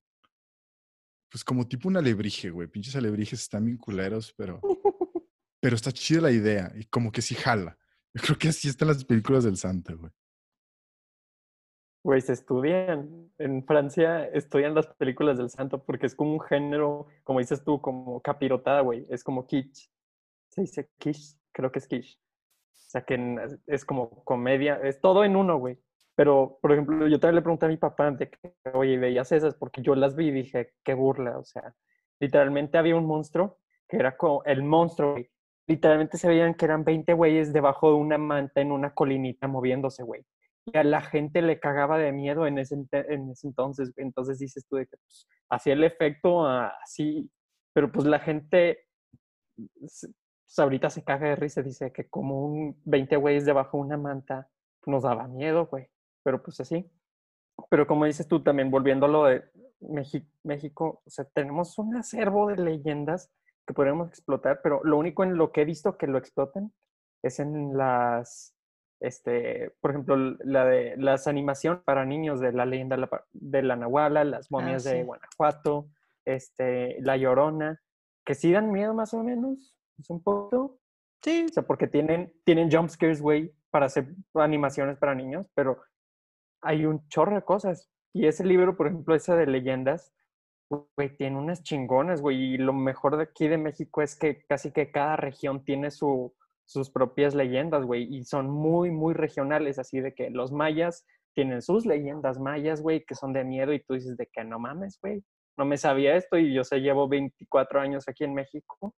pues 1.30 1.44
como 1.44 1.68
tipo 1.68 1.88
un 1.88 1.98
alebrije, 1.98 2.50
güey. 2.50 2.68
Pinches 2.68 2.96
alebrijes 2.96 3.42
están 3.42 3.66
bien 3.66 3.78
culeros, 3.78 4.34
pero 4.38 4.60
pero 5.62 5.76
está 5.76 5.92
chida 5.92 6.22
la 6.22 6.32
idea 6.32 6.72
y 6.76 6.86
como 6.86 7.12
que 7.12 7.22
sí 7.22 7.36
jala. 7.36 7.78
Yo 8.14 8.22
creo 8.24 8.38
que 8.38 8.50
así 8.50 8.68
están 8.68 8.90
las 8.90 9.06
películas 9.06 9.46
del 9.46 9.56
Santa, 9.56 9.94
güey. 9.94 10.12
Güey, 12.04 12.20
se 12.20 12.34
estudian. 12.34 13.32
En 13.38 13.64
Francia 13.64 14.26
estudian 14.26 14.74
las 14.74 14.88
películas 14.88 15.38
del 15.38 15.52
santo 15.52 15.84
porque 15.84 16.08
es 16.08 16.16
como 16.16 16.34
un 16.34 16.42
género, 16.42 17.06
como 17.24 17.40
dices 17.40 17.64
tú, 17.64 17.80
como 17.80 18.20
capirotada, 18.22 18.82
güey. 18.82 19.06
Es 19.10 19.24
como 19.24 19.46
kitsch. 19.46 19.88
Se 20.50 20.62
dice 20.62 20.90
kitsch, 20.98 21.38
creo 21.52 21.72
que 21.72 21.78
es 21.78 21.88
kitsch. 21.88 22.18
O 22.74 22.90
sea, 22.92 23.02
que 23.04 23.38
es 23.68 23.86
como 23.86 24.24
comedia, 24.24 24.80
es 24.84 25.00
todo 25.00 25.24
en 25.24 25.36
uno, 25.36 25.58
güey. 25.58 25.80
Pero, 26.16 26.60
por 26.62 26.74
ejemplo, 26.74 27.08
yo 27.08 27.20
también 27.20 27.36
le 27.36 27.42
pregunté 27.42 27.66
a 27.66 27.70
mi 27.70 27.78
papá 27.78 28.12
de 28.12 28.30
que, 28.30 28.56
oye, 28.74 28.98
¿veías 28.98 29.32
esas? 29.32 29.56
Porque 29.56 29.82
yo 29.82 29.96
las 29.96 30.16
vi 30.16 30.28
y 30.28 30.32
dije, 30.32 30.74
qué 30.84 30.94
burla. 30.94 31.38
O 31.38 31.44
sea, 31.44 31.74
literalmente 32.20 32.78
había 32.78 32.96
un 32.96 33.06
monstruo 33.06 33.60
que 33.88 33.98
era 33.98 34.18
como 34.18 34.44
el 34.46 34.64
monstruo, 34.64 35.14
güey. 35.14 35.30
Literalmente 35.68 36.18
se 36.18 36.28
veían 36.28 36.54
que 36.54 36.66
eran 36.66 36.84
20 36.84 37.14
güeyes 37.14 37.54
debajo 37.54 37.90
de 37.90 37.96
una 37.96 38.18
manta 38.18 38.62
en 38.62 38.72
una 38.72 38.94
colinita 38.94 39.48
moviéndose, 39.48 40.04
güey 40.04 40.26
y 40.66 40.78
a 40.78 40.84
la 40.84 41.02
gente 41.02 41.42
le 41.42 41.60
cagaba 41.60 41.98
de 41.98 42.12
miedo 42.12 42.46
en 42.46 42.60
ese, 42.60 42.76
en 42.92 43.30
ese 43.32 43.48
entonces. 43.48 43.94
güey. 43.94 44.08
Entonces 44.08 44.40
dices 44.40 44.66
tú 44.68 44.78
de 44.78 44.86
que 44.86 44.98
pues, 44.98 45.28
hacía 45.50 45.74
el 45.74 45.84
efecto 45.84 46.46
así, 46.46 47.30
pero 47.74 47.92
pues 47.92 48.06
la 48.06 48.20
gente 48.20 48.86
pues, 50.52 50.60
ahorita 50.60 50.90
se 50.90 51.04
caga 51.06 51.30
de 51.30 51.38
risa, 51.38 51.62
dice 51.62 51.94
que 51.94 52.10
como 52.10 52.46
un 52.46 52.78
20 52.84 53.16
güeyes 53.16 53.46
debajo 53.46 53.78
de 53.78 53.84
una 53.84 53.98
manta 53.98 54.50
nos 54.86 55.04
daba 55.04 55.30
miedo, 55.30 55.68
güey. 55.68 55.88
Pero 56.24 56.44
pues 56.44 56.60
así. 56.60 56.92
Pero 57.70 57.88
como 57.88 58.04
dices 58.04 58.28
tú 58.28 58.44
también, 58.44 58.70
volviendo 58.70 59.06
a 59.06 59.10
lo 59.10 59.26
de 59.26 59.46
México, 59.80 60.28
México, 60.44 61.02
o 61.06 61.10
sea, 61.10 61.24
tenemos 61.24 61.78
un 61.78 61.96
acervo 61.96 62.50
de 62.50 62.58
leyendas 62.58 63.32
que 63.66 63.74
podemos 63.74 64.10
explotar, 64.10 64.60
pero 64.62 64.82
lo 64.84 64.98
único 64.98 65.24
en 65.24 65.38
lo 65.38 65.54
que 65.54 65.62
he 65.62 65.66
visto 65.66 65.98
que 65.98 66.08
lo 66.08 66.18
explotan 66.18 66.74
es 67.24 67.40
en 67.40 67.78
las 67.78 68.54
este, 69.00 69.74
por 69.80 69.92
ejemplo, 69.92 70.18
la 70.44 70.66
de 70.66 70.98
las 70.98 71.28
animaciones 71.28 71.82
para 71.84 72.06
niños 72.06 72.42
de 72.42 72.52
la 72.52 72.66
leyenda 72.66 72.98
de 73.32 73.64
la 73.64 73.76
Nahuala, 73.78 74.26
las 74.26 74.52
momias 74.52 74.84
sí. 74.84 74.90
de 74.90 75.04
Guanajuato, 75.04 75.88
este, 76.26 77.02
la 77.02 77.16
Llorona, 77.16 77.82
que 78.26 78.36
sí 78.36 78.52
dan 78.52 78.72
miedo 78.72 78.94
más 78.94 79.14
o 79.14 79.24
menos, 79.24 79.76
es 80.02 80.10
un 80.10 80.22
poco, 80.22 80.82
Sí, 81.24 81.46
o 81.50 81.54
sea, 81.54 81.64
porque 81.64 81.88
tienen, 81.88 82.34
tienen 82.44 82.72
jump 82.72 82.90
scares, 82.90 83.22
güey, 83.22 83.54
para 83.70 83.86
hacer 83.86 84.08
animaciones 84.34 84.98
para 84.98 85.14
niños, 85.14 85.46
pero 85.54 85.82
hay 86.62 86.86
un 86.86 87.08
chorro 87.10 87.36
de 87.36 87.44
cosas. 87.44 87.90
Y 88.14 88.26
ese 88.26 88.44
libro, 88.44 88.76
por 88.76 88.88
ejemplo, 88.88 89.14
ese 89.14 89.36
de 89.36 89.46
leyendas, 89.46 90.14
güey, 90.70 91.16
tiene 91.18 91.38
unas 91.38 91.64
chingonas, 91.64 92.22
güey. 92.22 92.56
Y 92.56 92.58
lo 92.58 92.74
mejor 92.74 93.18
de 93.18 93.24
aquí 93.24 93.48
de 93.48 93.58
México 93.58 94.02
es 94.02 94.16
que 94.16 94.44
casi 94.48 94.72
que 94.72 94.92
cada 94.92 95.16
región 95.16 95.64
tiene 95.64 95.92
su, 95.92 96.34
sus 96.66 96.90
propias 96.90 97.36
leyendas, 97.36 97.86
güey. 97.86 98.04
Y 98.14 98.26
son 98.26 98.50
muy, 98.50 98.90
muy 98.90 99.14
regionales, 99.14 99.78
así 99.78 100.02
de 100.02 100.16
que 100.16 100.32
los 100.32 100.52
mayas 100.52 101.06
tienen 101.36 101.62
sus 101.62 101.86
leyendas 101.86 102.40
mayas, 102.40 102.82
güey, 102.82 103.06
que 103.06 103.16
son 103.16 103.32
de 103.32 103.44
miedo. 103.44 103.74
Y 103.74 103.84
tú 103.84 103.94
dices 103.94 104.18
de 104.18 104.26
que 104.26 104.44
no 104.44 104.60
mames, 104.60 104.98
güey. 105.02 105.24
No 105.56 105.66
me 105.66 105.78
sabía 105.78 106.16
esto 106.16 106.38
y 106.38 106.54
yo 106.54 106.64
sé, 106.64 106.80
llevo 106.80 107.08
24 107.08 107.80
años 107.80 108.08
aquí 108.08 108.24
en 108.24 108.34
México. 108.34 108.96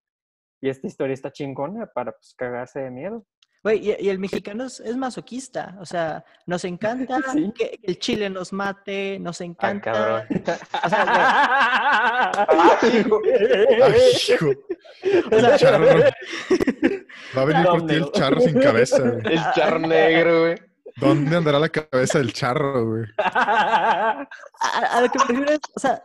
Y 0.63 0.69
esta 0.69 0.88
historia 0.88 1.13
está 1.13 1.30
chingona 1.30 1.88
para 1.88 2.13
pues 2.13 2.34
cagarse 2.38 2.80
de 2.80 2.89
miedo. 2.89 3.26
Güey, 3.63 3.80
y, 3.91 3.95
y 3.99 4.08
el 4.10 4.17
mexicano 4.17 4.63
es, 4.63 4.80
es 4.80 4.95
masoquista, 4.95 5.76
o 5.82 5.86
sea, 5.86 6.23
nos 6.45 6.63
encanta 6.71 7.19
Sí. 7.34 7.52
que 7.54 7.80
el 7.84 7.99
chile 7.99 8.30
nos 8.30 8.54
mate, 8.54 9.19
nos 9.19 9.41
encanta. 9.41 9.91
cabrón. 9.91 10.23
O 10.86 10.89
sea, 10.89 12.47
hijo. 12.93 13.19
Ay, 13.84 14.02
hijo. 14.30 14.49
O 15.32 15.39
sea, 15.39 15.49
El 15.54 15.60
charro. 15.60 15.86
Va 17.38 17.41
a 17.41 17.45
venir 17.45 17.65
por 17.65 17.86
ti 17.86 17.95
el 17.95 18.12
charro 18.13 18.39
sin 18.39 18.58
cabeza, 18.62 18.99
güey. 18.99 19.34
El 19.36 19.41
charro 19.54 19.80
negro, 19.80 20.41
güey. 20.43 20.56
¿Dónde 20.95 21.36
andará 21.36 21.60
la 21.60 21.67
cabeza 21.69 22.19
del 22.19 22.32
charro, 22.32 22.86
güey? 22.89 23.04
a, 23.17 24.26
a 24.91 25.02
lo 25.02 25.10
que 25.10 25.19
me 25.19 25.26
refiero 25.26 25.52
es, 25.52 25.60
o 25.76 25.80
sea, 25.80 26.02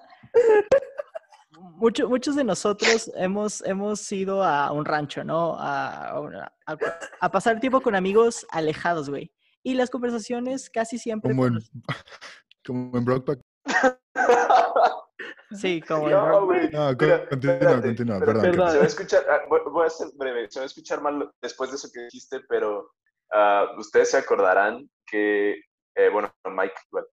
mucho- 1.79 2.09
muchos 2.09 2.37
de 2.37 2.45
nosotros 2.45 3.11
hemos, 3.17 3.63
hemos 3.65 4.11
ido 4.13 4.43
a 4.45 4.71
un 4.73 4.85
rancho, 4.85 5.25
¿no? 5.25 5.57
A, 5.59 6.11
a 6.11 6.19
a- 6.67 6.77
a 7.21 7.31
pasar 7.31 7.61
tiempo 7.61 7.81
con 7.81 7.95
amigos 7.95 8.47
alejados, 8.51 9.09
güey. 9.09 9.33
Y 9.63 9.75
las 9.75 9.91
conversaciones 9.91 10.71
casi 10.71 10.99
siempre... 10.99 11.31
Como 11.31 11.47
en, 11.47 11.55
los- 11.55 11.71
como 12.67 12.97
en 12.99 13.05
Brokeback. 13.05 13.41
Sí, 15.51 15.81
como 15.81 16.07
en 16.09 16.13
No, 16.15 16.45
güey. 16.45 16.71
No, 16.71 16.89
Mira, 16.93 17.27
continúa, 17.29 17.55
espérate, 17.55 17.87
continúa, 17.89 18.19
perdón, 18.21 18.43
perdón. 18.43 18.71
Se 18.71 18.77
va 18.79 18.85
a 18.85 18.87
escuchar, 18.87 19.25
ah, 19.31 19.41
voy, 19.49 19.87
a 19.87 19.91
ser 19.91 20.09
breve, 20.15 20.51
se 20.51 20.61
va 20.61 20.65
a 20.65 20.67
escuchar 20.67 21.01
mal 21.01 21.31
después 21.41 21.71
de 21.71 21.77
eso 21.77 21.89
que 21.93 22.03
dijiste, 22.03 22.41
pero 22.49 22.93
ah, 23.33 23.67
ustedes 23.79 24.11
se 24.11 24.19
acordarán 24.19 24.89
que, 25.07 25.53
eh, 25.97 26.09
bueno, 26.13 26.31
Mike, 26.45 26.75
igual, 26.91 27.07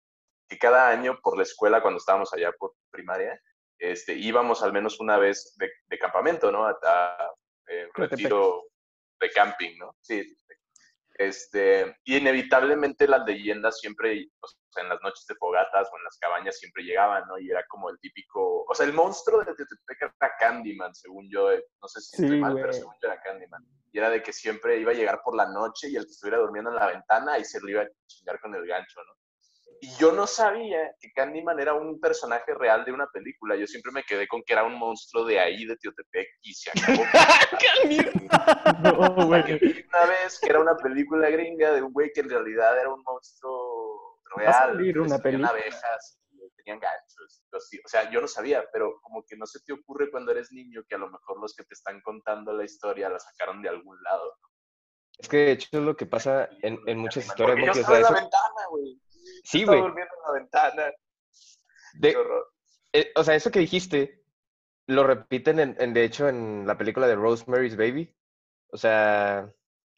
que 0.48 0.59
cada 0.59 0.88
año 0.88 1.18
por 1.22 1.37
la 1.37 1.42
escuela, 1.42 1.83
cuando 1.83 1.98
estábamos 1.98 2.33
allá 2.33 2.51
por 2.59 2.72
primaria, 2.90 3.38
este, 3.82 4.14
íbamos 4.14 4.62
al 4.62 4.72
menos 4.72 5.00
una 5.00 5.18
vez 5.18 5.54
de, 5.58 5.70
de 5.88 5.98
campamento, 5.98 6.52
¿no? 6.52 6.66
A, 6.66 6.78
a, 6.82 7.30
eh, 7.66 7.88
retiro 7.94 8.62
de 9.20 9.30
camping, 9.30 9.76
¿no? 9.78 9.96
Sí, 10.00 10.36
este, 11.14 11.96
y 12.04 12.16
inevitablemente 12.16 13.06
las 13.06 13.26
leyendas 13.26 13.78
siempre, 13.78 14.28
o 14.40 14.48
sea, 14.48 14.82
en 14.82 14.88
las 14.88 15.00
noches 15.02 15.26
de 15.26 15.34
fogatas 15.34 15.88
o 15.92 15.98
en 15.98 16.04
las 16.04 16.16
cabañas 16.18 16.58
siempre 16.58 16.84
llegaban, 16.84 17.26
¿no? 17.28 17.38
Y 17.38 17.50
era 17.50 17.64
como 17.68 17.90
el 17.90 17.98
típico, 18.00 18.64
o 18.64 18.74
sea, 18.74 18.86
el 18.86 18.92
monstruo 18.92 19.40
de 19.40 19.54
Teotepec 19.54 20.02
era 20.02 20.32
Candyman, 20.38 20.94
según 20.94 21.28
yo, 21.30 21.52
eh, 21.52 21.64
no 21.80 21.88
sé 21.88 22.00
si 22.00 22.16
estoy 22.22 22.36
Sí, 22.36 22.40
mal, 22.40 22.54
pero 22.54 22.72
según 22.72 22.94
yo 23.02 23.08
era 23.08 23.20
Candyman. 23.20 23.62
Y 23.92 23.98
era 23.98 24.10
de 24.10 24.22
que 24.22 24.32
siempre 24.32 24.78
iba 24.78 24.92
a 24.92 24.94
llegar 24.94 25.20
por 25.22 25.36
la 25.36 25.46
noche 25.46 25.90
y 25.90 25.96
el 25.96 26.04
que 26.04 26.12
estuviera 26.12 26.38
durmiendo 26.38 26.70
en 26.70 26.76
la 26.76 26.86
ventana 26.86 27.34
ahí 27.34 27.44
se 27.44 27.60
lo 27.60 27.68
iba 27.68 27.82
a 27.82 27.88
chingar 28.06 28.40
con 28.40 28.54
el 28.54 28.66
gancho, 28.66 29.00
¿no? 29.04 29.12
Y 29.84 29.90
yo 29.98 30.12
no 30.12 30.28
sabía 30.28 30.94
que 31.00 31.10
Candyman 31.12 31.58
era 31.58 31.74
un 31.74 31.98
personaje 31.98 32.54
real 32.54 32.84
de 32.84 32.92
una 32.92 33.08
película. 33.08 33.56
Yo 33.56 33.66
siempre 33.66 33.90
me 33.90 34.04
quedé 34.04 34.28
con 34.28 34.40
que 34.44 34.52
era 34.52 34.62
un 34.62 34.78
monstruo 34.78 35.24
de 35.24 35.40
ahí, 35.40 35.64
de 35.64 35.76
Teotepec, 35.76 36.28
y 36.42 36.54
se 36.54 36.70
acabó. 36.70 37.02
No, 38.82 39.26
güey. 39.26 39.42
una 39.42 40.06
vez 40.06 40.38
que 40.40 40.48
era 40.50 40.60
una 40.60 40.76
película 40.76 41.28
gringa 41.30 41.72
de 41.72 41.82
un 41.82 41.92
güey 41.92 42.12
que 42.14 42.20
en 42.20 42.30
realidad 42.30 42.78
era 42.78 42.92
un 42.94 43.02
monstruo 43.02 44.18
Va 44.38 44.42
a 44.42 44.52
real. 44.52 44.54
salir 44.76 44.94
que 44.94 45.00
una 45.00 45.18
película. 45.18 45.48
abejas, 45.48 46.20
y 46.30 46.38
tenían 46.58 46.78
ganchos. 46.78 47.42
y 47.52 47.56
así. 47.56 47.78
O 47.84 47.88
sea, 47.88 48.08
yo 48.08 48.20
no 48.20 48.28
sabía, 48.28 48.64
pero 48.72 49.00
como 49.02 49.24
que 49.26 49.36
no 49.36 49.46
se 49.46 49.58
te 49.66 49.72
ocurre 49.72 50.12
cuando 50.12 50.30
eres 50.30 50.52
niño 50.52 50.82
que 50.88 50.94
a 50.94 50.98
lo 50.98 51.10
mejor 51.10 51.40
los 51.40 51.54
que 51.56 51.64
te 51.64 51.74
están 51.74 52.00
contando 52.02 52.52
la 52.52 52.64
historia 52.64 53.08
la 53.08 53.18
sacaron 53.18 53.60
de 53.62 53.68
algún 53.68 54.00
lado. 54.04 54.32
Es 55.18 55.28
que 55.28 55.36
de 55.38 55.52
hecho 55.52 55.68
es 55.72 55.82
lo 55.82 55.96
que 55.96 56.06
pasa 56.06 56.48
en, 56.62 56.78
en 56.86 56.98
muchas 56.98 57.26
historias. 57.26 57.58
Porque 57.58 57.66
yo 57.66 57.66
Monkey, 57.66 57.80
o 57.80 57.82
estaba 57.82 57.98
sea, 57.98 58.08
en 58.08 58.14
la 58.14 58.20
ventana, 58.20 58.66
güey. 58.70 59.00
Sí, 59.42 59.64
güey. 59.64 59.81
durmiendo 59.81 60.12
en 60.14 60.22
la 60.26 60.40
ventana. 60.40 60.92
De- 61.94 62.11
Qué 62.12 62.16
horror. 62.16 62.52
eh, 62.92 63.12
o 63.16 63.24
sea, 63.24 63.35
eso 63.35 63.50
que 63.50 63.59
dijiste 63.61 64.22
lo 64.88 65.05
repiten, 65.05 65.61
en, 65.61 65.76
en- 65.78 65.94
de 65.94 66.05
hecho, 66.05 66.28
en 66.28 66.66
la 66.66 66.76
película 66.76 67.07
de 67.07 67.14
Rosemary's 67.14 67.76
Baby. 67.76 68.14
O 68.72 68.76
sea, 68.76 69.52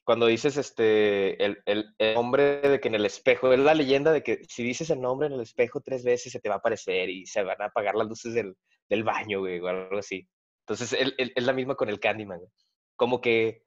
cuando 0.04 0.26
dices 0.26 0.57
este, 0.57 1.42
el, 1.42 1.62
el, 1.64 1.94
el 1.98 2.14
nombre 2.14 2.61
de 2.61 2.80
que 2.80 2.88
en 2.88 2.94
el 2.94 3.07
espejo, 3.07 3.52
es 3.52 3.59
la 3.61 3.74
leyenda 3.74 4.12
de 4.12 4.22
que 4.22 4.44
si 4.48 4.62
dices 4.62 4.90
el 4.90 5.00
nombre 5.00 5.29
en 5.29 5.33
el 5.35 5.40
espejo 5.40 5.81
tres 5.81 6.04
veces 6.04 6.33
se 6.33 6.40
te 6.40 6.48
va 6.48 6.56
a 6.56 6.58
aparecer 6.58 7.08
y 7.08 7.25
se 7.27 7.42
van 7.42 7.60
a 7.62 7.66
apagar 7.66 7.94
las 7.94 8.06
luces 8.08 8.35
del, 8.35 8.56
del 8.88 9.04
baño, 9.04 9.40
güey, 9.40 9.58
o 9.60 9.68
algo 9.68 9.98
así. 9.98 10.29
Entonces, 10.66 10.96
es 11.08 11.44
la 11.44 11.52
misma 11.52 11.75
con 11.75 11.88
el 11.88 12.00
Candyman, 12.00 12.38
güey. 12.38 12.50
Como 12.96 13.21
que 13.21 13.63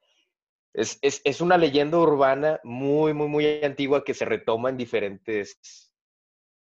es, 0.74 1.00
es, 1.02 1.22
es 1.24 1.42
una 1.42 1.58
leyenda 1.58 1.98
urbana 1.98 2.60
muy, 2.64 3.14
muy, 3.14 3.28
muy 3.28 3.64
antigua 3.64 4.04
que 4.04 4.14
se 4.14 4.26
retoma 4.26 4.70
en 4.70 4.78
diferentes, 4.78 5.92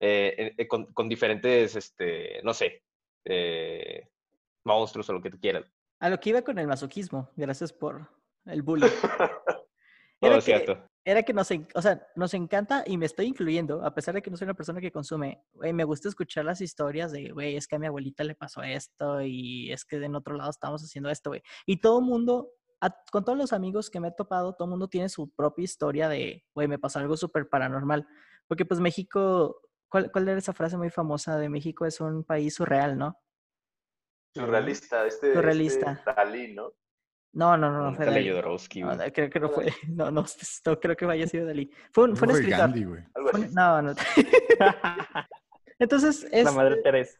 eh, 0.01 0.55
eh, 0.57 0.69
con, 0.69 0.93
con 0.93 1.09
diferentes, 1.09 1.75
este, 1.77 2.41
no 2.43 2.55
sé, 2.55 2.83
eh, 3.25 4.09
monstruos 4.65 5.09
o 5.11 5.13
lo 5.13 5.23
que 5.23 5.31
tú 5.31 5.41
quieras. 5.41 5.65
A 6.01 6.11
lo 6.11 6.21
que 6.21 6.31
iba 6.31 6.43
con 6.43 6.59
el 6.59 6.67
masoquismo, 6.67 7.31
gracias 7.37 7.73
por 7.73 8.09
el 8.45 8.63
bullying. 8.63 8.91
Era 10.21 10.37
que, 10.37 10.41
cierto. 10.41 10.89
era 11.05 11.23
que 11.23 11.33
nos, 11.33 11.51
o 11.75 11.83
sea, 11.83 12.07
nos 12.17 12.33
encanta 12.35 12.85
y 12.87 12.97
me 12.97 13.07
estoy 13.07 13.27
incluyendo, 13.27 13.85
a 13.85 13.95
pesar 13.95 14.15
de 14.15 14.23
que 14.23 14.31
no 14.31 14.37
soy 14.37 14.47
una 14.47 14.55
persona 14.55 14.81
que 14.81 14.91
consume, 14.91 15.43
me 15.55 15.85
gusta 15.85 16.09
escuchar 16.09 16.45
las 16.45 16.61
historias 16.61 17.13
de, 17.13 17.31
güey, 17.31 17.57
es 17.57 17.67
que 17.67 17.77
a 17.77 17.79
mi 17.79 17.87
abuelita 17.87 18.25
le 18.25 18.35
pasó 18.35 18.63
esto 18.63 19.21
y 19.21 19.71
es 19.73 19.85
que 19.85 19.97
en 19.97 20.15
otro 20.15 20.35
lado 20.37 20.51
estamos 20.51 20.83
haciendo 20.83 21.11
esto, 21.11 21.31
güey. 21.31 21.43
Y 21.67 21.81
todo 21.81 22.01
mundo, 22.01 22.51
a- 22.81 22.95
con 23.11 23.25
todos 23.25 23.39
los 23.39 23.53
amigos 23.53 23.91
que 23.91 24.01
me 24.01 24.09
he 24.09 24.13
topado, 24.13 24.55
todo 24.55 24.67
el 24.67 24.71
mundo 24.71 24.89
tiene 24.89 25.09
su 25.09 25.31
propia 25.31 25.65
historia 25.65 26.09
de, 26.09 26.45
güey, 26.55 26.69
me 26.69 26.79
pasó 26.79 26.99
algo 26.99 27.17
súper 27.17 27.49
paranormal. 27.49 28.07
Porque 28.49 28.65
pues 28.65 28.81
México, 28.81 29.61
¿cuál, 29.89 30.11
¿cuál 30.13 30.29
era 30.29 30.39
esa 30.39 30.53
frase 30.53 30.77
muy 30.77 30.91
famosa 30.91 31.39
de 31.39 31.49
México? 31.49 31.85
Es 31.87 32.01
un 32.01 32.23
país 32.25 32.55
surreal, 32.55 32.97
¿no? 32.99 33.19
Surrealista, 34.35 35.07
este, 35.07 35.33
Surrealista. 35.35 35.93
este 35.93 36.13
Dalí, 36.15 36.55
¿no? 36.55 36.73
No, 37.33 37.57
no, 37.57 37.71
no, 37.71 37.83
no 37.91 37.95
fue 37.97 38.07
Natalia 38.07 38.13
Dalí. 38.15 38.29
Jodorowsky, 38.31 38.83
No, 38.83 38.97
güey. 38.97 39.13
creo 39.13 39.31
que 39.31 39.41
no 39.41 39.49
fue. 39.51 39.67
No, 39.89 40.11
no, 40.11 40.25
no 40.67 40.81
creo 40.81 40.97
que 40.97 41.05
haya 41.07 41.27
sido 41.27 41.47
Dalí. 41.47 41.71
Fue 41.93 42.05
un, 42.05 42.17
fue 42.17 42.29
un 42.29 42.35
escritor. 42.35 42.59
Gandhi, 42.59 42.85
Fue 42.85 43.41
un-. 43.41 43.55
No, 43.55 43.83
no. 43.83 43.95
Entonces, 45.79 46.27
es, 46.33 46.45
La 46.45 46.53
madre 46.53 46.77
Teresa. 46.83 47.19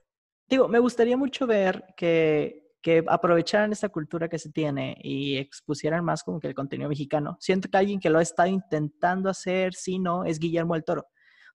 digo, 0.49 0.69
me 0.69 0.79
gustaría 0.79 1.17
mucho 1.17 1.47
ver 1.47 1.85
que 1.97 2.66
que 2.83 3.05
aprovecharan 3.09 3.73
esta 3.73 3.89
cultura 3.89 4.29
que 4.29 4.39
se 4.39 4.51
tiene 4.51 4.97
y 5.03 5.39
expusieran 5.39 6.05
más 6.05 6.23
como 6.23 6.39
que 6.39 6.47
el 6.47 6.55
contenido 6.55 6.89
mexicano. 6.89 7.37
Siento 7.41 7.69
que 7.69 7.77
alguien 7.77 8.01
que 8.01 8.11
lo 8.11 8.19
ha 8.19 8.23
estado 8.23 8.49
intentando 8.49 9.29
hacer, 9.29 9.75
sí, 9.75 9.99
no, 9.99 10.25
es 10.25 10.39
Guillermo 10.39 10.75
del 10.75 10.85
Toro. 10.85 11.03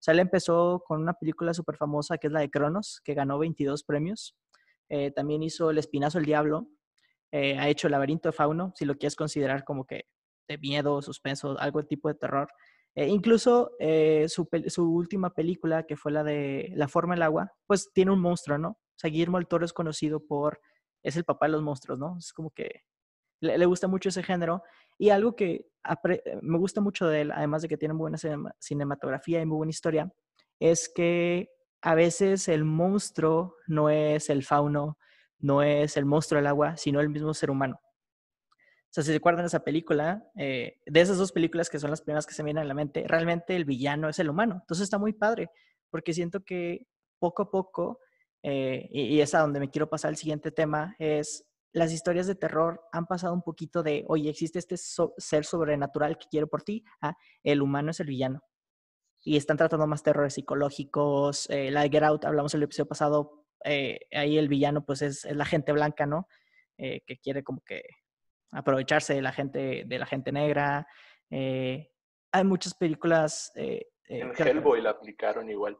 O 0.02 0.04
sea, 0.04 0.14
él 0.14 0.20
empezó 0.20 0.84
con 0.86 1.00
una 1.00 1.14
película 1.14 1.54
súper 1.54 1.78
famosa 1.78 2.18
que 2.18 2.28
es 2.28 2.34
la 2.34 2.40
de 2.40 2.50
Cronos, 2.50 3.02
que 3.04 3.14
ganó 3.14 3.38
22 3.38 3.84
premios. 3.84 4.36
Eh, 4.90 5.12
también 5.12 5.44
hizo 5.44 5.70
El 5.70 5.78
Espinazo 5.78 6.18
del 6.18 6.26
Diablo. 6.26 6.68
Eh, 7.32 7.58
ha 7.58 7.70
hecho 7.70 7.88
El 7.88 7.92
Laberinto 7.92 8.30
de 8.30 8.34
Fauno, 8.34 8.74
si 8.76 8.84
lo 8.84 8.98
quieres 8.98 9.16
considerar 9.16 9.64
como 9.64 9.86
que 9.86 10.06
de 10.48 10.58
miedo, 10.58 11.02
suspenso, 11.04 11.58
algo 11.60 11.86
tipo 11.86 12.10
de 12.10 12.16
terror. 12.16 12.50
Eh, 12.96 13.08
incluso 13.08 13.72
su, 14.28 14.50
su, 14.68 14.92
última 14.92 15.30
película, 15.30 15.84
que 15.84 15.96
fue 15.96 16.12
la 16.12 16.24
de 16.24 16.74
La 16.76 16.88
Forma 16.88 17.14
del 17.14 17.22
Agua, 17.22 17.54
pues 17.68 17.94
tiene 17.94 18.12
un 18.12 18.20
monstruo, 18.20 18.58
¿no? 18.58 18.70
O 18.70 18.98
sea, 18.98 19.12
Guillermo 19.12 19.38
del 19.38 19.48
Toro 19.48 19.66
es 19.66 19.72
conocido 19.72 20.26
por, 20.26 20.60
es 21.04 21.16
el 21.16 21.24
papá 21.24 21.48
de 21.48 21.54
los 21.54 21.62
monstruos, 21.62 22.00
¿no? 22.00 22.18
Es 22.18 22.34
como 22.34 22.52
que 22.52 22.84
le, 23.42 23.66
gusta 23.66 23.88
mucho 23.88 24.10
ese 24.10 24.24
género. 24.24 24.64
Y 24.98 25.10
algo 25.10 25.36
que 25.36 25.68
me 26.42 26.58
gusta 26.58 26.82
mucho 26.82 27.08
de 27.08 27.22
él, 27.22 27.32
además 27.32 27.64
de 27.64 27.68
que 27.68 27.78
tiene 27.78 27.94
buena 27.94 28.18
cinematografía 28.60 29.42
y 29.42 29.46
muy 29.46 29.58
buena 29.58 29.72
historia, 29.72 30.12
es 30.60 30.92
que 30.94 31.50
a 31.82 31.96
veces 31.96 32.48
el 32.48 32.64
monstruo 32.64 33.56
no 33.68 33.90
es 33.90 34.30
el 34.30 34.44
fauno, 34.44 34.98
no 35.40 35.64
es 35.64 35.98
el 35.98 36.06
monstruo 36.06 36.38
del 36.38 36.48
agua, 36.48 36.78
sino 36.78 37.02
el 37.02 37.10
mismo 37.10 37.34
ser 37.34 37.50
humano. 37.50 37.80
O 37.84 38.94
sea, 38.94 39.04
si 39.04 39.12
recuerdan 39.14 39.46
esa 39.46 39.64
película, 39.64 40.30
eh, 40.36 40.80
de 40.86 41.02
esas 41.02 41.18
dos 41.18 41.32
películas 41.32 41.70
que 41.70 41.80
son 41.80 41.90
las 41.90 42.02
primeras 42.02 42.28
que 42.28 42.34
se 42.34 42.44
me 42.44 42.48
vienen 42.48 42.64
a 42.64 42.68
la 42.68 42.74
mente, 42.74 43.06
realmente 43.08 43.56
el 43.56 43.66
villano 43.66 44.10
es 44.10 44.20
el 44.20 44.30
humano. 44.30 44.58
Entonces 44.62 44.84
está 44.84 45.00
muy 45.00 45.14
padre, 45.14 45.50
porque 45.90 46.14
siento 46.14 46.44
que 46.44 46.88
poco 47.18 47.44
a 47.44 47.50
poco, 47.50 48.00
eh, 48.44 48.88
y, 48.92 49.16
y 49.16 49.22
es 49.22 49.34
a 49.36 49.40
donde 49.40 49.60
me 49.60 49.70
quiero 49.70 49.90
pasar 49.90 50.12
el 50.12 50.18
siguiente 50.18 50.52
tema, 50.52 50.96
es 51.00 51.46
las 51.74 51.94
historias 51.94 52.28
de 52.28 52.36
terror 52.36 52.82
han 52.92 53.06
pasado 53.06 53.34
un 53.34 53.42
poquito 53.42 53.82
de, 53.84 54.04
oye, 54.08 54.30
existe 54.30 54.60
este 54.60 54.76
ser 54.78 55.46
sobrenatural 55.46 56.18
que 56.18 56.28
quiere 56.30 56.48
por 56.48 56.64
ti, 56.64 56.84
a 57.02 57.16
el 57.44 57.62
humano 57.62 57.92
es 57.92 58.00
el 58.00 58.08
villano. 58.08 58.44
Y 59.24 59.38
están 59.38 59.58
tratando 59.58 59.86
más 59.88 60.04
terrores 60.04 60.34
psicológicos. 60.34 61.50
Eh, 61.50 61.70
la 61.72 61.84
Get 61.84 62.04
Out, 62.04 62.26
hablamos 62.26 62.54
el 62.56 62.64
episodio 62.64 62.88
pasado, 62.88 63.46
eh, 63.64 64.00
ahí 64.12 64.38
el 64.38 64.48
villano 64.48 64.84
pues 64.84 65.02
es, 65.02 65.26
la 65.26 65.46
gente 65.46 65.72
blanca, 65.72 66.06
¿no? 66.06 66.28
Eh, 66.78 67.02
que 67.06 67.18
quiere 67.20 67.44
como 67.44 67.62
que 67.62 67.84
aprovecharse 68.52 69.14
de 69.14 69.22
la 69.22 69.32
gente, 69.32 69.84
de 69.86 70.00
la 70.00 70.06
gente 70.06 70.32
negra. 70.32 70.88
hay 71.30 72.44
muchas 72.44 72.74
películas... 72.74 73.52
en 73.56 74.34
Hellboy 74.36 74.82
la 74.82 74.90
aplicaron 74.90 75.50
igual. 75.50 75.78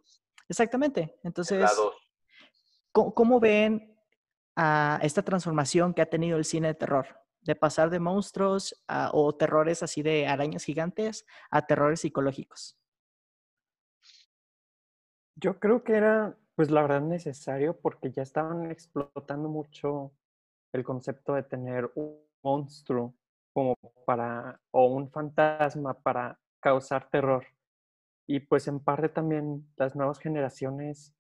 Exactamente. 0.48 1.20
Entonces, 1.24 1.70
¿cómo 2.92 3.40
ven 3.40 3.98
a 4.56 5.00
esta 5.02 5.22
transformación 5.24 5.94
que 5.94 6.02
ha 6.02 6.10
tenido 6.10 6.38
el 6.38 6.46
cine 6.46 6.70
de 6.70 6.74
terror, 6.76 7.08
de 7.42 7.56
pasar 7.56 7.90
de 7.90 8.00
monstruos 8.00 8.84
o 9.12 9.36
terrores 9.36 9.84
así 9.84 10.02
de 10.02 10.28
arañas 10.28 10.64
gigantes 10.64 11.26
a 11.50 11.66
terrores 11.66 12.02
psicológicos? 12.02 12.78
Yo 15.36 15.60
creo 15.60 15.84
que 15.84 15.96
era, 15.96 16.38
pues 16.56 16.70
la 16.70 16.82
verdad, 16.84 17.02
necesario 17.02 17.80
porque 17.80 18.12
ya 18.12 18.22
estaban 18.22 18.70
explotando 18.70 19.50
mucho 19.50 20.12
el 20.74 20.84
concepto 20.84 21.34
de 21.34 21.44
tener 21.44 21.90
un 21.96 22.20
monstruo 22.44 23.16
como 23.54 23.76
para, 24.06 24.62
o 24.72 24.86
un 24.86 25.10
fantasma 25.10 25.94
para 25.94 26.40
causar 26.60 27.10
terror. 27.10 27.46
Y 28.28 28.42
pues 28.42 28.68
en 28.68 28.80
parte 28.80 29.10
también 29.10 29.68
las 29.78 29.96
nuevas 29.96 30.20
generaciones 30.20 31.14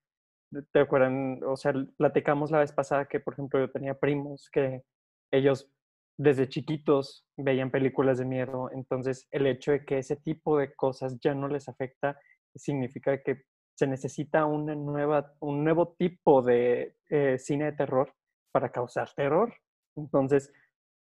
¿Te 0.71 0.79
acuerdan? 0.79 1.39
O 1.45 1.55
sea, 1.55 1.73
platicamos 1.97 2.51
la 2.51 2.59
vez 2.59 2.71
pasada 2.71 3.05
que, 3.05 3.19
por 3.19 3.33
ejemplo, 3.33 3.59
yo 3.59 3.71
tenía 3.71 3.97
primos 3.97 4.49
que 4.51 4.83
ellos 5.31 5.71
desde 6.17 6.49
chiquitos 6.49 7.25
veían 7.37 7.71
películas 7.71 8.17
de 8.17 8.25
miedo, 8.25 8.69
entonces 8.73 9.27
el 9.31 9.47
hecho 9.47 9.71
de 9.71 9.85
que 9.85 9.97
ese 9.97 10.17
tipo 10.17 10.57
de 10.57 10.73
cosas 10.75 11.17
ya 11.19 11.33
no 11.33 11.47
les 11.47 11.67
afecta 11.67 12.19
significa 12.53 13.23
que 13.23 13.43
se 13.75 13.87
necesita 13.87 14.45
una 14.45 14.75
nueva, 14.75 15.33
un 15.39 15.63
nuevo 15.63 15.95
tipo 15.97 16.41
de 16.41 16.95
eh, 17.09 17.39
cine 17.39 17.65
de 17.65 17.71
terror 17.71 18.13
para 18.51 18.71
causar 18.71 19.09
terror. 19.15 19.53
Entonces, 19.95 20.53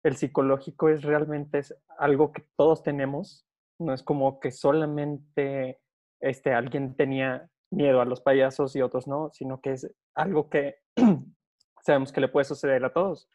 el 0.03 0.15
psicológico 0.15 0.87
es 0.89 1.01
realmente 1.01 1.59
es 1.59 1.75
algo 1.97 2.31
que 2.31 2.45
todos 2.55 2.83
tenemos, 2.83 3.45
no 3.79 3.93
es 3.93 4.03
como 4.03 4.39
que 4.39 4.51
solamente 4.51 5.81
este, 6.21 6.53
alguien 6.53 6.95
tenía 6.95 7.49
miedo 7.71 8.01
a 8.01 8.05
los 8.05 8.21
payasos 8.21 8.75
y 8.75 8.81
otros 8.81 9.07
no, 9.07 9.29
sino 9.33 9.61
que 9.61 9.71
es 9.71 9.89
algo 10.15 10.49
que 10.49 10.77
sabemos 11.83 12.11
que 12.11 12.21
le 12.21 12.27
puede 12.27 12.45
suceder 12.45 12.83
a 12.85 12.93
todos. 12.93 13.29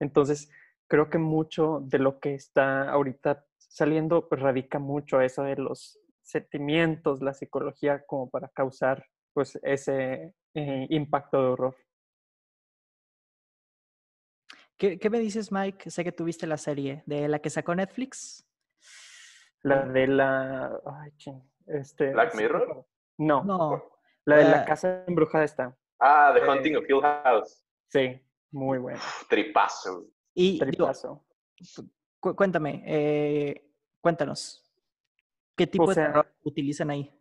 Entonces, 0.00 0.50
creo 0.88 1.10
que 1.10 1.18
mucho 1.18 1.80
de 1.84 1.98
lo 1.98 2.20
que 2.20 2.34
está 2.34 2.90
ahorita 2.90 3.44
saliendo 3.56 4.28
pues, 4.28 4.40
radica 4.40 4.78
mucho 4.78 5.20
eso 5.20 5.42
de 5.42 5.56
los 5.56 5.98
sentimientos, 6.22 7.22
la 7.22 7.34
psicología, 7.34 8.04
como 8.06 8.30
para 8.30 8.48
causar 8.48 9.04
pues 9.32 9.58
ese 9.62 10.34
eh, 10.54 10.86
impacto 10.90 11.40
de 11.40 11.48
horror. 11.48 11.76
¿Qué, 14.76 14.98
¿Qué, 14.98 15.10
me 15.10 15.20
dices, 15.20 15.52
Mike? 15.52 15.90
Sé 15.90 16.04
que 16.04 16.12
tuviste 16.12 16.46
la 16.46 16.56
serie 16.56 17.02
de 17.06 17.28
la 17.28 17.38
que 17.38 17.50
sacó 17.50 17.74
Netflix. 17.74 18.44
La 19.62 19.86
de 19.86 20.06
la... 20.08 20.80
Ay, 20.84 21.12
este, 21.66 22.12
Black 22.12 22.34
Mirror. 22.34 22.84
No. 23.18 23.44
No. 23.44 23.82
La 24.24 24.36
de 24.36 24.44
la 24.44 24.64
casa 24.64 25.04
embrujada 25.06 25.44
está. 25.44 25.76
Ah, 25.98 26.32
The 26.34 26.48
Hunting 26.48 26.76
of 26.76 26.84
Hill 26.88 27.00
House. 27.00 27.64
Sí, 27.88 28.20
muy 28.50 28.78
bueno. 28.78 29.00
Tripazo. 29.28 30.06
Y 30.34 30.58
Tripazo. 30.58 31.24
cuéntame, 32.20 32.82
eh, 32.86 33.70
cuéntanos. 34.00 34.62
¿Qué 35.56 35.66
tipo 35.66 35.88
de 35.88 35.94
terror 35.94 36.26
utilizan 36.44 36.90
ahí? 36.90 37.14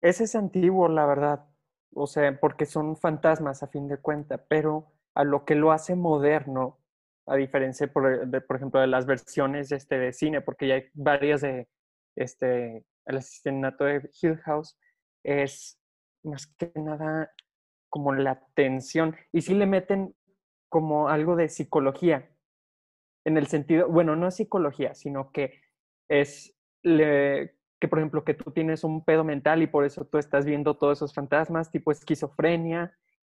Ese 0.00 0.24
es 0.24 0.34
antiguo, 0.34 0.88
la 0.88 1.06
verdad. 1.06 1.46
O 1.92 2.06
sea, 2.06 2.38
porque 2.38 2.66
son 2.66 2.96
fantasmas 2.96 3.62
a 3.62 3.68
fin 3.68 3.88
de 3.88 3.98
cuenta, 3.98 4.38
pero 4.38 4.92
a 5.14 5.24
lo 5.24 5.44
que 5.44 5.54
lo 5.54 5.72
hace 5.72 5.96
moderno, 5.96 6.78
a 7.26 7.36
diferencia, 7.36 7.92
por, 7.92 8.26
de, 8.26 8.40
por 8.40 8.56
ejemplo, 8.56 8.80
de 8.80 8.86
las 8.86 9.06
versiones 9.06 9.72
este, 9.72 9.98
de 9.98 10.12
cine, 10.12 10.40
porque 10.40 10.68
ya 10.68 10.74
hay 10.74 10.84
varias 10.94 11.42
de 11.42 11.68
este, 12.16 12.84
el 13.06 13.16
asesinato 13.16 13.84
de 13.84 14.08
Hill 14.20 14.38
House, 14.38 14.78
es 15.24 15.80
más 16.22 16.46
que 16.58 16.72
nada 16.74 17.32
como 17.88 18.14
la 18.14 18.42
tensión. 18.54 19.16
Y 19.32 19.42
sí 19.42 19.54
le 19.54 19.66
meten 19.66 20.14
como 20.68 21.08
algo 21.08 21.36
de 21.36 21.48
psicología, 21.48 22.30
en 23.24 23.36
el 23.36 23.46
sentido, 23.48 23.88
bueno, 23.88 24.16
no 24.16 24.28
es 24.28 24.36
psicología, 24.36 24.94
sino 24.94 25.30
que 25.32 25.60
es 26.08 26.56
que, 26.82 27.88
por 27.88 27.98
ejemplo, 27.98 28.24
que 28.24 28.34
tú 28.34 28.50
tienes 28.52 28.84
un 28.84 29.04
pedo 29.04 29.24
mental 29.24 29.62
y 29.62 29.66
por 29.66 29.84
eso 29.84 30.06
tú 30.06 30.18
estás 30.18 30.44
viendo 30.44 30.76
todos 30.76 30.98
esos 30.98 31.14
fantasmas, 31.14 31.70
tipo 31.70 31.92
esquizofrenia, 31.92 32.96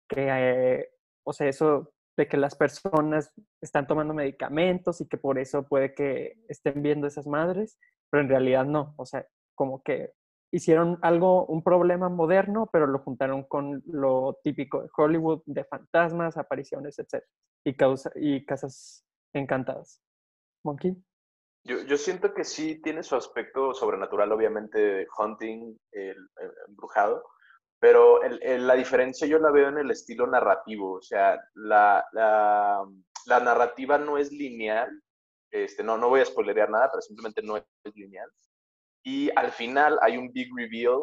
que, 0.09 0.29
eh, 0.31 0.91
o 1.25 1.33
sea, 1.33 1.49
eso 1.49 1.93
de 2.17 2.29
que 2.29 2.37
las 2.37 2.55
personas 2.55 3.33
están 3.61 3.87
tomando 3.87 4.15
medicamentos 4.15 5.01
y 5.01 5.09
que 5.09 5.17
por 5.17 5.39
eso 5.39 5.67
puede 5.67 5.95
que 5.95 6.39
estén 6.49 6.83
viendo 6.83 7.07
esas 7.07 7.27
madres, 7.27 7.79
pero 8.11 8.23
en 8.23 8.29
realidad 8.29 8.67
no, 8.67 8.95
o 8.97 9.07
sea, 9.07 9.27
como 9.55 9.83
que 9.83 10.13
hicieron 10.53 10.99
algo, 11.03 11.47
un 11.47 11.63
problema 11.65 12.09
moderno, 12.09 12.69
pero 12.71 12.87
lo 12.87 12.99
juntaron 12.99 13.45
con 13.45 13.83
lo 13.87 14.39
típico 14.45 14.83
de 14.83 14.91
Hollywood, 14.95 15.43
de 15.47 15.65
fantasmas, 15.65 16.37
apariciones, 16.37 16.99
etc. 16.99 17.25
Y, 17.65 17.75
causa, 17.75 18.13
y 18.15 18.45
casas 18.45 19.05
encantadas. 19.33 20.01
Monkey. 20.63 20.95
Yo, 21.65 21.83
yo, 21.83 21.97
siento 21.97 22.35
que 22.35 22.45
sí 22.45 22.83
tiene 22.83 23.03
su 23.03 23.17
aspecto 23.17 23.73
sobrenatural, 23.73 24.31
obviamente, 24.33 25.07
hunting, 25.17 25.77
el, 25.93 26.17
embrujado, 26.69 27.25
pero 27.81 28.21
la 28.23 28.75
diferencia 28.75 29.27
yo 29.27 29.39
la 29.39 29.51
veo 29.51 29.69
en 29.69 29.79
el 29.79 29.91
estilo 29.91 30.27
narrativo, 30.27 30.95
o 30.95 31.03
sea, 31.03 31.41
la, 31.55 32.05
la, 32.13 32.85
la 33.27 33.41
narrativa 33.41 33.97
no 33.99 34.19
es 34.19 34.33
lineal, 34.33 34.91
este, 35.51 35.83
no, 35.83 35.99
no 35.99 36.09
voy 36.09 36.21
a 36.21 36.25
spoilerear 36.25 36.71
nada, 36.71 36.91
pero 36.91 37.03
simplemente 37.03 37.43
no 37.43 37.57
es 37.57 37.65
lineal. 37.95 38.31
Y 39.03 39.31
al 39.37 39.53
final 39.53 39.99
hay 40.03 40.17
un 40.17 40.33
big 40.33 40.49
reveal 40.55 41.01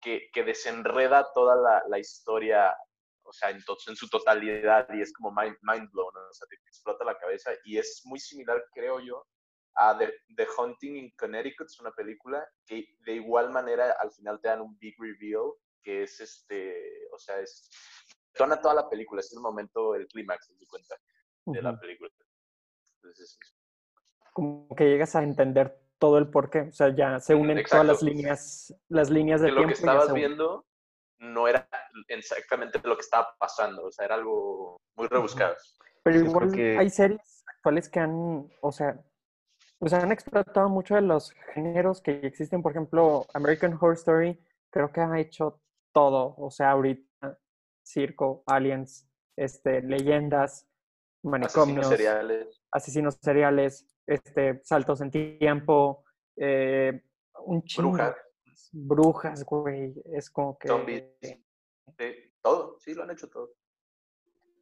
que, 0.00 0.28
que 0.32 0.42
desenreda 0.42 1.26
toda 1.34 1.56
la, 1.56 1.82
la, 1.88 1.98
historia, 1.98 2.74
o 3.22 3.32
sea, 3.32 3.50
en, 3.50 3.58
en, 3.58 3.96
su 3.96 4.08
totalidad 4.08 4.88
y 4.92 5.00
es 5.00 5.12
como 5.12 5.30
mind, 5.30 5.56
mind 5.62 5.90
blown, 5.92 6.16
o 6.16 6.32
sea, 6.32 6.46
te 6.48 6.56
explota 6.56 7.04
la 7.04 7.18
cabeza 7.18 7.52
y 7.64 7.78
es 7.78 8.02
muy 8.04 8.18
similar, 8.18 8.64
creo 8.74 9.00
yo, 9.00 9.24
a 9.76 9.96
The, 9.96 10.12
The 10.36 10.46
Hunting 10.58 10.96
in 10.96 11.12
Connecticut, 11.16 11.66
es 11.66 11.80
una 11.80 11.92
película 11.92 12.46
que 12.66 12.84
de 13.06 13.12
igual 13.14 13.50
manera 13.50 13.92
al 14.00 14.10
final 14.12 14.40
te 14.40 14.48
dan 14.48 14.60
un 14.60 14.76
big 14.78 14.94
reveal 14.98 15.52
que 15.82 16.04
es 16.04 16.20
este, 16.20 17.08
o 17.12 17.18
sea, 17.18 17.38
es, 17.40 17.68
tona 18.34 18.60
toda 18.60 18.74
la 18.74 18.88
película, 18.88 19.20
es 19.20 19.32
el 19.32 19.40
momento, 19.40 19.94
el 19.94 20.06
clímax, 20.08 20.48
de 20.58 20.66
cuenta, 20.66 20.96
de 21.46 21.62
la 21.62 21.78
película. 21.78 22.10
Entonces, 22.96 23.38
como 24.32 24.74
que 24.76 24.84
llegas 24.84 25.14
a 25.16 25.22
entender 25.22 25.76
todo 26.02 26.18
el 26.18 26.26
porqué. 26.28 26.62
O 26.62 26.72
sea, 26.72 26.92
ya 26.94 27.20
se 27.20 27.32
unen 27.36 27.62
todas 27.62 27.86
las 27.86 28.02
líneas, 28.02 28.74
las 28.88 29.08
líneas 29.08 29.40
de 29.40 29.46
que 29.50 29.54
tiempo. 29.54 29.62
Lo 29.62 29.68
que 29.68 29.74
estabas 29.74 30.12
viendo 30.12 30.66
no 31.20 31.46
era 31.46 31.68
exactamente 32.08 32.80
lo 32.82 32.96
que 32.96 33.02
estaba 33.02 33.28
pasando, 33.38 33.84
o 33.84 33.92
sea, 33.92 34.06
era 34.06 34.16
algo 34.16 34.80
muy 34.96 35.06
rebuscado. 35.06 35.54
Pero 36.02 36.18
Yo 36.18 36.24
igual 36.24 36.50
que- 36.52 36.76
hay 36.76 36.90
series 36.90 37.44
actuales 37.46 37.88
que 37.88 38.00
han, 38.00 38.50
o 38.60 38.72
sea, 38.72 39.00
o 39.78 39.88
sea, 39.88 40.00
han 40.00 40.10
explotado 40.10 40.68
mucho 40.68 40.96
de 40.96 41.02
los 41.02 41.32
géneros 41.54 42.02
que 42.02 42.18
existen. 42.26 42.62
Por 42.62 42.72
ejemplo, 42.72 43.24
American 43.34 43.74
Horror 43.74 43.94
Story 43.94 44.44
creo 44.72 44.92
que 44.92 45.00
ha 45.00 45.20
hecho 45.20 45.60
todo. 45.94 46.34
O 46.36 46.50
sea, 46.50 46.72
ahorita 46.72 47.38
circo, 47.86 48.42
aliens, 48.46 49.08
este, 49.36 49.82
leyendas, 49.82 50.66
Asesinos 51.24 51.30
manicomios, 51.56 51.88
seriales. 51.88 52.60
asesinos 52.72 53.16
seriales, 53.22 53.86
este, 54.14 54.60
saltos 54.64 55.00
en 55.00 55.10
tiempo, 55.10 56.04
eh, 56.36 57.02
un 57.44 57.62
chingo. 57.64 57.90
Brujas. 57.90 58.16
Brujas, 58.72 59.44
güey. 59.44 59.94
Es 60.12 60.30
como 60.30 60.58
que 60.58 60.68
Zombies. 60.68 61.04
Sí, 61.20 61.44
todo, 62.40 62.76
sí, 62.78 62.94
lo 62.94 63.02
han 63.02 63.10
hecho 63.10 63.28
todo. 63.28 63.50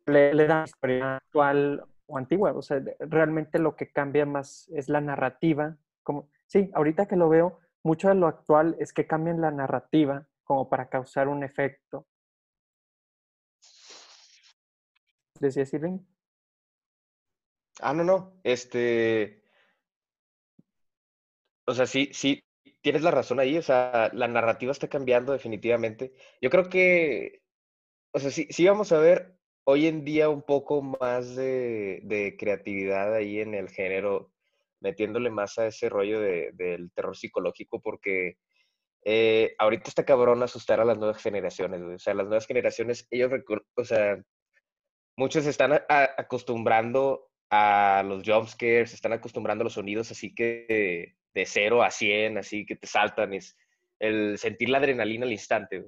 le, 0.06 0.34
le 0.34 0.46
dan 0.46 0.64
historia 0.64 1.16
actual 1.16 1.84
o 2.06 2.18
antigua. 2.18 2.52
O 2.52 2.62
sea, 2.62 2.82
realmente 2.98 3.58
lo 3.58 3.76
que 3.76 3.92
cambia 3.92 4.26
más 4.26 4.68
es 4.74 4.88
la 4.88 5.00
narrativa. 5.00 5.76
Como, 6.02 6.28
sí, 6.46 6.70
ahorita 6.74 7.06
que 7.06 7.16
lo 7.16 7.28
veo, 7.28 7.60
mucho 7.82 8.08
de 8.08 8.14
lo 8.14 8.26
actual 8.26 8.76
es 8.78 8.92
que 8.92 9.06
cambian 9.06 9.40
la 9.40 9.50
narrativa 9.50 10.26
como 10.44 10.68
para 10.68 10.88
causar 10.88 11.28
un 11.28 11.44
efecto. 11.44 12.06
¿Decía 15.38 15.64
Sirvin? 15.64 16.06
Ah, 17.80 17.94
no, 17.94 18.04
no. 18.04 18.40
Este. 18.42 19.39
O 21.70 21.74
sea, 21.74 21.86
sí, 21.86 22.10
sí, 22.12 22.42
tienes 22.82 23.02
la 23.02 23.12
razón 23.12 23.38
ahí. 23.40 23.56
O 23.56 23.62
sea, 23.62 24.10
la 24.12 24.26
narrativa 24.28 24.72
está 24.72 24.88
cambiando 24.88 25.32
definitivamente. 25.32 26.12
Yo 26.42 26.50
creo 26.50 26.68
que, 26.68 27.42
o 28.12 28.18
sea, 28.18 28.30
sí, 28.32 28.48
sí 28.50 28.66
vamos 28.66 28.92
a 28.92 28.98
ver 28.98 29.36
hoy 29.64 29.86
en 29.86 30.04
día 30.04 30.28
un 30.30 30.42
poco 30.42 30.82
más 30.82 31.36
de, 31.36 32.36
creatividad 32.38 33.14
ahí 33.14 33.40
en 33.40 33.54
el 33.54 33.68
género, 33.70 34.32
metiéndole 34.80 35.30
más 35.30 35.58
a 35.58 35.68
ese 35.68 35.88
rollo 35.88 36.20
de- 36.20 36.50
del 36.54 36.90
terror 36.92 37.16
psicológico, 37.16 37.80
porque 37.80 38.38
eh, 39.04 39.54
ahorita 39.58 39.88
está 39.88 40.04
cabrón 40.04 40.42
asustar 40.42 40.80
a 40.80 40.84
las 40.84 40.98
nuevas 40.98 41.22
generaciones. 41.22 41.82
O 41.82 41.98
sea, 42.00 42.14
las 42.14 42.26
nuevas 42.26 42.46
generaciones, 42.46 43.06
ellos, 43.10 43.32
o 43.76 43.84
sea, 43.84 44.20
muchos 45.16 45.46
están 45.46 45.72
acostumbrando 45.88 47.30
a 47.50 48.02
los 48.06 48.24
jumpscares, 48.26 48.90
se 48.90 48.96
están 48.96 49.12
acostumbrando 49.12 49.62
a 49.62 49.66
los 49.66 49.74
sonidos 49.74 50.10
así 50.10 50.34
que 50.34 51.16
de, 51.34 51.40
de 51.40 51.46
0 51.46 51.82
a 51.82 51.90
100, 51.90 52.38
así 52.38 52.64
que 52.66 52.76
te 52.76 52.86
saltan, 52.86 53.34
es 53.34 53.56
el 53.98 54.38
sentir 54.38 54.68
la 54.70 54.78
adrenalina 54.78 55.26
al 55.26 55.32
instante. 55.32 55.86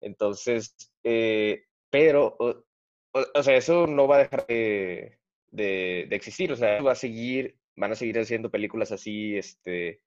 Entonces, 0.00 0.76
eh, 1.04 1.64
pero, 1.90 2.36
o, 2.38 3.42
sea, 3.42 3.56
eso 3.56 3.86
no 3.86 4.06
va 4.06 4.16
a 4.16 4.18
dejar 4.20 4.46
de, 4.46 5.18
de- 5.50 6.06
de 6.08 6.16
existir, 6.16 6.52
o 6.52 6.56
sea, 6.56 6.80
va 6.82 6.92
a 6.92 6.96
seguir, 6.96 7.56
van 7.76 7.92
a 7.92 7.94
seguir 7.96 8.18
haciendo 8.18 8.50
películas 8.50 8.92
así, 8.92 9.36
este, 9.36 10.02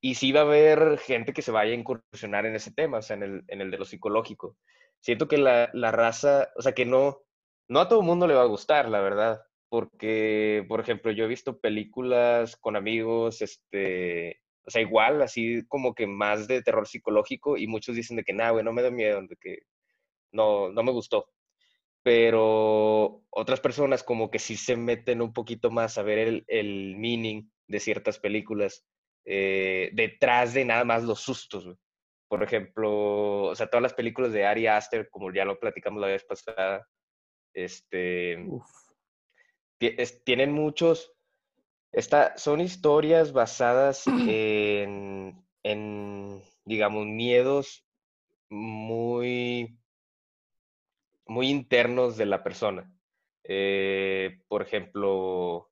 y 0.00 0.14
sí 0.14 0.32
va 0.32 0.40
a 0.40 0.44
haber 0.44 0.98
gente 0.98 1.32
que 1.32 1.42
se 1.42 1.50
vaya 1.52 1.72
a 1.72 1.76
incursionar 1.76 2.46
en 2.46 2.54
ese 2.56 2.72
tema, 2.72 2.98
o 2.98 3.02
sea, 3.02 3.16
en 3.16 3.22
el, 3.22 3.44
en 3.48 3.60
el 3.60 3.70
de 3.70 3.78
lo 3.78 3.84
psicológico. 3.84 4.56
Siento 5.00 5.28
que 5.28 5.38
la, 5.38 5.70
la 5.74 5.90
raza, 5.90 6.50
o 6.56 6.62
sea, 6.62 6.72
que 6.72 6.84
no, 6.86 7.22
no 7.68 7.80
a 7.80 7.88
todo 7.88 8.00
el 8.00 8.06
mundo 8.06 8.26
le 8.26 8.34
va 8.34 8.42
a 8.42 8.46
gustar, 8.46 8.88
la 8.88 9.00
verdad, 9.00 9.42
porque, 9.72 10.66
por 10.68 10.80
ejemplo, 10.80 11.12
yo 11.12 11.24
he 11.24 11.28
visto 11.28 11.58
películas 11.58 12.58
con 12.58 12.76
amigos, 12.76 13.40
este, 13.40 14.42
o 14.66 14.70
sea, 14.70 14.82
igual, 14.82 15.22
así 15.22 15.64
como 15.66 15.94
que 15.94 16.06
más 16.06 16.46
de 16.46 16.60
terror 16.60 16.86
psicológico, 16.86 17.56
y 17.56 17.66
muchos 17.66 17.96
dicen 17.96 18.18
de 18.18 18.22
que, 18.22 18.34
nada, 18.34 18.50
güey, 18.50 18.66
no 18.66 18.74
me 18.74 18.82
da 18.82 18.90
miedo, 18.90 19.22
de 19.22 19.34
que 19.40 19.60
no, 20.30 20.70
no 20.72 20.82
me 20.82 20.92
gustó. 20.92 21.26
Pero 22.02 23.22
otras 23.30 23.60
personas 23.60 24.02
como 24.02 24.30
que 24.30 24.38
sí 24.38 24.58
se 24.58 24.76
meten 24.76 25.22
un 25.22 25.32
poquito 25.32 25.70
más 25.70 25.96
a 25.96 26.02
ver 26.02 26.18
el, 26.18 26.44
el 26.48 26.96
meaning 26.98 27.48
de 27.66 27.80
ciertas 27.80 28.18
películas 28.18 28.84
eh, 29.24 29.88
detrás 29.94 30.52
de 30.52 30.66
nada 30.66 30.84
más 30.84 31.02
los 31.02 31.20
sustos. 31.20 31.64
güey. 31.64 31.78
Por 32.28 32.42
ejemplo, 32.42 33.44
o 33.44 33.54
sea, 33.54 33.68
todas 33.68 33.82
las 33.82 33.94
películas 33.94 34.34
de 34.34 34.44
Ari 34.44 34.66
Aster, 34.66 35.08
como 35.08 35.32
ya 35.32 35.46
lo 35.46 35.58
platicamos 35.58 36.02
la 36.02 36.08
vez 36.08 36.24
pasada, 36.24 36.86
este, 37.54 38.36
Uf. 38.46 38.91
Tienen 40.24 40.52
muchos, 40.52 41.12
esta, 41.92 42.36
son 42.36 42.60
historias 42.60 43.32
basadas 43.32 44.04
en, 44.06 45.44
en, 45.62 46.42
digamos, 46.64 47.06
miedos 47.06 47.84
muy, 48.48 49.78
muy 51.26 51.48
internos 51.48 52.16
de 52.16 52.26
la 52.26 52.42
persona. 52.42 52.90
Eh, 53.44 54.40
por 54.48 54.62
ejemplo, 54.62 55.70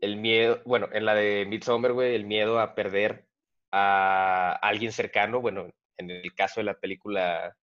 el 0.00 0.16
miedo, 0.16 0.60
bueno, 0.64 0.88
en 0.92 1.04
la 1.04 1.14
de 1.14 1.46
Midsommar, 1.46 1.92
güey, 1.92 2.14
el 2.14 2.26
miedo 2.26 2.60
a 2.60 2.74
perder 2.74 3.26
a 3.70 4.52
alguien 4.62 4.92
cercano, 4.92 5.40
bueno, 5.40 5.68
en 5.96 6.10
el 6.10 6.34
caso 6.34 6.60
de 6.60 6.64
la 6.64 6.78
película, 6.78 7.56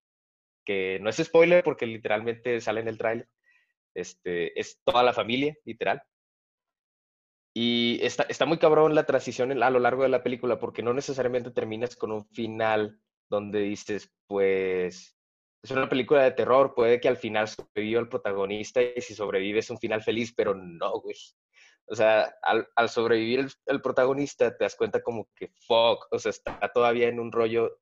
que 0.65 0.99
no 1.01 1.09
es 1.09 1.17
spoiler 1.17 1.63
porque 1.63 1.85
literalmente 1.85 2.59
sale 2.61 2.81
en 2.81 2.87
el 2.87 2.97
tráiler, 2.97 3.27
este, 3.93 4.59
es 4.59 4.79
toda 4.83 5.03
la 5.03 5.13
familia, 5.13 5.55
literal. 5.65 6.01
Y 7.53 7.99
está, 8.01 8.23
está 8.23 8.45
muy 8.45 8.57
cabrón 8.57 8.95
la 8.95 9.05
transición 9.05 9.61
a 9.61 9.69
lo 9.69 9.79
largo 9.79 10.03
de 10.03 10.09
la 10.09 10.23
película 10.23 10.57
porque 10.57 10.83
no 10.83 10.93
necesariamente 10.93 11.51
terminas 11.51 11.95
con 11.95 12.11
un 12.11 12.25
final 12.27 12.99
donde 13.29 13.59
dices, 13.59 14.09
pues, 14.27 15.17
es 15.63 15.71
una 15.71 15.89
película 15.89 16.23
de 16.23 16.31
terror, 16.31 16.73
puede 16.73 16.99
que 16.99 17.07
al 17.07 17.17
final 17.17 17.47
sobreviva 17.47 17.99
el 17.99 18.09
protagonista 18.09 18.81
y 18.81 19.01
si 19.01 19.13
sobrevive 19.15 19.59
es 19.59 19.69
un 19.69 19.77
final 19.79 20.01
feliz, 20.01 20.33
pero 20.35 20.55
no, 20.55 21.01
güey. 21.01 21.15
O 21.87 21.95
sea, 21.95 22.33
al, 22.41 22.67
al 22.75 22.89
sobrevivir 22.89 23.39
el, 23.41 23.51
el 23.65 23.81
protagonista 23.81 24.55
te 24.55 24.63
das 24.63 24.75
cuenta 24.75 25.01
como 25.01 25.29
que, 25.35 25.49
fuck, 25.67 26.07
o 26.11 26.19
sea, 26.19 26.29
está 26.29 26.57
todavía 26.73 27.09
en 27.09 27.19
un 27.19 27.31
rollo 27.31 27.79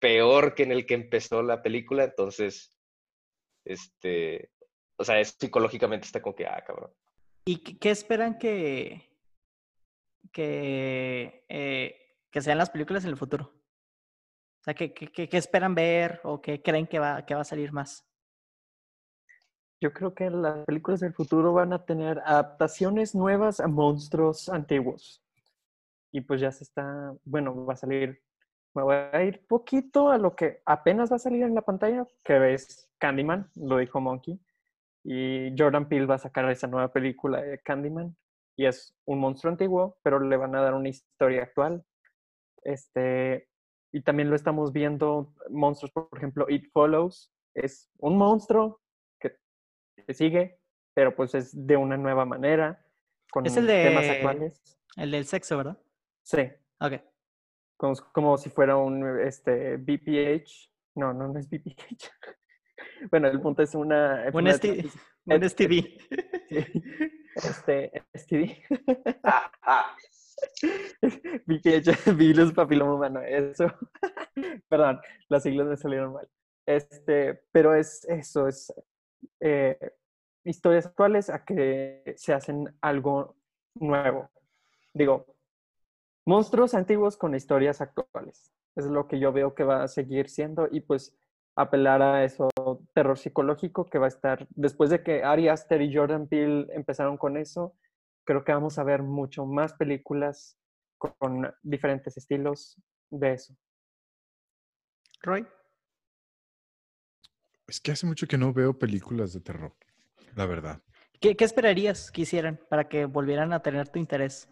peor 0.00 0.54
que 0.54 0.62
en 0.62 0.72
el 0.72 0.86
que 0.86 0.94
empezó 0.94 1.42
la 1.42 1.62
película, 1.62 2.04
entonces, 2.04 2.78
este, 3.64 4.50
o 4.98 5.04
sea, 5.04 5.18
es, 5.20 5.36
psicológicamente 5.38 6.06
está 6.06 6.20
como 6.20 6.34
que, 6.34 6.46
ah, 6.46 6.62
cabrón. 6.66 6.90
¿Y 7.46 7.58
qué, 7.78 7.90
esperan 7.90 8.38
que, 8.38 9.08
que, 10.32 11.44
eh, 11.48 11.96
que 12.30 12.40
sean 12.42 12.58
las 12.58 12.70
películas 12.70 13.04
en 13.04 13.10
el 13.10 13.16
futuro? 13.16 13.44
O 14.60 14.64
sea, 14.64 14.74
¿qué, 14.74 14.92
qué- 14.92 15.08
qué- 15.10 15.28
qué 15.28 15.36
esperan 15.36 15.74
ver 15.74 16.20
o 16.24 16.42
qué 16.42 16.60
creen 16.62 16.86
que 16.86 16.98
va, 16.98 17.24
que 17.24 17.34
va 17.34 17.40
a 17.42 17.44
salir 17.44 17.72
más? 17.72 18.04
Yo 19.80 19.92
creo 19.92 20.12
que 20.12 20.28
las 20.28 20.64
películas 20.66 21.00
del 21.00 21.14
futuro 21.14 21.52
van 21.52 21.72
a 21.72 21.84
tener 21.84 22.18
adaptaciones 22.24 23.14
nuevas 23.14 23.60
a 23.60 23.68
monstruos 23.68 24.48
antiguos. 24.48 25.22
Y 26.12 26.20
pues 26.22 26.40
ya 26.40 26.50
se 26.50 26.64
está, 26.64 27.14
bueno, 27.24 27.64
va 27.64 27.74
a 27.74 27.76
salir, 27.76 28.20
me 28.74 28.82
voy 28.82 28.96
a 28.96 29.22
ir 29.22 29.46
poquito 29.46 30.10
a 30.10 30.18
lo 30.18 30.34
que 30.34 30.62
apenas 30.66 31.12
va 31.12 31.16
a 31.16 31.20
salir 31.20 31.44
en 31.44 31.54
la 31.54 31.62
pantalla, 31.62 32.06
que 32.24 32.54
es 32.54 32.90
Candyman, 32.98 33.48
lo 33.54 33.78
dijo 33.78 34.00
Monkey. 34.00 34.40
Y 35.04 35.54
Jordan 35.56 35.88
Peele 35.88 36.06
va 36.06 36.16
a 36.16 36.18
sacar 36.18 36.48
esa 36.50 36.66
nueva 36.66 36.92
película 36.92 37.40
de 37.42 37.58
Candyman. 37.60 38.16
Y 38.56 38.66
es 38.66 38.94
un 39.04 39.20
monstruo 39.20 39.50
antiguo, 39.52 39.98
pero 40.02 40.18
le 40.20 40.36
van 40.36 40.54
a 40.56 40.60
dar 40.62 40.74
una 40.74 40.88
historia 40.88 41.44
actual. 41.44 41.84
Este, 42.62 43.48
y 43.92 44.02
también 44.02 44.30
lo 44.30 44.36
estamos 44.36 44.72
viendo, 44.72 45.32
monstruos, 45.50 45.92
por 45.92 46.08
ejemplo, 46.16 46.46
It 46.48 46.70
Follows. 46.72 47.32
Es 47.54 47.90
un 47.98 48.16
monstruo 48.18 48.80
que 49.20 49.36
que 50.06 50.14
sigue, 50.14 50.60
pero 50.94 51.14
pues 51.14 51.34
es 51.34 51.66
de 51.66 51.76
una 51.76 51.96
nueva 51.96 52.24
manera, 52.24 52.84
con 53.30 53.46
Es 53.46 53.56
el 53.56 53.66
temas 53.66 54.04
de- 54.04 54.10
actuales. 54.10 54.78
El 54.96 55.10
del 55.12 55.24
sexo, 55.24 55.56
¿verdad? 55.56 55.78
Sí, 56.24 56.40
Ok. 56.80 56.94
como, 57.76 57.94
como 58.12 58.38
si 58.38 58.50
fuera 58.50 58.76
un 58.76 59.20
este, 59.20 59.76
BPH. 59.76 60.70
No, 60.96 61.12
no, 61.14 61.28
no 61.28 61.38
es 61.38 61.48
BPH. 61.48 62.10
bueno, 63.10 63.28
el 63.28 63.40
punto 63.40 63.62
es 63.62 63.74
una... 63.74 64.24
Un, 64.32 64.42
una 64.42 64.50
ST 64.52 64.68
transis- 64.68 65.00
un 65.26 65.48
STD. 65.48 65.72
este, 67.34 68.02
STD. 68.14 68.62
BPH, 71.46 72.14
virus 72.16 72.52
papiloma 72.52 72.94
humano, 72.94 73.20
eso. 73.22 73.66
Perdón, 74.68 75.00
las 75.28 75.42
siglas 75.42 75.66
me 75.66 75.76
salieron 75.76 76.12
mal. 76.12 76.28
Este, 76.66 77.42
pero 77.50 77.74
es 77.74 78.04
eso, 78.04 78.46
es 78.46 78.72
eh, 79.40 79.78
historias 80.44 80.86
actuales 80.86 81.30
a 81.30 81.44
que 81.44 82.14
se 82.16 82.32
hacen 82.34 82.74
algo 82.80 83.36
nuevo. 83.74 84.30
Digo, 84.92 85.26
monstruos 86.26 86.74
antiguos 86.74 87.16
con 87.16 87.34
historias 87.34 87.80
actuales. 87.80 88.52
Es 88.76 88.86
lo 88.86 89.08
que 89.08 89.18
yo 89.18 89.32
veo 89.32 89.54
que 89.54 89.64
va 89.64 89.82
a 89.82 89.88
seguir 89.88 90.28
siendo 90.28 90.68
y 90.70 90.80
pues 90.80 91.16
apelar 91.56 92.02
a 92.02 92.24
eso, 92.24 92.48
terror 92.94 93.18
psicológico 93.18 93.86
que 93.86 93.98
va 93.98 94.06
a 94.06 94.14
estar, 94.16 94.46
después 94.50 94.90
de 94.90 95.02
que 95.02 95.22
Ari 95.24 95.48
Aster 95.48 95.82
y 95.82 95.94
Jordan 95.94 96.28
Peele 96.28 96.66
empezaron 96.70 97.16
con 97.16 97.36
eso, 97.36 97.74
creo 98.24 98.44
que 98.44 98.52
vamos 98.52 98.78
a 98.78 98.84
ver 98.84 99.02
mucho 99.02 99.46
más 99.46 99.72
películas 99.74 100.58
con, 100.98 101.12
con 101.18 101.54
diferentes 101.62 102.16
estilos 102.16 102.76
de 103.10 103.32
eso. 103.32 103.54
Roy. 105.22 105.46
Es 107.66 107.80
que 107.80 107.92
hace 107.92 108.06
mucho 108.06 108.26
que 108.26 108.38
no 108.38 108.52
veo 108.52 108.78
películas 108.78 109.32
de 109.32 109.40
terror, 109.40 109.74
la 110.34 110.46
verdad. 110.46 110.82
¿Qué, 111.20 111.36
qué 111.36 111.44
esperarías 111.44 112.10
que 112.10 112.22
hicieran 112.22 112.60
para 112.68 112.88
que 112.88 113.04
volvieran 113.04 113.52
a 113.52 113.60
tener 113.60 113.88
tu 113.88 113.98
interés? 113.98 114.48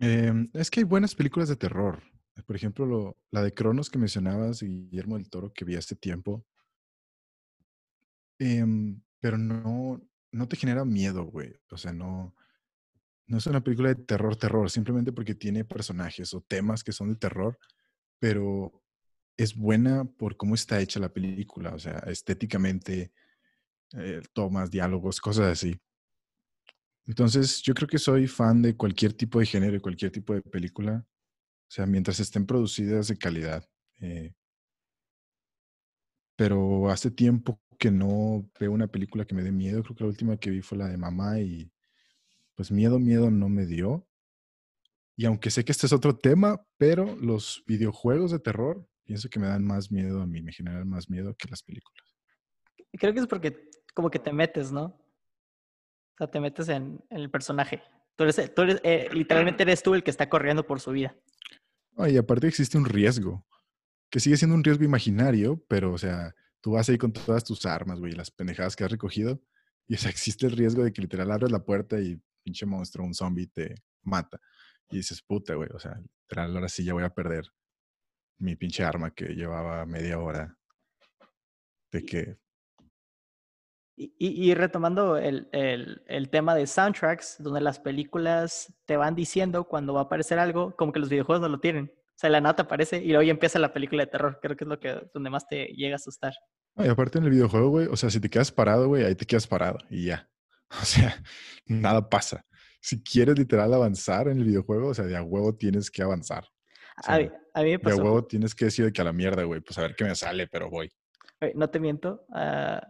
Em, 0.00 0.50
es 0.52 0.70
que 0.70 0.80
hay 0.80 0.84
buenas 0.84 1.14
películas 1.14 1.48
de 1.48 1.56
terror. 1.56 2.02
Por 2.46 2.56
ejemplo, 2.56 2.86
lo- 2.86 3.16
la 3.30 3.42
de 3.42 3.54
Cronos 3.54 3.90
que 3.90 3.98
mencionabas, 3.98 4.60
de 4.60 4.66
Guillermo 4.68 5.16
del 5.16 5.30
Toro, 5.30 5.52
que 5.52 5.64
vi 5.64 5.76
hace 5.76 5.96
tiempo. 5.96 6.44
Em, 8.38 9.00
pero 9.20 9.38
no, 9.38 10.00
no 10.32 10.48
te 10.48 10.56
genera 10.56 10.84
miedo, 10.84 11.24
güey. 11.24 11.54
O 11.70 11.76
sea, 11.76 11.92
no, 11.92 12.34
no 13.26 13.38
es 13.38 13.46
una 13.46 13.62
película 13.62 13.90
de 13.90 13.96
terror, 13.96 14.36
terror, 14.36 14.70
simplemente 14.70 15.12
porque 15.12 15.34
tiene 15.34 15.64
personajes 15.64 16.34
o 16.34 16.40
temas 16.42 16.84
que 16.84 16.92
son 16.92 17.10
de 17.10 17.16
terror, 17.16 17.58
pero 18.20 18.82
es 19.36 19.56
buena 19.56 20.04
por 20.04 20.36
cómo 20.36 20.54
está 20.54 20.80
hecha 20.80 21.00
la 21.00 21.12
película, 21.12 21.74
o 21.74 21.78
sea, 21.78 21.98
estéticamente, 22.08 23.12
eh, 23.96 24.22
tomas, 24.34 24.70
diálogos, 24.70 25.20
cosas 25.20 25.48
así. 25.52 25.80
Entonces, 27.06 27.62
yo 27.62 27.74
creo 27.74 27.88
que 27.88 27.98
soy 27.98 28.26
fan 28.28 28.62
de 28.62 28.76
cualquier 28.76 29.12
tipo 29.12 29.38
de 29.40 29.46
género 29.46 29.76
y 29.76 29.80
cualquier 29.80 30.12
tipo 30.12 30.34
de 30.34 30.42
película, 30.42 31.04
sea, 31.72 31.86
mientras 31.86 32.20
estén 32.20 32.46
producidas 32.46 33.08
de 33.08 33.16
calidad. 33.16 33.66
eh, 34.00 34.34
pero 36.36 36.90
hace 36.90 37.10
tiempo 37.10 37.60
que 37.78 37.90
no 37.90 38.48
veo 38.58 38.72
una 38.72 38.88
película 38.88 39.24
que 39.24 39.34
me 39.34 39.42
dé 39.42 39.52
miedo. 39.52 39.82
Creo 39.82 39.96
que 39.96 40.04
la 40.04 40.10
última 40.10 40.36
que 40.36 40.50
vi 40.50 40.60
fue 40.60 40.78
la 40.78 40.88
de 40.88 40.96
Mamá 40.96 41.40
y 41.40 41.70
pues 42.54 42.70
miedo, 42.70 42.98
miedo 42.98 43.30
no 43.30 43.48
me 43.48 43.64
dio. 43.64 44.06
Y 45.16 45.24
aunque 45.26 45.50
sé 45.50 45.64
que 45.64 45.72
este 45.72 45.86
es 45.86 45.92
otro 45.92 46.16
tema, 46.16 46.66
pero 46.78 47.16
los 47.16 47.62
videojuegos 47.66 48.32
de 48.32 48.38
terror 48.38 48.88
pienso 49.04 49.28
que 49.28 49.38
me 49.38 49.46
dan 49.46 49.64
más 49.64 49.90
miedo 49.90 50.20
a 50.20 50.26
mí, 50.26 50.42
me 50.42 50.52
generan 50.52 50.88
más 50.88 51.08
miedo 51.08 51.34
que 51.36 51.48
las 51.48 51.62
películas. 51.62 52.14
Creo 52.92 53.14
que 53.14 53.20
es 53.20 53.26
porque 53.26 53.70
como 53.94 54.10
que 54.10 54.18
te 54.18 54.32
metes, 54.32 54.72
¿no? 54.72 54.84
O 54.84 56.16
sea, 56.18 56.30
te 56.30 56.40
metes 56.40 56.68
en, 56.68 57.02
en 57.08 57.18
el 57.20 57.30
personaje. 57.30 57.82
Tú 58.16 58.24
eres, 58.24 58.54
tú 58.54 58.62
eres 58.62 58.80
eh, 58.84 59.08
literalmente 59.12 59.62
eres 59.62 59.82
tú 59.82 59.94
el 59.94 60.02
que 60.02 60.10
está 60.10 60.28
corriendo 60.28 60.66
por 60.66 60.80
su 60.80 60.90
vida. 60.92 61.16
Ah, 61.96 62.08
y 62.08 62.16
aparte 62.16 62.46
existe 62.46 62.78
un 62.78 62.86
riesgo, 62.86 63.46
que 64.10 64.20
sigue 64.20 64.36
siendo 64.36 64.54
un 64.54 64.64
riesgo 64.64 64.84
imaginario, 64.84 65.62
pero 65.68 65.92
o 65.92 65.98
sea, 65.98 66.34
tú 66.60 66.72
vas 66.72 66.88
ahí 66.88 66.98
con 66.98 67.12
todas 67.12 67.44
tus 67.44 67.66
armas, 67.66 68.00
güey, 68.00 68.12
las 68.12 68.30
pendejadas 68.30 68.76
que 68.76 68.84
has 68.84 68.90
recogido, 68.90 69.42
y 69.86 69.94
o 69.94 69.98
sea, 69.98 70.10
existe 70.10 70.46
el 70.46 70.52
riesgo 70.52 70.84
de 70.84 70.92
que 70.92 71.02
literal 71.02 71.30
abres 71.30 71.50
la 71.50 71.64
puerta 71.64 72.00
y 72.00 72.20
pinche 72.42 72.66
monstruo, 72.66 73.06
un 73.06 73.14
zombie 73.14 73.46
te 73.46 73.74
mata. 74.02 74.40
Y 74.90 74.96
dices, 74.96 75.22
puta, 75.22 75.54
güey, 75.54 75.68
o 75.74 75.78
sea, 75.78 76.00
literal, 76.22 76.54
ahora 76.56 76.68
sí 76.68 76.84
ya 76.84 76.92
voy 76.94 77.04
a 77.04 77.14
perder 77.14 77.46
mi 78.38 78.56
pinche 78.56 78.84
arma 78.84 79.12
que 79.14 79.34
llevaba 79.34 79.86
media 79.86 80.18
hora 80.18 80.58
de 81.92 82.04
que 82.04 82.38
Y, 84.18 84.54
retomando 84.54 85.16
el, 85.16 85.48
el- 85.52 86.02
el 86.06 86.28
tema 86.30 86.54
de 86.54 86.66
soundtracks, 86.66 87.36
donde 87.38 87.60
las 87.60 87.78
películas 87.80 88.72
te 88.86 88.96
van 88.96 89.14
diciendo 89.14 89.64
cuando 89.64 89.94
va 89.94 90.00
a 90.00 90.04
aparecer 90.04 90.38
algo, 90.38 90.74
como 90.76 90.92
que 90.92 91.00
los 91.00 91.08
videojuegos 91.08 91.40
no 91.42 91.48
lo 91.48 91.60
tienen. 91.60 91.92
O 91.94 92.14
sea, 92.22 92.30
la 92.30 92.40
nota 92.40 92.62
aparece 92.64 92.98
y 92.98 93.08
luego 93.08 93.22
ya 93.22 93.30
empieza 93.32 93.58
la 93.58 93.72
película 93.72 94.04
de 94.04 94.10
terror. 94.10 94.38
Creo 94.40 94.56
que 94.56 94.64
es 94.64 94.68
lo 94.68 94.78
que 94.78 95.08
donde 95.12 95.30
más 95.30 95.46
te 95.48 95.66
llega 95.66 95.94
a 95.94 95.96
asustar. 95.96 96.32
No, 96.76 96.84
y 96.86 96.88
aparte 96.88 97.18
en 97.18 97.24
el 97.24 97.30
videojuego, 97.30 97.68
güey, 97.70 97.86
o 97.90 97.96
sea, 97.96 98.10
si 98.10 98.20
te 98.20 98.28
quedas 98.30 98.50
parado, 98.52 98.88
güey, 98.88 99.04
ahí 99.04 99.14
te 99.14 99.26
quedas 99.26 99.46
parado 99.46 99.78
y 99.90 100.06
ya. 100.06 100.28
O 100.82 100.84
sea, 100.86 101.22
nada 101.66 102.08
pasa. 102.08 102.46
Si 102.80 103.02
quieres 103.02 103.38
literal 103.38 103.74
avanzar 103.74 104.28
en 104.28 104.38
el 104.38 104.44
videojuego, 104.44 104.88
o 104.88 104.94
sea, 104.94 105.04
de 105.04 105.16
a 105.16 105.22
huevo 105.22 105.54
tienes 105.54 105.90
que 105.90 106.02
avanzar. 106.02 106.44
O 107.06 107.10
A, 107.12 107.18
mí- 107.18 107.30
a 107.54 107.62
mí 107.62 107.64
me 107.64 107.70
de 107.70 107.74
a 107.74 107.78
pasó. 107.80 108.02
huevo 108.02 108.24
tienes 108.24 108.54
que 108.54 108.64
decir 108.66 108.86
de 108.86 108.92
que 108.92 109.02
a 109.02 109.04
la 109.04 109.12
mierda, 109.12 109.42
güey, 109.44 109.60
pues 109.60 109.76
a 109.78 109.82
ver 109.82 109.94
qué 109.94 110.04
me 110.04 110.14
sale, 110.14 110.46
pero 110.46 110.70
voy. 110.70 110.90
No 111.54 111.68
te 111.68 111.78
miento. 111.80 112.24
ah, 112.32 112.80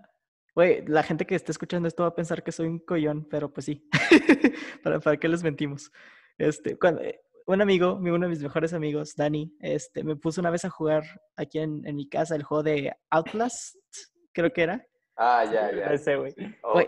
Güey, 0.54 0.84
la 0.86 1.02
gente 1.02 1.24
que 1.26 1.34
esté 1.34 1.50
escuchando 1.52 1.88
esto 1.88 2.02
va 2.02 2.10
a 2.10 2.14
pensar 2.14 2.42
que 2.42 2.52
soy 2.52 2.66
un 2.66 2.78
collón, 2.78 3.26
pero 3.30 3.52
pues 3.52 3.66
sí. 3.66 3.88
¿Para, 4.82 5.00
para 5.00 5.16
qué 5.16 5.28
les 5.28 5.42
mentimos? 5.42 5.90
Este, 6.38 6.78
cuando, 6.78 7.00
eh, 7.02 7.20
un 7.46 7.60
amigo, 7.62 7.98
mi- 7.98 8.10
uno 8.10 8.26
de 8.26 8.30
mis 8.30 8.42
mejores 8.42 8.72
amigos, 8.74 9.14
Dani, 9.16 9.56
este, 9.60 10.04
me 10.04 10.16
puso 10.16 10.40
una 10.40 10.50
vez 10.50 10.64
a 10.64 10.70
jugar 10.70 11.04
aquí 11.36 11.58
en, 11.58 11.86
en 11.86 11.96
mi 11.96 12.08
casa 12.08 12.36
el 12.36 12.42
juego 12.42 12.62
de 12.62 12.92
Outlast, 13.10 13.76
creo 14.32 14.52
que 14.52 14.62
era. 14.62 14.86
Ah, 15.16 15.44
ya, 15.44 15.72
ya. 15.74 15.92
Ese, 15.92 16.16
güey. 16.16 16.34
Oh. 16.62 16.80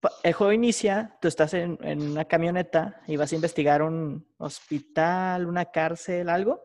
Pa- 0.00 0.12
El 0.22 0.32
juego 0.34 0.52
inicia, 0.52 1.16
tú 1.20 1.26
estás 1.28 1.54
en, 1.54 1.78
en 1.82 2.00
una 2.02 2.24
camioneta 2.26 3.00
y 3.08 3.16
vas 3.16 3.32
a 3.32 3.34
investigar 3.34 3.82
un 3.82 4.26
hospital, 4.38 5.46
una 5.46 5.64
cárcel, 5.66 6.28
algo, 6.28 6.62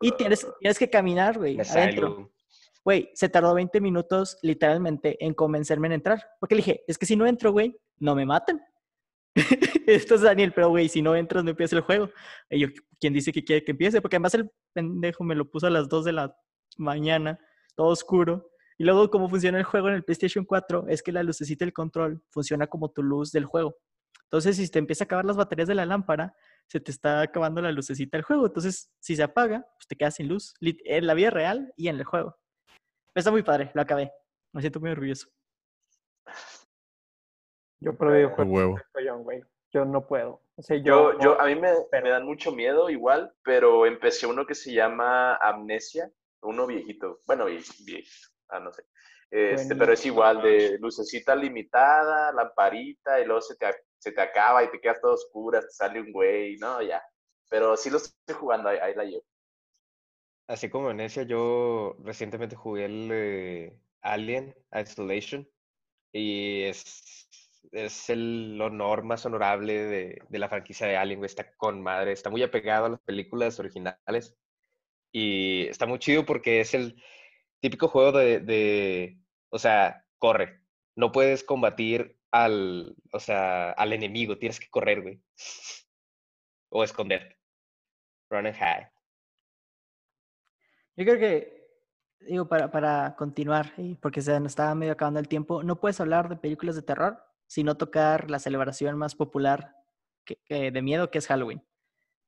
y 0.00 0.12
tienes, 0.12 0.46
tienes 0.58 0.78
que 0.78 0.90
caminar, 0.90 1.38
güey, 1.38 1.56
adentro. 1.60 2.30
Güey, 2.84 3.10
se 3.14 3.28
tardó 3.28 3.54
20 3.54 3.80
minutos 3.80 4.38
literalmente 4.42 5.22
en 5.24 5.34
convencerme 5.34 5.88
en 5.88 5.92
entrar. 5.92 6.22
Porque 6.38 6.54
le 6.54 6.60
dije, 6.60 6.84
es 6.86 6.98
que 6.98 7.06
si 7.06 7.16
no 7.16 7.26
entro, 7.26 7.52
güey, 7.52 7.78
no 7.98 8.14
me 8.14 8.24
matan. 8.24 8.60
Esto 9.86 10.14
es 10.14 10.22
Daniel, 10.22 10.52
pero 10.52 10.70
güey, 10.70 10.88
si 10.88 11.02
no 11.02 11.14
entras, 11.14 11.44
no 11.44 11.50
empieza 11.50 11.76
el 11.76 11.82
juego. 11.82 12.10
Y 12.48 12.60
yo, 12.60 12.68
¿quién 12.98 13.12
dice 13.12 13.32
que 13.32 13.44
quiere 13.44 13.64
que 13.64 13.72
empiece? 13.72 14.00
Porque 14.00 14.16
además 14.16 14.34
el 14.34 14.50
pendejo 14.72 15.24
me 15.24 15.34
lo 15.34 15.50
puso 15.50 15.66
a 15.66 15.70
las 15.70 15.88
2 15.88 16.04
de 16.04 16.12
la 16.12 16.36
mañana, 16.78 17.38
todo 17.74 17.88
oscuro. 17.88 18.50
Y 18.78 18.84
luego, 18.84 19.10
cómo 19.10 19.28
funciona 19.28 19.58
el 19.58 19.64
juego 19.64 19.88
en 19.88 19.94
el 19.94 20.04
PlayStation 20.04 20.44
4 20.44 20.86
es 20.88 21.02
que 21.02 21.12
la 21.12 21.22
lucecita 21.22 21.64
del 21.64 21.72
control 21.72 22.22
funciona 22.30 22.66
como 22.66 22.90
tu 22.90 23.02
luz 23.02 23.30
del 23.30 23.44
juego. 23.44 23.76
Entonces, 24.24 24.56
si 24.56 24.68
te 24.70 24.78
empieza 24.78 25.04
a 25.04 25.06
acabar 25.06 25.24
las 25.24 25.36
baterías 25.36 25.68
de 25.68 25.74
la 25.74 25.84
lámpara, 25.84 26.34
se 26.66 26.80
te 26.80 26.90
está 26.90 27.20
acabando 27.20 27.60
la 27.60 27.72
lucecita 27.72 28.16
del 28.16 28.24
juego. 28.24 28.46
Entonces, 28.46 28.90
si 29.00 29.16
se 29.16 29.22
apaga, 29.22 29.66
pues 29.76 29.86
te 29.88 29.96
quedas 29.96 30.14
sin 30.14 30.28
luz. 30.28 30.54
En 30.60 31.06
la 31.06 31.14
vida 31.14 31.30
real 31.30 31.72
y 31.76 31.88
en 31.88 31.96
el 31.96 32.04
juego. 32.04 32.38
Está 33.14 33.30
muy 33.30 33.42
padre, 33.42 33.70
lo 33.74 33.82
acabé. 33.82 34.12
Me 34.52 34.60
siento 34.60 34.80
muy 34.80 34.90
orgulloso. 34.90 35.28
Yo 37.80 37.96
soy 38.76 38.84
collón, 38.92 39.22
güey. 39.24 39.42
Yo 39.72 39.84
no 39.84 40.06
puedo. 40.06 40.42
O 40.56 40.62
sea, 40.62 40.76
yo, 40.76 41.12
Yo, 41.12 41.18
yo, 41.20 41.40
a 41.40 41.46
mí 41.46 41.54
me, 41.54 41.72
pero- 41.90 42.04
me 42.04 42.10
dan 42.10 42.24
mucho 42.26 42.52
miedo 42.52 42.90
igual, 42.90 43.32
pero 43.42 43.86
empecé 43.86 44.26
uno 44.26 44.44
que 44.44 44.54
se 44.54 44.72
llama 44.72 45.36
Amnesia, 45.36 46.10
uno 46.42 46.66
viejito, 46.66 47.20
bueno, 47.26 47.46
vie- 47.48 47.84
viejito, 47.84 48.28
ah, 48.48 48.60
no 48.60 48.72
sé. 48.72 48.82
Este, 49.30 49.76
pero 49.76 49.92
es 49.92 50.04
igual 50.04 50.42
de 50.42 50.76
lucecita 50.80 51.36
limitada, 51.36 52.32
lamparita, 52.32 53.20
y 53.20 53.24
luego 53.24 53.40
se 53.40 53.54
te, 53.56 53.66
se 53.98 54.10
te 54.10 54.20
acaba 54.20 54.64
y 54.64 54.70
te 54.70 54.80
quedas 54.80 55.00
todo 55.00 55.14
oscura, 55.14 55.60
te 55.60 55.70
sale 55.70 56.00
un 56.00 56.10
güey, 56.12 56.56
no, 56.56 56.82
ya. 56.82 57.00
Pero 57.48 57.76
sí 57.76 57.90
lo 57.90 57.98
estoy 57.98 58.34
jugando, 58.34 58.68
ahí, 58.68 58.78
ahí 58.78 58.94
la 58.94 59.04
llevo. 59.04 59.24
Así 60.50 60.68
como 60.68 60.88
Venecia, 60.88 61.22
yo 61.22 61.96
recientemente 62.02 62.56
jugué 62.56 62.86
el 62.86 63.72
Alien 64.02 64.52
Isolation 64.72 65.48
y 66.12 66.62
es, 66.62 67.28
es 67.70 68.10
el 68.10 68.60
honor 68.60 69.04
más 69.04 69.24
honorable 69.24 69.74
de, 69.74 70.18
de 70.28 70.38
la 70.40 70.48
franquicia 70.48 70.88
de 70.88 70.96
Alien. 70.96 71.24
Está 71.24 71.54
con 71.56 71.80
madre, 71.80 72.10
está 72.10 72.30
muy 72.30 72.42
apegado 72.42 72.86
a 72.86 72.88
las 72.88 73.00
películas 73.02 73.60
originales 73.60 74.36
y 75.12 75.68
está 75.68 75.86
muy 75.86 76.00
chido 76.00 76.26
porque 76.26 76.60
es 76.60 76.74
el 76.74 77.00
típico 77.60 77.86
juego 77.86 78.18
de, 78.18 78.40
de 78.40 79.20
o 79.50 79.58
sea, 79.60 80.04
corre. 80.18 80.62
No 80.96 81.12
puedes 81.12 81.44
combatir 81.44 82.18
al, 82.32 82.96
o 83.12 83.20
sea, 83.20 83.70
al 83.70 83.92
enemigo, 83.92 84.36
tienes 84.36 84.58
que 84.58 84.68
correr, 84.68 85.02
güey. 85.02 85.22
O 86.70 86.82
esconderte. 86.82 87.38
Run 88.30 88.46
and 88.46 88.56
hide. 88.56 88.99
Yo 91.00 91.06
creo 91.06 91.18
que, 91.18 91.66
digo, 92.20 92.46
para, 92.46 92.70
para 92.70 93.16
continuar, 93.16 93.72
porque 94.02 94.20
se 94.20 94.38
nos 94.38 94.52
estaba 94.52 94.74
medio 94.74 94.92
acabando 94.92 95.18
el 95.18 95.28
tiempo, 95.28 95.62
no 95.62 95.80
puedes 95.80 95.98
hablar 95.98 96.28
de 96.28 96.36
películas 96.36 96.76
de 96.76 96.82
terror 96.82 97.24
sin 97.46 97.64
no 97.64 97.78
tocar 97.78 98.30
la 98.30 98.38
celebración 98.38 98.98
más 98.98 99.14
popular 99.14 99.74
que- 100.26 100.36
que- 100.44 100.70
de 100.70 100.82
miedo, 100.82 101.10
que 101.10 101.16
es 101.16 101.26
Halloween. 101.26 101.66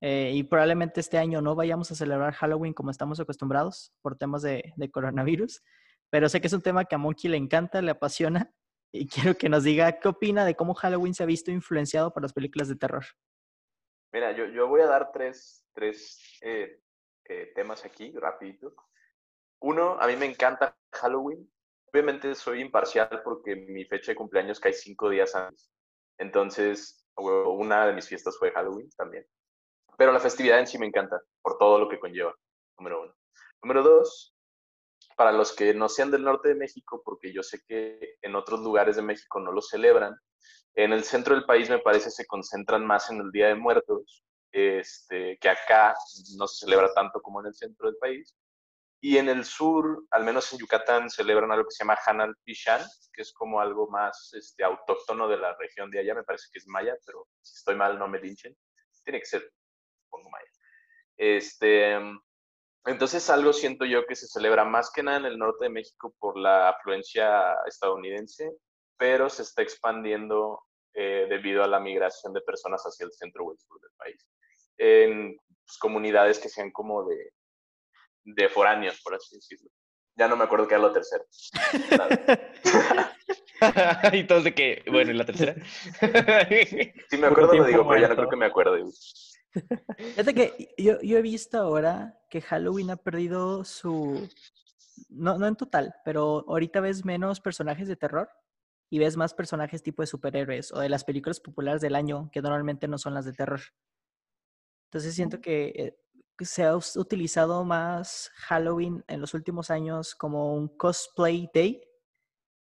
Eh, 0.00 0.30
y 0.32 0.42
probablemente 0.44 1.00
este 1.00 1.18
año 1.18 1.42
no 1.42 1.54
vayamos 1.54 1.90
a 1.92 1.94
celebrar 1.94 2.32
Halloween 2.32 2.72
como 2.72 2.90
estamos 2.90 3.20
acostumbrados 3.20 3.92
por 4.00 4.16
temas 4.16 4.40
de, 4.40 4.72
de 4.74 4.90
coronavirus, 4.90 5.62
pero 6.08 6.30
sé 6.30 6.40
que 6.40 6.46
es 6.46 6.52
un 6.54 6.62
tema 6.62 6.86
que 6.86 6.94
a 6.94 6.98
Monkey 6.98 7.30
le 7.30 7.36
encanta, 7.36 7.82
le 7.82 7.90
apasiona, 7.90 8.54
y 8.90 9.06
quiero 9.34 9.36
que 9.36 9.50
nos 9.50 9.64
diga 9.64 10.00
qué 10.00 10.08
opina 10.08 10.46
de 10.46 10.54
cómo 10.56 10.72
Halloween 10.72 11.12
se 11.12 11.24
ha 11.24 11.26
visto 11.26 11.50
influenciado 11.50 12.10
por 12.10 12.22
las 12.22 12.32
películas 12.32 12.68
de 12.68 12.76
terror. 12.76 13.04
Mira, 14.14 14.32
yo, 14.32 14.46
yo 14.46 14.66
voy 14.66 14.80
a 14.80 14.86
dar 14.86 15.12
tres, 15.12 15.62
tres 15.74 16.18
eh, 16.40 16.81
eh, 17.24 17.52
temas 17.54 17.84
aquí, 17.84 18.12
rapidito. 18.16 18.74
Uno, 19.60 19.98
a 20.00 20.06
mí 20.06 20.16
me 20.16 20.26
encanta 20.26 20.76
Halloween. 20.92 21.50
Obviamente 21.92 22.34
soy 22.34 22.60
imparcial 22.60 23.22
porque 23.22 23.54
mi 23.54 23.84
fecha 23.84 24.12
de 24.12 24.16
cumpleaños 24.16 24.58
cae 24.58 24.72
cinco 24.72 25.10
días 25.10 25.34
antes. 25.34 25.70
Entonces, 26.18 27.06
una 27.16 27.86
de 27.86 27.92
mis 27.92 28.08
fiestas 28.08 28.36
fue 28.38 28.50
Halloween 28.52 28.90
también. 28.96 29.26
Pero 29.96 30.12
la 30.12 30.20
festividad 30.20 30.58
en 30.58 30.66
sí 30.66 30.78
me 30.78 30.86
encanta, 30.86 31.20
por 31.42 31.58
todo 31.58 31.78
lo 31.78 31.88
que 31.88 32.00
conlleva, 32.00 32.34
número 32.78 33.02
uno. 33.02 33.14
Número 33.62 33.82
dos, 33.82 34.34
para 35.16 35.32
los 35.32 35.54
que 35.54 35.74
no 35.74 35.88
sean 35.88 36.10
del 36.10 36.24
norte 36.24 36.48
de 36.48 36.54
México, 36.54 37.02
porque 37.04 37.32
yo 37.32 37.42
sé 37.42 37.60
que 37.66 38.16
en 38.22 38.34
otros 38.34 38.60
lugares 38.60 38.96
de 38.96 39.02
México 39.02 39.38
no 39.40 39.52
lo 39.52 39.60
celebran, 39.60 40.16
en 40.74 40.92
el 40.92 41.04
centro 41.04 41.34
del 41.34 41.44
país 41.44 41.68
me 41.68 41.78
parece 41.78 42.10
se 42.10 42.26
concentran 42.26 42.86
más 42.86 43.10
en 43.10 43.20
el 43.20 43.30
Día 43.30 43.48
de 43.48 43.54
Muertos, 43.54 44.24
este, 44.52 45.38
que 45.38 45.48
acá 45.48 45.94
no 46.36 46.46
se 46.46 46.66
celebra 46.66 46.92
tanto 46.94 47.20
como 47.20 47.40
en 47.40 47.46
el 47.46 47.54
centro 47.54 47.86
del 47.86 47.96
país. 47.96 48.36
Y 49.00 49.18
en 49.18 49.28
el 49.28 49.44
sur, 49.44 50.04
al 50.12 50.22
menos 50.22 50.52
en 50.52 50.60
Yucatán, 50.60 51.10
celebran 51.10 51.50
algo 51.50 51.64
que 51.64 51.72
se 51.72 51.82
llama 51.82 51.98
Hanal 52.06 52.36
Pishan, 52.44 52.82
que 53.12 53.22
es 53.22 53.32
como 53.32 53.60
algo 53.60 53.88
más 53.88 54.32
este, 54.34 54.62
autóctono 54.62 55.26
de 55.26 55.38
la 55.38 55.56
región 55.56 55.90
de 55.90 55.98
allá. 55.98 56.14
Me 56.14 56.22
parece 56.22 56.48
que 56.52 56.60
es 56.60 56.68
maya, 56.68 56.96
pero 57.04 57.26
si 57.40 57.56
estoy 57.56 57.74
mal, 57.74 57.98
no 57.98 58.06
me 58.06 58.20
linchen. 58.20 58.56
Tiene 59.04 59.18
que 59.18 59.26
ser, 59.26 59.50
pongo 60.08 60.30
maya. 60.30 60.46
Este, 61.16 61.98
entonces, 62.84 63.28
algo 63.30 63.52
siento 63.52 63.84
yo 63.84 64.06
que 64.06 64.14
se 64.14 64.26
celebra 64.26 64.64
más 64.64 64.90
que 64.92 65.02
nada 65.02 65.18
en 65.18 65.26
el 65.26 65.38
norte 65.38 65.64
de 65.64 65.70
México 65.70 66.14
por 66.18 66.36
la 66.36 66.68
afluencia 66.68 67.54
estadounidense, 67.66 68.52
pero 68.96 69.28
se 69.28 69.42
está 69.42 69.62
expandiendo 69.62 70.62
eh, 70.94 71.26
debido 71.28 71.64
a 71.64 71.68
la 71.68 71.80
migración 71.80 72.32
de 72.32 72.40
personas 72.40 72.82
hacia 72.82 73.06
el 73.06 73.12
centro 73.12 73.44
o 73.44 73.52
el 73.52 73.58
sur 73.58 73.80
del 73.80 73.90
país. 73.96 74.26
En 74.78 75.36
pues, 75.36 75.78
comunidades 75.78 76.38
que 76.38 76.48
sean 76.48 76.70
como 76.70 77.04
de, 77.04 77.32
de 78.24 78.48
foráneos, 78.48 79.00
por 79.02 79.14
así 79.14 79.36
decirlo. 79.36 79.70
Ya 80.14 80.28
no 80.28 80.36
me 80.36 80.44
acuerdo 80.44 80.68
qué 80.68 80.74
era 80.74 80.82
lo 80.82 80.92
tercero. 80.92 81.24
y 84.12 84.24
todos 84.24 84.44
de 84.44 84.54
que, 84.54 84.84
bueno, 84.90 85.10
¿y 85.10 85.14
la 85.14 85.24
tercera? 85.24 85.54
sí, 87.08 87.16
me 87.18 87.26
acuerdo, 87.28 87.54
lo 87.54 87.64
digo, 87.64 87.88
pero 87.88 88.00
ya 88.00 88.08
no 88.08 88.16
creo 88.16 88.28
que 88.28 88.36
me 88.36 88.46
acuerde. 88.46 88.84
Fíjate 89.96 90.34
que 90.34 90.74
yo, 90.76 91.00
yo, 91.02 91.18
he 91.18 91.22
visto 91.22 91.58
ahora 91.58 92.18
que 92.30 92.40
Halloween 92.40 92.90
ha 92.90 92.96
perdido 92.96 93.64
su... 93.64 94.28
No, 95.08 95.38
no 95.38 95.46
en 95.46 95.56
total, 95.56 95.94
pero 96.04 96.44
ahorita 96.48 96.80
ves 96.80 97.04
menos 97.04 97.40
personajes 97.40 97.88
de 97.88 97.96
terror 97.96 98.28
y 98.90 98.98
ves 98.98 99.16
más 99.16 99.32
personajes 99.34 99.82
tipo 99.82 100.02
de 100.02 100.06
superhéroes 100.06 100.72
o 100.72 100.80
de 100.80 100.88
las 100.88 101.04
películas 101.04 101.40
populares 101.40 101.80
del 101.80 101.94
año 101.94 102.30
que 102.30 102.42
normalmente 102.42 102.88
no 102.88 102.98
son 102.98 103.14
las 103.14 103.24
de 103.24 103.32
terror. 103.32 103.60
Entonces 104.92 105.14
siento 105.14 105.40
que 105.40 105.72
eh, 105.74 105.98
se 106.44 106.64
ha 106.64 106.76
utilizado 106.76 107.64
más 107.64 108.30
Halloween 108.34 109.02
en 109.08 109.22
los 109.22 109.32
últimos 109.32 109.70
años 109.70 110.14
como 110.14 110.54
un 110.54 110.68
cosplay 110.68 111.48
day 111.54 111.82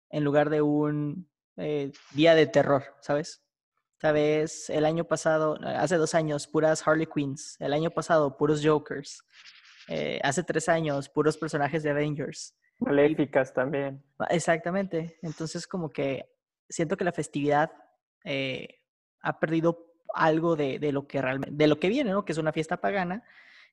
en 0.08 0.24
lugar 0.24 0.48
de 0.48 0.62
un 0.62 1.28
eh, 1.58 1.92
día 2.12 2.34
de 2.34 2.46
terror, 2.46 2.84
¿sabes? 3.02 3.42
Sabes, 4.00 4.70
el 4.70 4.86
año 4.86 5.04
pasado, 5.04 5.58
hace 5.62 5.96
dos 5.96 6.14
años, 6.14 6.46
puras 6.46 6.88
Harley 6.88 7.06
Quinns. 7.06 7.56
El 7.60 7.74
año 7.74 7.90
pasado, 7.90 8.38
puros 8.38 8.64
Jokers. 8.64 9.22
Eh, 9.88 10.18
hace 10.22 10.42
tres 10.42 10.70
años, 10.70 11.10
puros 11.10 11.36
personajes 11.36 11.82
de 11.82 11.90
Avengers. 11.90 12.56
Maléficas 12.78 13.52
también. 13.52 14.02
Exactamente. 14.30 15.18
Entonces, 15.20 15.66
como 15.66 15.90
que 15.90 16.30
siento 16.66 16.96
que 16.96 17.04
la 17.04 17.12
festividad 17.12 17.70
eh, 18.24 18.80
ha 19.20 19.38
perdido 19.38 19.95
algo 20.16 20.56
de, 20.56 20.78
de, 20.78 20.92
lo 20.92 21.06
que 21.06 21.20
realmente, 21.20 21.54
de 21.54 21.66
lo 21.66 21.78
que 21.78 21.88
viene, 21.88 22.10
¿no? 22.10 22.24
Que 22.24 22.32
es 22.32 22.38
una 22.38 22.52
fiesta 22.52 22.80
pagana 22.80 23.24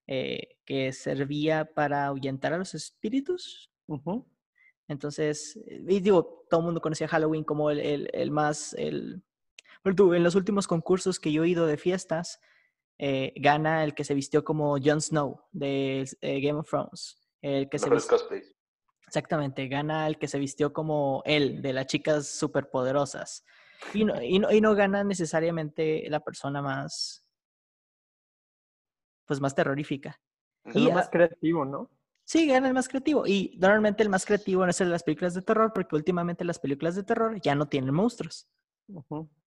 eh, 0.05 0.57
que 0.65 0.91
servía 0.91 1.65
para 1.65 2.07
ahuyentar 2.07 2.53
a 2.53 2.57
los 2.57 2.73
espíritus. 2.73 3.71
Entonces, 4.87 5.57
y 5.65 6.01
digo, 6.01 6.45
todo 6.49 6.59
el 6.59 6.65
mundo 6.65 6.81
conocía 6.81 7.07
Halloween 7.07 7.43
como 7.45 7.69
el, 7.69 7.79
el, 7.79 8.09
el 8.13 8.31
más, 8.31 8.73
el... 8.73 9.23
Tú, 9.95 10.13
en 10.13 10.23
los 10.23 10.35
últimos 10.35 10.67
concursos 10.67 11.19
que 11.19 11.31
yo 11.31 11.43
he 11.43 11.49
ido 11.49 11.67
de 11.67 11.77
fiestas, 11.77 12.41
eh, 12.97 13.33
gana 13.37 13.83
el 13.83 13.93
que 13.93 14.03
se 14.03 14.13
vistió 14.13 14.43
como 14.43 14.77
Jon 14.77 15.01
Snow 15.01 15.41
de 15.51 16.07
eh, 16.21 16.41
Game 16.41 16.59
of 16.59 16.69
Thrones. 16.69 17.17
El 17.41 17.69
que 17.69 17.79
se 17.79 17.89
vistió... 17.89 18.17
Exactamente, 19.07 19.67
gana 19.67 20.07
el 20.07 20.17
que 20.17 20.27
se 20.27 20.39
vistió 20.39 20.73
como 20.73 21.21
él, 21.25 21.61
de 21.61 21.71
las 21.71 21.87
chicas 21.87 22.27
superpoderosas. 22.27 23.45
Y 23.93 24.05
no, 24.05 24.21
y, 24.21 24.39
no, 24.39 24.51
y 24.51 24.61
no 24.61 24.75
gana 24.75 25.03
necesariamente 25.03 26.05
la 26.09 26.19
persona 26.19 26.61
más, 26.61 27.25
pues 29.25 29.41
más 29.41 29.55
terrorífica. 29.55 30.19
Es 30.65 30.75
y, 30.75 30.85
lo 30.85 30.91
más 30.93 31.09
creativo, 31.09 31.65
¿no? 31.65 31.89
Sí, 32.25 32.47
gana 32.47 32.67
el 32.67 32.73
más 32.73 32.87
creativo. 32.87 33.27
Y 33.27 33.57
normalmente 33.59 34.03
el 34.03 34.09
más 34.09 34.25
creativo 34.25 34.63
no 34.63 34.69
es 34.69 34.79
el 34.81 34.87
de 34.87 34.93
las 34.93 35.03
películas 35.03 35.33
de 35.33 35.41
terror, 35.41 35.73
porque 35.73 35.95
últimamente 35.95 36.45
las 36.45 36.59
películas 36.59 36.95
de 36.95 37.03
terror 37.03 37.39
ya 37.41 37.55
no 37.55 37.67
tienen 37.67 37.93
monstruos. 37.93 38.47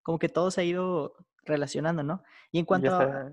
Como 0.03 0.19
que 0.19 0.29
todo 0.29 0.51
se 0.51 0.61
ha 0.61 0.65
ido 0.65 1.15
relacionando, 1.45 2.03
¿no? 2.03 2.23
Y 2.53 2.59
en 2.59 2.65
cuanto 2.67 2.95
a... 2.95 3.33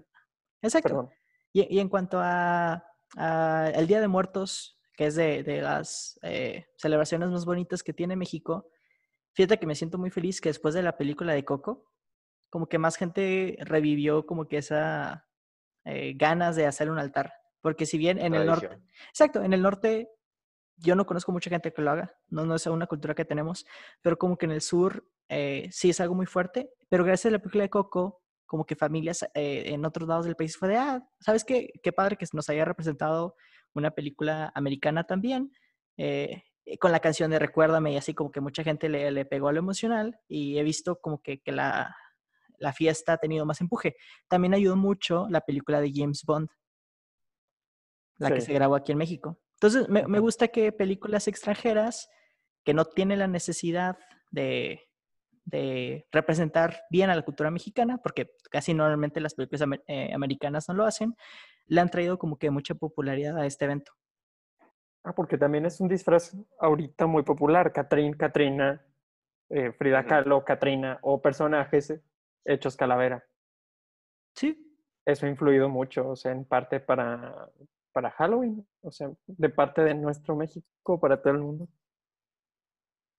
Exacto. 0.62 1.10
Y, 1.52 1.76
y, 1.76 1.80
en 1.80 1.90
cuanto 1.90 2.20
a, 2.20 2.84
a, 3.18 3.72
el 3.76 3.86
Día 3.88 4.00
de 4.00 4.08
Muertos, 4.08 4.80
que 4.96 5.08
es 5.08 5.16
de, 5.16 5.44
de 5.44 5.62
las 5.62 6.20
eh, 6.24 6.66
celebraciones 6.78 7.30
más 7.30 7.46
bonitas 7.46 7.84
que 7.84 7.94
tiene 7.94 8.16
México, 8.16 8.70
fíjate 9.34 9.60
que 9.60 9.68
me 9.68 9.76
siento 9.76 9.98
muy 9.98 10.10
feliz 10.10 10.42
que 10.42 10.50
después 10.50 10.74
de 10.74 10.84
la 10.84 10.98
película 10.98 11.34
de 11.34 11.44
Coco, 11.44 11.92
como 12.50 12.68
que 12.68 12.78
más 12.78 12.96
gente 12.96 13.58
revivió 13.62 14.26
como 14.26 14.48
que 14.48 14.58
esa 14.58 15.28
eh, 15.86 16.14
ganas 16.16 16.56
de 16.56 16.66
hacer 16.66 16.90
un 16.90 17.00
altar. 17.00 17.34
Porque 17.62 17.86
si 17.86 17.98
bien 17.98 18.20
en 18.20 18.36
el 18.36 18.46
norte, 18.46 18.80
exacto, 19.10 19.42
en 19.42 19.54
el 19.54 19.62
norte 19.62 20.10
yo 20.78 20.96
no 20.96 21.06
conozco 21.06 21.32
mucha 21.32 21.50
gente 21.50 21.72
que 21.72 21.82
lo 21.82 21.92
haga, 21.92 22.16
no, 22.28 22.46
no 22.46 22.56
es 22.56 22.66
una 22.68 22.88
cultura 22.88 23.16
que 23.16 23.26
tenemos, 23.26 23.66
pero 24.02 24.18
como 24.18 24.38
que 24.38 24.46
en 24.46 24.52
el 24.52 24.62
sur 24.62 25.08
eh, 25.30 25.70
sí 25.72 25.90
es 25.90 26.00
algo 26.02 26.14
muy 26.14 26.26
fuerte, 26.26 26.72
pero 26.90 27.04
gracias 27.04 27.32
a 27.32 27.34
la 27.34 27.40
película 27.40 27.64
de 27.64 27.70
Coco, 27.70 28.22
como 28.46 28.66
que 28.66 28.76
familias 28.76 29.24
eh, 29.34 29.64
en 29.68 29.86
otros 29.86 30.08
lados 30.08 30.26
del 30.26 30.36
país 30.36 30.58
fue 30.58 30.70
de, 30.70 30.78
ah, 30.78 31.08
¿sabes 31.20 31.44
qué? 31.44 31.72
Qué 31.82 31.92
padre 31.94 32.18
que 32.18 32.26
nos 32.34 32.50
haya 32.50 32.66
representado 32.66 33.36
una 33.74 33.92
película 33.92 34.52
americana 34.56 35.06
también, 35.06 35.52
con 36.80 36.92
la 36.92 37.00
canción 37.00 37.32
de 37.32 37.40
Recuérdame 37.40 37.94
y 37.94 37.98
así 37.98 38.14
como 38.14 38.32
que 38.32 38.42
mucha 38.42 38.64
gente 38.64 38.90
le, 38.90 39.12
le 39.12 39.26
pegó 39.26 39.50
a 39.50 39.54
lo 39.54 39.60
emocional 39.60 40.20
y 40.28 40.58
he 40.58 40.64
visto 40.64 41.00
como 41.02 41.22
que, 41.22 41.42
que 41.42 41.52
la, 41.52 41.96
la 42.58 42.74
fiesta 42.74 43.14
ha 43.14 43.18
tenido 43.18 43.46
más 43.46 43.62
empuje. 43.62 43.96
También 44.28 44.54
ayudó 44.54 44.76
mucho 44.76 45.28
la 45.30 45.42
película 45.42 45.82
de 45.82 45.92
James 45.94 46.24
Bond, 46.26 46.50
la 48.18 48.32
que 48.32 48.42
se 48.42 48.54
grabó 48.54 48.76
aquí 48.76 48.92
en 48.92 48.98
México. 48.98 49.40
Entonces, 49.56 49.90
me, 49.90 50.08
me, 50.08 50.20
gusta 50.20 50.48
que 50.48 50.72
películas 50.72 51.28
extranjeras 51.28 52.10
que 52.64 52.74
no 52.74 52.86
tienen 52.86 53.20
la 53.20 53.28
necesidad 53.28 53.98
de, 54.32 54.82
de, 55.46 56.06
representar 56.12 56.84
bien 56.90 57.10
a 57.10 57.16
la 57.16 57.22
cultura 57.22 57.52
mexicana, 57.52 57.98
porque 57.98 58.32
casi 58.50 58.74
normalmente 58.74 59.20
las 59.20 59.36
películas 59.36 59.68
eh, 59.88 60.14
americanas 60.14 60.68
no 60.68 60.74
lo 60.74 60.86
hacen, 60.86 61.16
le 61.66 61.82
han 61.82 61.90
traído 61.90 62.18
como 62.18 62.38
que 62.38 62.50
mucha 62.50 62.76
popularidad 62.76 63.38
a 63.38 63.46
este 63.46 63.66
evento. 63.66 63.94
Ah, 65.04 65.14
porque 65.14 65.38
también 65.38 65.66
es 65.66 65.80
un 65.82 65.88
disfraz 65.88 66.36
ahorita 66.60 67.06
muy 67.08 67.24
popular. 67.24 67.74
Catrín, 67.74 68.14
Katrina, 68.14 68.86
eh, 69.50 69.72
Frida 69.74 70.06
Kahlo, 70.06 70.46
Katrina, 70.46 71.00
o 71.02 71.22
personajes 71.22 71.94
hechos 72.46 72.78
calavera. 72.78 73.26
Sí. 74.36 74.70
Eso 75.06 75.26
ha 75.26 75.30
influido 75.30 75.68
mucho, 75.68 76.10
o 76.10 76.16
sea, 76.16 76.32
en 76.32 76.46
parte 76.46 76.80
para, 76.80 77.50
para 77.92 78.12
Halloween, 78.12 78.66
o 78.82 78.92
sea, 78.92 79.12
de 79.28 79.50
parte 79.50 79.82
de 79.84 79.94
nuestro 79.94 80.36
México 80.36 80.98
para 81.00 81.22
todo 81.22 81.34
el 81.34 81.40
mundo. 81.40 81.68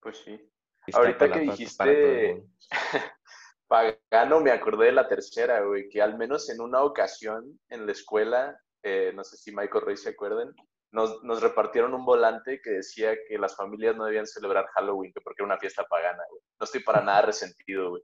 Pues 0.00 0.16
sí. 0.18 0.50
Ahorita 0.92 1.30
que 1.30 1.40
dijiste 1.40 2.44
pagano, 3.68 4.40
me 4.40 4.50
acordé 4.50 4.86
de 4.86 4.92
la 4.92 5.08
tercera, 5.08 5.60
güey, 5.60 5.88
que 5.88 6.00
al 6.00 6.16
menos 6.16 6.48
en 6.50 6.60
una 6.60 6.82
ocasión 6.82 7.58
en 7.68 7.86
la 7.86 7.92
escuela, 7.92 8.58
eh, 8.82 9.12
no 9.14 9.24
sé 9.24 9.36
si 9.36 9.54
Michael 9.54 9.84
Rey 9.84 9.96
se 9.96 10.10
acuerden, 10.10 10.54
nos, 10.94 11.24
nos, 11.24 11.42
repartieron 11.42 11.92
un 11.92 12.04
volante 12.04 12.60
que 12.62 12.70
decía 12.70 13.16
que 13.28 13.36
las 13.36 13.56
familias 13.56 13.96
no 13.96 14.04
debían 14.04 14.28
celebrar 14.28 14.66
Halloween, 14.74 15.12
que 15.12 15.20
porque 15.20 15.42
era 15.42 15.46
una 15.46 15.58
fiesta 15.58 15.84
pagana, 15.84 16.22
güey. 16.30 16.40
No 16.60 16.64
estoy 16.64 16.84
para 16.84 17.02
nada 17.02 17.22
resentido, 17.22 17.90
güey. 17.90 18.02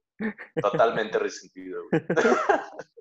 Totalmente 0.61 1.19
resentido, 1.19 1.83
güey. 1.89 2.03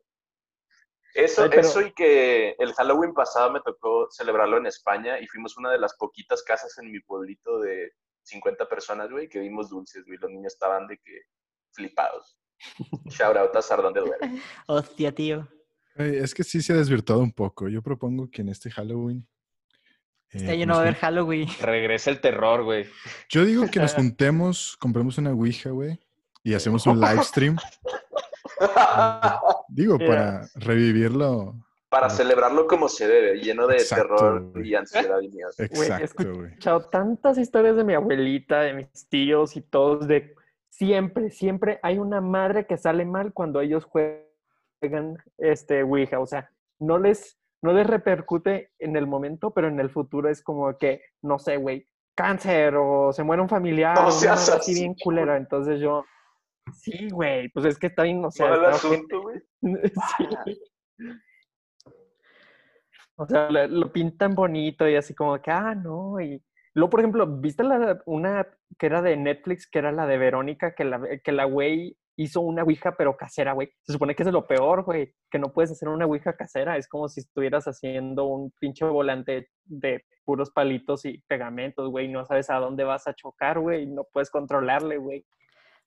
Eso, 1.15 1.41
Ay, 1.41 1.49
pero... 1.49 1.61
eso 1.61 1.81
y 1.81 1.91
que 1.93 2.51
el 2.59 2.71
Halloween 2.73 3.15
pasado 3.15 3.51
me 3.51 3.61
tocó 3.61 4.07
celebrarlo 4.11 4.57
en 4.57 4.67
España 4.67 5.19
y 5.19 5.27
fuimos 5.27 5.57
una 5.57 5.71
de 5.71 5.79
las 5.79 5.97
poquitas 5.97 6.43
casas 6.43 6.77
en 6.77 6.91
mi 6.91 6.99
pueblito 6.99 7.59
de 7.59 7.91
50 8.25 8.69
personas, 8.69 9.09
güey, 9.09 9.27
que 9.27 9.39
dimos 9.39 9.69
dulces, 9.69 10.05
güey. 10.05 10.19
Los 10.19 10.29
niños 10.29 10.53
estaban 10.53 10.85
de 10.85 10.97
que 10.99 11.23
flipados. 11.71 12.37
Shout 13.05 13.37
out 13.37 13.55
a 13.55 13.61
Sardón 13.63 13.93
de 13.93 14.01
Duero. 14.01 14.27
Hostia, 14.67 15.11
tío. 15.11 15.47
Es 15.95 16.35
que 16.35 16.43
sí 16.43 16.61
se 16.61 16.73
ha 16.73 16.77
desvirtuado 16.77 17.23
un 17.23 17.33
poco. 17.33 17.67
Yo 17.67 17.81
propongo 17.81 18.29
que 18.29 18.43
en 18.43 18.49
este 18.49 18.69
Halloween 18.69 19.27
Está 20.31 20.53
lleno 20.53 20.77
de 20.77 20.85
ver 20.85 20.95
Halloween. 20.95 21.47
Regresa 21.59 22.11
el 22.11 22.21
terror, 22.21 22.63
güey. 22.63 22.85
Yo 23.29 23.45
digo 23.45 23.65
que 23.71 23.79
nos 23.79 23.93
juntemos, 23.95 24.77
compremos 24.77 25.17
una 25.17 25.31
Ouija, 25.31 25.71
güey, 25.71 25.99
y 26.43 26.53
hacemos 26.53 26.85
un 26.85 26.99
live 26.99 27.23
stream. 27.23 27.57
digo, 29.69 29.97
yeah. 29.97 30.07
para 30.07 30.49
revivirlo. 30.55 31.55
Para 31.89 32.11
celebrarlo 32.11 32.67
como 32.67 32.87
se 32.87 33.07
debe, 33.07 33.39
lleno 33.39 33.65
de 33.65 33.77
Exacto, 33.77 34.15
terror 34.15 34.51
wey. 34.53 34.69
y 34.69 34.75
ansiedad 34.75 35.19
y 35.21 35.29
miedo. 35.29 35.49
Exacto, 35.57 36.33
güey. 36.35 36.45
He 36.49 36.49
escuchado 36.49 36.81
tantas 36.81 37.39
historias 37.39 37.75
de 37.75 37.83
mi 37.83 37.95
abuelita, 37.95 38.61
de 38.61 38.73
mis 38.73 39.09
tíos 39.09 39.55
y 39.55 39.61
todos 39.61 40.07
de 40.07 40.35
siempre, 40.69 41.31
siempre 41.31 41.79
hay 41.81 41.97
una 41.97 42.21
madre 42.21 42.67
que 42.67 42.77
sale 42.77 43.05
mal 43.05 43.33
cuando 43.33 43.59
ellos 43.61 43.85
juegan 43.85 45.17
este 45.39 45.81
Ouija. 45.81 46.19
O 46.19 46.27
sea, 46.27 46.51
no 46.77 46.99
les 46.99 47.38
no 47.61 47.73
les 47.73 47.87
repercute 47.87 48.71
en 48.79 48.95
el 48.95 49.07
momento, 49.07 49.51
pero 49.51 49.67
en 49.67 49.79
el 49.79 49.89
futuro 49.89 50.29
es 50.29 50.41
como 50.41 50.77
que, 50.77 51.01
no 51.21 51.39
sé, 51.39 51.57
güey, 51.57 51.87
cáncer 52.15 52.75
o 52.75 53.13
se 53.13 53.23
muere 53.23 53.41
un 53.41 53.49
familiar 53.49 53.95
no 53.95 54.07
o 54.07 54.11
seas 54.11 54.49
así 54.49 54.73
bien 54.73 54.95
culera. 54.95 55.37
Entonces 55.37 55.79
yo, 55.79 56.05
sí, 56.73 57.09
güey, 57.09 57.49
pues 57.49 57.65
es 57.65 57.77
que 57.77 57.87
está 57.87 58.03
bien, 58.03 58.23
o 58.23 58.31
sea, 58.31 58.53
el 58.53 58.65
asunto, 58.65 59.21
güey. 59.21 59.39
sí. 60.17 60.61
O 63.15 63.25
sea, 63.25 63.49
lo, 63.49 63.67
lo 63.67 63.91
pintan 63.91 64.33
bonito 64.33 64.87
y 64.87 64.95
así 64.95 65.13
como 65.13 65.41
que, 65.41 65.51
ah, 65.51 65.75
no. 65.75 66.21
Y 66.21 66.41
luego, 66.73 66.89
por 66.89 67.01
ejemplo, 67.01 67.27
¿viste 67.27 67.63
la, 67.63 68.01
una 68.05 68.47
que 68.77 68.85
era 68.85 69.01
de 69.01 69.17
Netflix, 69.17 69.69
que 69.69 69.79
era 69.79 69.91
la 69.91 70.07
de 70.07 70.17
Verónica, 70.17 70.73
que 70.73 70.85
la, 70.85 71.01
que 71.21 71.31
la 71.33 71.43
güey 71.43 71.97
hizo 72.23 72.41
una 72.41 72.63
ouija 72.63 72.95
pero 72.97 73.15
casera, 73.15 73.53
güey? 73.53 73.71
Se 73.83 73.93
supone 73.93 74.13
que 74.13 74.23
es 74.23 74.31
lo 74.31 74.45
peor, 74.45 74.83
güey, 74.83 75.13
que 75.31 75.39
no 75.39 75.53
puedes 75.53 75.71
hacer 75.71 75.87
una 75.87 76.05
ouija 76.05 76.33
casera. 76.35 76.75
Es 76.77 76.87
como 76.87 77.07
si 77.07 77.21
estuvieras 77.21 77.65
haciendo 77.65 78.25
un 78.25 78.51
pinche 78.59 78.85
volante 78.85 79.49
de 79.63 80.03
puros 80.25 80.51
palitos 80.51 81.05
y 81.05 81.19
pegamentos, 81.27 81.89
güey. 81.89 82.09
No 82.09 82.25
sabes 82.25 82.49
a 82.49 82.55
dónde 82.55 82.83
vas 82.83 83.07
a 83.07 83.13
chocar, 83.13 83.59
güey. 83.59 83.85
No 83.85 84.05
puedes 84.11 84.29
controlarle, 84.29 84.97
güey. 84.97 85.25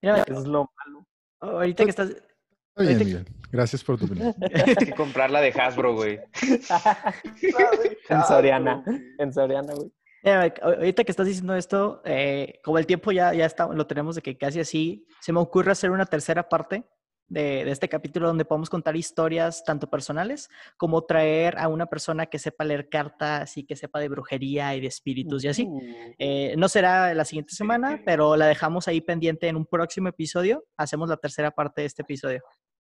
Mira, 0.01 0.23
Eso 0.27 0.41
es 0.41 0.47
lo 0.47 0.71
malo. 0.85 1.07
ahorita 1.41 1.85
que 1.85 1.91
estás... 1.91 2.11
Está 2.11 2.83
bien, 2.83 2.99
Miguel. 2.99 3.27
Gracias 3.51 3.85
por 3.85 3.99
tu 3.99 4.07
opinión. 4.07 4.35
Hay 4.67 4.75
que 4.75 4.95
comprarla 4.95 5.43
de 5.43 5.51
Hasbro, 5.51 5.95
güey. 5.95 6.19
en 8.09 8.23
Soriana. 8.25 8.83
En 9.19 9.33
Soriana, 9.35 9.75
güey. 9.75 9.93
Mira, 10.23 10.55
ahorita 10.63 11.05
que 11.05 11.11
estás 11.11 11.27
diciendo 11.27 11.55
esto, 11.55 12.01
eh, 12.05 12.61
como 12.63 12.79
el 12.79 12.87
tiempo 12.87 13.11
ya, 13.11 13.35
ya 13.35 13.45
está, 13.45 13.67
lo 13.67 13.87
tenemos 13.87 14.15
de 14.15 14.23
que 14.23 14.39
casi 14.39 14.61
así, 14.61 15.07
se 15.21 15.33
me 15.33 15.41
ocurre 15.41 15.73
hacer 15.73 15.91
una 15.91 16.07
tercera 16.07 16.49
parte 16.49 16.85
de, 17.27 17.65
de 17.65 17.71
este 17.71 17.89
capítulo 17.89 18.29
donde 18.29 18.45
podemos 18.45 18.69
contar 18.69 18.95
historias 18.95 19.65
tanto 19.65 19.89
personales 19.89 20.49
como 20.77 21.05
traer 21.05 21.59
a 21.59 21.69
una 21.69 21.87
persona 21.87 22.27
que 22.27 22.39
sepa 22.39 22.65
leer 22.65 22.89
cartas 22.89 23.57
y 23.57 23.65
que 23.65 23.75
sepa 23.75 24.01
de 24.01 24.09
brujería 24.09 24.75
y 24.77 24.81
de 24.81 24.87
espíritus 24.87 25.43
y 25.45 25.49
así. 25.49 25.65
Uh, 25.65 25.81
Eh, 26.19 26.55
no 26.57 26.69
será 26.69 27.15
la 27.15 27.25
siguiente 27.25 27.55
semana, 27.55 28.01
pero 28.05 28.37
la 28.37 28.47
dejamos 28.47 28.87
ahí 28.87 29.01
pendiente 29.01 29.49
en 29.49 29.57
un 29.57 29.67
próximo 29.67 30.09
episodio. 30.09 30.65
Hacemos 30.77 31.09
la 31.09 31.17
tercera 31.17 31.51
parte 31.51 31.81
de 31.81 31.87
este 31.87 32.03
episodio. 32.03 32.43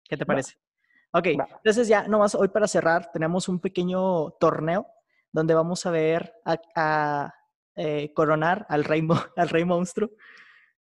¿Qué 0.05 0.17
te 0.17 0.27
parece? 0.27 0.55
Ok, 1.13 1.27
entonces 1.27 1.87
ya 1.89 2.09
nomás 2.09 2.35
hoy 2.35 2.49
para 2.49 2.67
cerrar 2.67 3.11
tenemos 3.13 3.49
un 3.49 3.61
pequeño 3.61 4.31
torneo 4.41 4.87
donde 5.33 5.55
vamos 5.55 5.85
a 5.87 5.91
ver 5.91 6.35
a, 6.45 6.59
a, 6.75 7.35
eh, 7.77 8.13
coronar 8.15 8.67
al 8.69 8.85
rey, 8.85 9.07
al 9.37 9.49
rey 9.49 9.65
monstruo. 9.65 10.11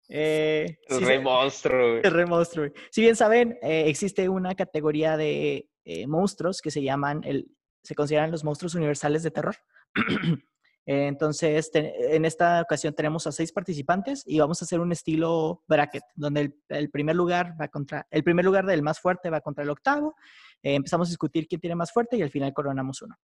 Eh, 0.10 0.78
El 0.88 0.98
sí, 1.00 1.06
rey 1.06 1.20
monstruo, 1.20 1.98
el 1.98 2.12
rey 2.12 2.26
monstruo. 2.26 2.68
Si 2.92 3.02
bien 3.02 3.16
saben, 3.16 3.58
eh, 3.62 3.86
existe 3.88 4.28
una 4.30 4.54
categoría 4.54 5.16
de 5.18 5.70
eh, 5.86 6.08
monstruos 6.08 6.62
que 6.62 6.72
se 6.72 6.84
llaman, 6.84 7.22
el, 7.24 7.48
se 7.84 7.96
consideran 7.96 8.32
los 8.32 8.44
monstruos 8.44 8.76
universales 8.76 9.24
de 9.24 9.32
terror. 9.32 9.56
Entonces, 10.86 11.72
te- 11.72 12.16
en 12.16 12.26
esta 12.26 12.62
ocasión 12.62 12.94
tenemos 12.94 13.26
a 13.26 13.32
seis 13.32 13.54
participantes 13.54 14.24
y 14.26 14.40
vamos 14.40 14.62
a 14.62 14.66
hacer 14.66 14.82
un 14.82 14.92
estilo 14.92 15.64
bracket, 15.68 16.04
donde 16.16 16.42
el, 16.42 16.56
el 16.68 16.90
primer 16.90 17.16
lugar 17.16 17.56
va 17.60 17.70
contra, 17.70 18.06
el 18.12 18.24
primer 18.24 18.44
lugar 18.44 18.66
del 18.66 18.82
más 18.82 19.00
fuerte 19.00 19.30
va 19.30 19.40
contra 19.40 19.64
el 19.64 19.70
octavo. 19.70 20.16
Eh, 20.62 20.76
empezamos 20.76 21.08
a 21.08 21.12
discutir 21.12 21.48
quién 21.48 21.62
tiene 21.62 21.76
más 21.76 21.94
fuerte 21.94 22.18
y 22.18 22.22
al 22.22 22.30
final 22.30 22.54
coronamos 22.54 23.02
uno. 23.02 23.16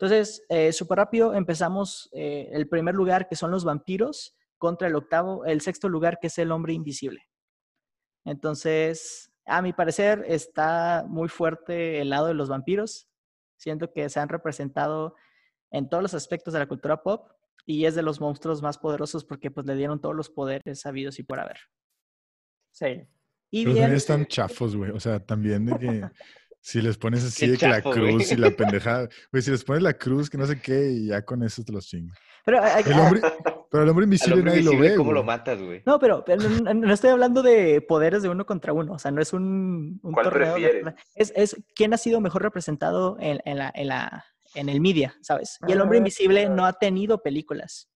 Entonces, 0.00 0.44
eh, 0.48 0.72
súper 0.72 0.98
rápido, 0.98 1.34
empezamos 1.34 2.08
eh, 2.12 2.48
el 2.52 2.68
primer 2.68 2.94
lugar, 2.94 3.28
que 3.28 3.34
son 3.34 3.50
los 3.50 3.64
vampiros, 3.64 4.36
contra 4.56 4.86
el 4.86 4.94
octavo, 4.94 5.44
el 5.44 5.60
sexto 5.60 5.88
lugar, 5.88 6.18
que 6.20 6.28
es 6.28 6.38
el 6.38 6.52
hombre 6.52 6.72
invisible. 6.72 7.28
Entonces, 8.24 9.32
a 9.44 9.60
mi 9.60 9.72
parecer, 9.72 10.24
está 10.28 11.04
muy 11.08 11.28
fuerte 11.28 12.00
el 12.00 12.10
lado 12.10 12.28
de 12.28 12.34
los 12.34 12.48
vampiros. 12.48 13.08
Siento 13.56 13.92
que 13.92 14.08
se 14.08 14.20
han 14.20 14.28
representado 14.28 15.16
en 15.72 15.88
todos 15.88 16.02
los 16.02 16.14
aspectos 16.14 16.54
de 16.54 16.60
la 16.60 16.68
cultura 16.68 17.02
pop 17.02 17.32
y 17.66 17.84
es 17.84 17.96
de 17.96 18.02
los 18.02 18.20
monstruos 18.20 18.62
más 18.62 18.78
poderosos 18.78 19.24
porque 19.24 19.50
pues 19.50 19.66
le 19.66 19.74
dieron 19.74 20.00
todos 20.00 20.14
los 20.14 20.30
poderes 20.30 20.80
sabidos 20.80 21.18
y 21.18 21.24
por 21.24 21.40
haber. 21.40 21.58
Sí. 22.70 23.08
Y 23.50 23.64
Pero 23.64 23.74
bien, 23.74 23.82
también 23.82 23.96
están 23.96 24.26
chafos, 24.26 24.76
güey. 24.76 24.92
O 24.92 25.00
sea, 25.00 25.18
también 25.18 25.66
de 25.66 25.78
que 25.78 26.10
si 26.60 26.82
les 26.82 26.98
pones 26.98 27.24
así 27.24 27.46
de 27.48 27.56
que 27.56 27.68
la 27.68 27.80
cruz 27.82 28.30
y 28.32 28.36
la 28.36 28.50
pendejada. 28.56 29.08
Güey, 29.32 29.42
si 29.42 29.50
les 29.50 29.64
pones 29.64 29.82
la 29.82 29.94
cruz, 29.94 30.28
que 30.28 30.38
no 30.38 30.46
sé 30.46 30.60
qué, 30.60 30.90
y 30.90 31.06
ya 31.08 31.24
con 31.24 31.42
eso 31.42 31.62
te 31.64 31.72
los 31.72 31.86
chingo. 31.86 32.12
pero, 32.44 32.62
hay- 32.62 32.82
El 32.84 32.92
hombre, 32.98 33.20
pero 33.70 33.82
el 33.84 33.88
hombre 33.88 34.04
invisible 34.04 34.36
hombre 34.40 34.50
nadie 34.52 34.62
lo 34.64 34.78
ve. 34.78 34.94
¿cómo 34.96 35.12
lo 35.12 35.22
matas, 35.24 35.60
güey? 35.62 35.82
no, 35.86 35.98
pero, 35.98 36.24
pero 36.24 36.42
no, 36.48 36.74
no 36.74 36.92
estoy 36.92 37.10
hablando 37.10 37.42
de 37.42 37.80
poderes 37.80 38.22
de 38.22 38.28
uno 38.28 38.44
contra 38.46 38.72
uno, 38.72 38.92
o 38.94 38.98
sea, 38.98 39.10
no 39.10 39.20
es 39.22 39.32
un, 39.32 40.00
un 40.02 40.12
¿Cuál 40.12 40.24
torneo. 40.24 40.54
de- 40.56 40.60
prefieres? 40.68 40.94
es, 41.14 41.32
es 41.36 41.56
quién 41.74 41.94
ha 41.94 41.98
sido 41.98 42.20
mejor 42.20 42.42
representado 42.42 43.16
en, 43.20 43.40
en 43.44 43.58
la, 43.58 43.72
en, 43.74 43.88
la, 43.88 44.24
en 44.54 44.68
el 44.68 44.80
media, 44.80 45.14
¿sabes? 45.22 45.58
Y 45.66 45.72
el 45.72 45.80
hombre 45.80 45.98
Ah, 45.98 46.00
invisible 46.00 46.48
no 46.48 46.64
ha 46.66 46.72
tenido 46.74 47.22
películas. 47.22 47.88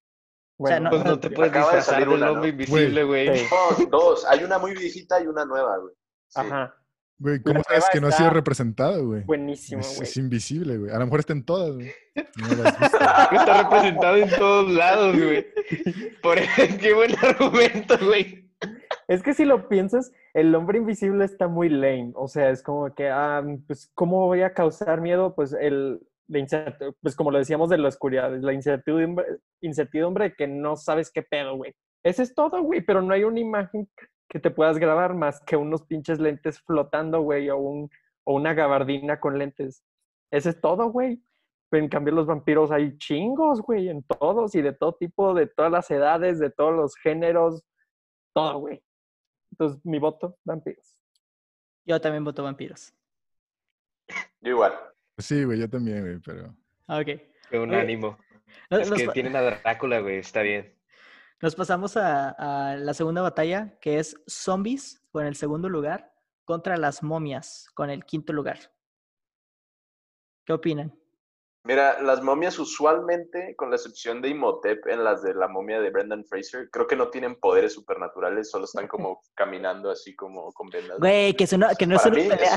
O 0.59 0.67
sea, 0.69 0.79
no- 0.79 0.91
Pues 0.91 1.05
no 1.05 1.19
te 1.19 1.27
Acaba 1.29 1.37
puedes 1.37 1.53
de 1.53 1.59
disfrazar 1.59 1.95
salir 1.95 2.07
del 2.09 2.17
una, 2.17 2.27
¿no? 2.27 2.33
hombre 2.35 2.51
invisible, 2.51 3.05
güey. 3.05 3.39
Sí. 3.39 3.45
No, 3.51 3.87
dos. 3.91 4.25
Hay 4.27 4.45
una 4.45 4.59
muy 4.59 4.73
viejita 4.75 5.21
y 5.21 5.27
una 5.27 5.45
nueva, 5.45 5.77
güey. 5.79 5.95
Sí. 6.29 6.41
Ajá. 6.41 6.77
Güey, 7.19 7.41
¿cómo 7.43 7.63
sabes 7.63 7.85
que 7.93 8.01
no 8.01 8.09
ha 8.09 8.13
sido 8.13 8.31
representado, 8.31 9.07
güey? 9.07 9.23
Buenísimo, 9.25 9.81
Es, 9.81 9.97
güey. 9.97 10.09
es 10.09 10.17
invisible, 10.17 10.77
güey. 10.79 10.91
A 10.91 10.99
lo 10.99 11.05
mejor 11.05 11.21
está 11.21 11.33
en 11.33 11.45
todas, 11.45 11.75
güey. 11.75 11.93
No 12.37 12.57
lo 12.57 12.65
has 12.65 12.81
visto. 12.81 12.97
Está 12.97 13.63
representado 13.63 14.17
en 14.17 14.31
todos 14.31 14.71
lados, 14.73 15.17
güey. 15.17 15.47
Por 16.23 16.39
qué 16.81 16.93
buen 16.95 17.13
argumento, 17.23 17.97
güey. 18.05 18.51
Es 19.09 19.23
que 19.23 19.35
si 19.35 19.45
lo 19.45 19.69
piensas, 19.69 20.13
el 20.35 20.55
hombre 20.55 20.79
invisible 20.79 21.25
está 21.25 21.49
muy 21.49 21.69
lame. 21.69 22.13
O 22.15 22.29
sea, 22.29 22.51
es 22.51 22.63
como 22.63 22.95
que, 22.95 23.09
ah, 23.09 23.43
pues, 23.67 23.91
¿cómo 23.95 24.27
voy 24.27 24.43
a 24.43 24.53
causar 24.55 25.01
miedo? 25.01 25.35
Pues 25.35 25.53
el, 25.53 26.01
la 26.29 26.79
pues 27.01 27.17
como 27.17 27.31
lo 27.31 27.39
decíamos 27.39 27.69
de 27.69 27.79
la 27.79 27.89
oscuridad, 27.89 28.33
la 28.41 28.53
incertidumbre, 28.53 29.27
incertidumbre 29.61 30.31
de 30.31 30.35
que 30.35 30.47
no 30.47 30.77
sabes 30.77 31.11
qué 31.13 31.23
pedo, 31.23 31.57
güey. 31.57 31.75
Ese 32.05 32.23
es 32.23 32.35
todo, 32.35 32.63
güey, 32.63 32.81
pero 32.81 33.03
no 33.03 33.15
hay 33.15 33.25
una 33.25 33.41
imagen 33.41 33.89
que 34.33 34.41
te 34.41 34.51
puedas 34.51 34.79
grabar 34.79 35.15
más 35.15 35.43
que 35.43 35.59
unos 35.59 35.83
pinches 35.83 36.19
lentes 36.19 36.59
flotando, 36.63 37.21
güey, 37.21 37.51
o, 37.51 37.59
un, 37.59 37.91
o 38.25 38.35
una 38.35 38.55
gabardina 38.55 39.21
con 39.21 39.39
lentes. 39.39 39.85
Ese 40.31 40.49
es 40.49 40.61
todo, 40.63 40.91
güey. 40.91 41.23
Pero 41.69 41.85
en 41.85 41.91
cambio 41.91 42.15
los 42.15 42.27
vampiros 42.27 42.71
hay 42.71 42.97
chingos, 42.97 43.61
güey, 43.61 43.91
en 43.91 44.03
todos 44.05 44.55
y 44.55 44.63
de 44.63 44.73
todo 44.73 44.95
tipo, 44.95 45.35
de 45.35 45.49
todas 45.49 45.71
las 45.71 45.91
edades, 45.91 46.39
de 46.39 46.49
todos 46.49 46.75
los 46.75 46.97
géneros, 46.97 47.63
todo, 48.35 48.59
güey. 48.61 48.83
Entonces, 49.51 49.85
mi 49.85 49.99
voto, 49.99 50.39
vampiros. 50.45 50.97
Yo 51.85 52.01
también 52.01 52.25
voto 52.25 52.43
vampiros. 52.43 52.95
Yo 54.41 54.53
igual. 54.53 54.73
Sí, 55.19 55.45
güey, 55.45 55.61
yo 55.61 55.69
también, 55.69 56.01
güey, 56.01 56.19
pero... 56.21 56.57
Ok. 56.89 57.21
Qué 57.51 57.59
unánimo. 57.59 58.19
Nos, 58.71 58.81
Es 58.81 58.91
nos 58.91 58.99
que 58.99 59.09
tienen 59.09 59.37
a 59.37 59.43
Drácula, 59.43 60.01
güey. 60.01 60.17
Está 60.17 60.41
bien. 60.41 60.75
Nos 61.43 61.55
pasamos 61.57 61.97
a, 61.97 62.31
a 62.71 62.77
la 62.77 62.95
segunda 62.95 63.21
batalla, 63.21 63.77
que 63.81 63.99
es 63.99 64.17
zombies 64.27 65.03
con 65.11 65.27
el 65.27 65.35
segundo 65.37 65.69
lugar 65.69 66.13
contra 66.45 66.77
las 66.77 67.03
momias 67.03 67.69
con 67.75 67.91
el 67.91 68.05
quinto 68.05 68.33
lugar. 68.33 68.59
¿Qué 70.47 70.53
opinan? 70.53 70.95
Mira, 71.65 72.03
las 72.03 72.21
momias 72.23 72.59
usualmente, 72.59 73.55
con 73.55 73.71
la 73.71 73.77
excepción 73.77 74.21
de 74.21 74.31
Imhotep 74.31 74.85
en 74.89 75.05
las 75.05 75.23
de 75.23 75.33
la 75.33 75.47
momia 75.47 75.81
de 75.81 75.91
Brendan 75.91 76.25
Fraser, 76.25 76.69
creo 76.71 76.89
que 76.89 76.97
no 76.97 77.09
tienen 77.09 77.37
poderes 77.39 77.73
supernaturales, 77.75 78.51
solo 78.51 78.65
están 78.65 78.89
como 78.89 79.23
caminando 79.35 79.91
así 79.91 80.17
como 80.17 80.53
con 80.53 80.69
vendas. 80.71 80.99
Güey, 80.99 81.35
que, 81.35 81.45
es 81.45 81.53
una- 81.53 81.75
que 81.77 81.87
no, 81.87 81.95
es 81.97 82.07
una 82.07 82.19
es 82.21 82.29
pelea, 82.37 82.57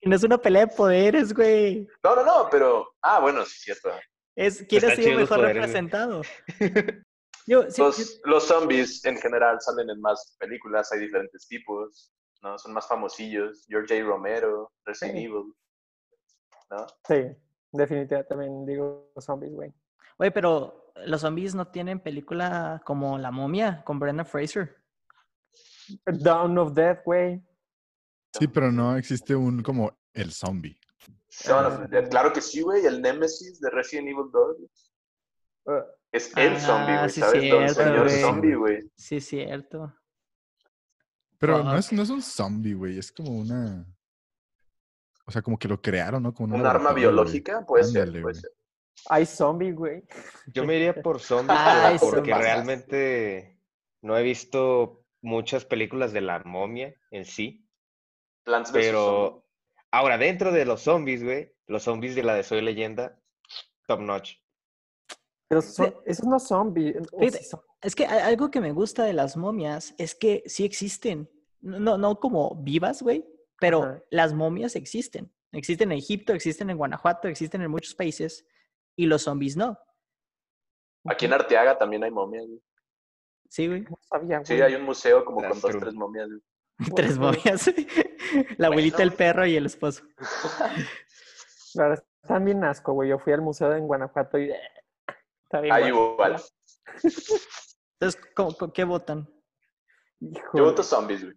que 0.00 0.08
no 0.08 0.16
es 0.16 0.22
una 0.24 0.36
pelea 0.38 0.66
de 0.66 0.74
poderes, 0.74 1.32
güey. 1.32 1.86
No, 2.04 2.14
no, 2.16 2.24
no, 2.24 2.48
pero... 2.50 2.94
Ah, 3.00 3.20
bueno, 3.20 3.44
sí, 3.46 3.58
cierto. 3.58 3.90
Es 4.36 4.64
quién 4.68 4.84
ha 4.84 4.96
sido 4.96 5.18
mejor 5.18 5.38
poderes, 5.38 5.54
representado. 5.56 6.22
Yo, 7.46 7.70
sí, 7.70 7.82
Los, 8.24 8.46
zombies 8.46 9.04
en 9.04 9.16
general 9.18 9.60
salen 9.60 9.90
en 9.90 10.00
más 10.00 10.36
películas, 10.38 10.92
hay 10.92 11.00
diferentes 11.00 11.46
tipos, 11.48 12.12
¿no? 12.42 12.56
Son 12.58 12.72
más 12.72 12.86
famosillos. 12.86 13.64
George 13.68 14.00
A. 14.00 14.04
Romero, 14.04 14.72
Resident 14.84 15.18
Sí. 15.18 15.24
Evil, 15.24 15.52
¿no? 16.70 16.86
Sí, 17.06 17.36
definitivamente 17.72 18.28
también 18.28 18.64
digo 18.64 19.12
zombies, 19.18 19.52
güey. 19.52 19.72
Güey, 20.18 20.30
pero 20.32 20.92
los 21.06 21.20
zombies 21.20 21.54
no 21.54 21.68
tienen 21.68 22.00
película 22.00 22.80
como 22.84 23.18
La 23.18 23.30
momia 23.30 23.82
con 23.84 23.98
Brendan 23.98 24.26
Fraser. 24.26 24.76
Dawn 26.06 26.56
of 26.58 26.72
Death, 26.74 27.00
güey. 27.04 27.42
Sí, 28.38 28.46
pero 28.46 28.70
no 28.70 28.96
existe 28.96 29.34
un 29.34 29.62
como 29.62 29.92
el 30.14 30.32
zombie. 30.32 30.78
Dead. 31.90 32.08
Claro 32.10 32.32
que 32.32 32.40
sí, 32.40 32.60
güey, 32.60 32.84
el 32.84 33.00
Nemesis 33.00 33.58
de 33.60 33.70
Resident 33.70 34.08
Evil 34.08 34.30
2 34.30 34.56
Uh, 34.58 34.68
es 36.10 36.36
el 36.36 36.54
Ah, 36.54 36.60
zombie, 36.60 36.96
güey, 36.96 37.10
sí, 37.10 37.20
¿sabes? 37.20 37.50
Don 37.50 37.68
cierto, 37.68 37.74
señor 37.82 38.10
zombie, 38.10 38.54
güey. 38.54 38.90
Sí, 38.96 39.16
es 39.16 39.26
cierto. 39.26 39.94
Pero 41.38 41.62
no 41.64 41.76
es, 41.76 41.92
no 41.92 42.02
es 42.02 42.10
un 42.10 42.22
zombie, 42.22 42.74
güey. 42.74 42.98
Es 42.98 43.10
como 43.10 43.32
una... 43.32 43.86
O 45.26 45.30
sea, 45.30 45.42
como 45.42 45.58
que 45.58 45.68
lo 45.68 45.80
crearon, 45.80 46.22
¿no? 46.22 46.34
Como 46.34 46.54
Un 46.54 46.66
arma 46.66 46.92
biológica, 46.92 47.64
puede 47.66 47.84
ser, 47.84 48.22
puede 48.22 48.40
hay 49.08 49.26
zombie, 49.26 49.72
güey. 49.72 50.04
Yo 50.46 50.64
me 50.64 50.76
iría 50.76 50.94
por 51.02 51.20
zombies, 51.20 51.58
Ay, 51.60 51.96
pero 51.98 52.10
porque 52.12 52.30
zombies. 52.30 52.38
realmente 52.38 53.58
no 54.00 54.16
he 54.16 54.22
visto 54.22 55.04
muchas 55.20 55.64
películas 55.64 56.12
de 56.12 56.20
la 56.20 56.40
momia 56.44 56.94
en 57.10 57.24
sí. 57.24 57.66
Plants. 58.44 58.70
Pero 58.72 59.44
ahora, 59.90 60.18
dentro 60.18 60.52
de 60.52 60.64
los 60.64 60.82
zombies, 60.82 61.22
güey, 61.22 61.52
los 61.66 61.84
zombies 61.84 62.14
de 62.14 62.22
la 62.22 62.34
de 62.34 62.42
Soy 62.42 62.60
Leyenda, 62.60 63.18
top 63.86 64.00
notch. 64.00 64.34
Pero 65.52 65.60
son, 65.62 65.94
esos 66.06 66.26
no 66.26 66.38
Fíjate, 67.20 67.44
son- 67.44 67.60
Es 67.82 67.94
que 67.94 68.06
algo 68.06 68.50
que 68.50 68.60
me 68.62 68.72
gusta 68.72 69.04
de 69.04 69.12
las 69.12 69.36
momias 69.36 69.94
es 69.98 70.14
que 70.14 70.42
sí 70.46 70.64
existen. 70.64 71.28
No, 71.60 71.98
no 71.98 72.18
como 72.18 72.54
vivas, 72.62 73.02
güey, 73.02 73.26
pero 73.60 74.02
las 74.10 74.32
momias 74.32 74.76
existen. 74.76 75.30
Existen 75.52 75.92
en 75.92 75.98
Egipto, 75.98 76.32
existen 76.32 76.70
en 76.70 76.78
Guanajuato, 76.78 77.28
existen 77.28 77.60
en 77.60 77.70
muchos 77.70 77.94
países. 77.94 78.46
y 78.96 79.04
los 79.06 79.22
zombies 79.22 79.56
no. 79.56 79.78
Aquí 81.04 81.24
en 81.26 81.32
Arteaga 81.34 81.76
también 81.78 82.02
hay 82.04 82.10
momias. 82.10 82.46
güey. 82.46 82.62
Sí, 83.50 83.66
güey. 83.68 83.82
No 83.82 83.98
sabía, 84.02 84.36
güey. 84.38 84.46
Sí, 84.46 84.54
hay 84.62 84.74
un 84.74 84.84
museo 84.84 85.22
como 85.24 85.36
con 85.38 85.48
That's 85.50 85.60
dos, 85.60 85.70
true. 85.72 85.80
tres 85.82 85.94
momias. 85.94 86.28
güey. 86.28 86.40
Tres 86.96 87.18
Bueno. 87.18 87.36
momias. 87.36 87.70
La 88.56 88.68
abuelita, 88.68 89.02
el 89.02 89.10
güey. 89.10 89.18
perro 89.18 89.46
y 89.46 89.56
el 89.56 89.66
esposo. 89.66 90.02
La 91.74 91.88
verdad, 91.88 92.04
están 92.22 92.44
bien 92.44 92.64
asco, 92.64 92.92
güey. 92.94 93.10
Yo 93.10 93.18
fui 93.18 93.32
al 93.34 93.42
museo 93.42 93.74
en 93.74 93.86
Guanajuato 93.86 94.38
y... 94.38 94.50
Está 95.52 95.60
bien 95.60 95.74
Ahí 95.74 95.88
igual. 95.88 96.36
Entonces, 98.00 98.20
¿cómo- 98.34 98.54
cómo- 98.56 98.72
¿qué 98.72 98.84
votan? 98.84 99.28
Hijo 100.18 100.56
Yo 100.56 100.64
voto 100.64 100.82
zombies, 100.82 101.22
güey. 101.24 101.36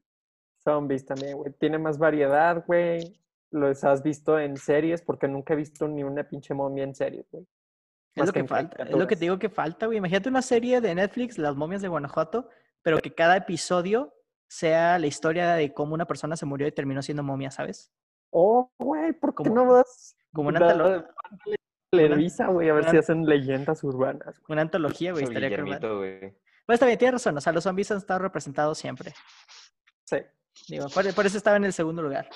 Zombies 0.64 1.06
también, 1.06 1.36
güey. 1.38 1.52
Tiene 1.60 1.78
más 1.78 1.98
variedad, 1.98 2.64
güey. 2.66 3.22
Los 3.52 3.84
has 3.84 4.02
visto 4.02 4.40
en 4.40 4.56
series 4.56 5.02
porque 5.02 5.28
nunca 5.28 5.54
he 5.54 5.58
visto 5.58 5.86
ni 5.90 6.04
una 6.04 6.24
pinche 6.24 6.54
momia 6.54 6.86
en 6.86 6.96
series, 6.96 7.30
güey. 7.30 7.46
Es 8.16 8.26
lo 8.28 8.32
que 8.32 8.46
falta, 8.46 8.84
es 8.84 8.92
lo 8.92 9.06
que 9.06 9.16
te 9.18 9.22
digo 9.22 9.38
que 9.38 9.50
falta, 9.50 9.86
güey. 9.88 9.98
Imagínate 9.98 10.30
una 10.30 10.42
serie 10.42 10.80
de 10.80 10.96
Netflix, 10.96 11.38
Las 11.38 11.58
momias 11.58 11.82
de 11.82 11.90
Guanajuato, 11.90 12.48
pero 12.82 13.00
que 13.00 13.14
cada 13.14 13.36
episodio 13.36 14.14
sea 14.48 14.98
la 14.98 15.08
historia 15.08 15.56
de 15.56 15.74
cómo 15.74 15.94
una 15.94 16.06
persona 16.08 16.38
se 16.38 16.46
murió 16.46 16.66
y 16.68 16.72
terminó 16.72 17.02
siendo 17.02 17.22
momia, 17.24 17.52
¿sabes? 17.52 17.92
Oh, 18.32 18.72
güey, 18.80 19.12
¿por 19.12 19.32
qué 19.36 19.44
Como- 19.44 19.56
no 19.66 19.74
das 19.74 20.16
Como 20.34 20.50
una, 20.50 21.06
antolo- 21.92 22.10
Televisa, 22.10 22.48
güey? 22.48 22.70
A 22.70 22.74
ver 22.74 22.84
una- 22.84 22.92
si 22.92 22.98
hacen 22.98 23.26
leyendas 23.26 23.84
urbanas. 23.84 24.42
una 24.48 24.62
antología, 24.62 25.12
güey. 25.12 25.24
Estaría 25.26 25.50
güey. 25.98 26.20
Pues 26.66 26.76
está 26.78 26.86
bien, 26.88 26.98
tienes 26.98 27.14
razón. 27.14 27.38
O 27.38 27.42
sea, 27.42 27.54
los 27.54 27.64
zombies 27.64 27.92
han 27.92 27.98
estado 28.00 28.20
representados 28.20 28.78
siempre. 28.78 29.14
Sí. 30.06 30.18
Digo, 30.68 30.88
por, 30.90 31.14
por 31.14 31.26
eso 31.26 31.38
estaba 31.38 31.58
en 31.58 31.66
el 31.66 31.74
segundo 31.74 32.02
lugar. 32.02 32.28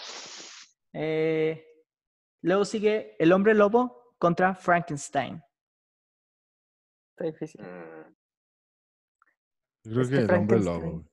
Eh, 0.93 1.65
luego 2.41 2.65
sigue 2.65 3.15
El 3.19 3.31
Hombre 3.31 3.53
Lobo 3.55 4.15
contra 4.17 4.53
Frankenstein. 4.55 5.41
Está 7.15 7.25
difícil. 7.25 7.61
Yo 9.83 9.91
creo 9.91 10.01
Es 10.03 10.09
que 10.09 10.15
que 10.15 10.21
el 10.21 10.31
hombre 10.31 10.59
lobo. 10.59 11.05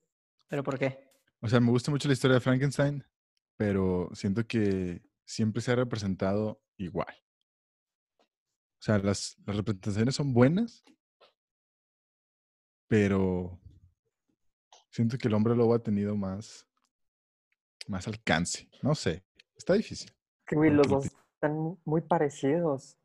¿Pero 0.49 0.63
por 0.63 0.77
qué? 0.77 1.09
O 1.41 1.47
sea, 1.47 1.59
me 1.59 1.71
gusta 1.71 1.89
mucho 1.91 2.07
la 2.07 2.13
historia 2.13 2.35
de 2.35 2.41
Frankenstein, 2.41 3.03
pero 3.57 4.09
siento 4.13 4.45
que 4.45 5.01
siempre 5.25 5.61
se 5.61 5.71
ha 5.71 5.75
representado 5.75 6.61
igual. 6.77 7.15
O 8.79 8.81
sea, 8.81 8.97
las, 8.99 9.37
las 9.45 9.55
representaciones 9.57 10.15
son 10.15 10.33
buenas, 10.33 10.83
pero 12.87 13.59
siento 14.89 15.17
que 15.17 15.27
el 15.27 15.33
hombre 15.33 15.55
lobo 15.55 15.73
ha 15.73 15.79
tenido 15.79 16.15
más, 16.15 16.67
más 17.87 18.07
alcance. 18.07 18.69
No 18.81 18.95
sé, 18.95 19.23
está 19.55 19.73
difícil. 19.73 20.11
Que, 20.45 20.55
güey, 20.55 20.71
los 20.71 20.87
dos 20.87 21.05
están 21.05 21.77
muy 21.85 22.01
parecidos. 22.01 22.97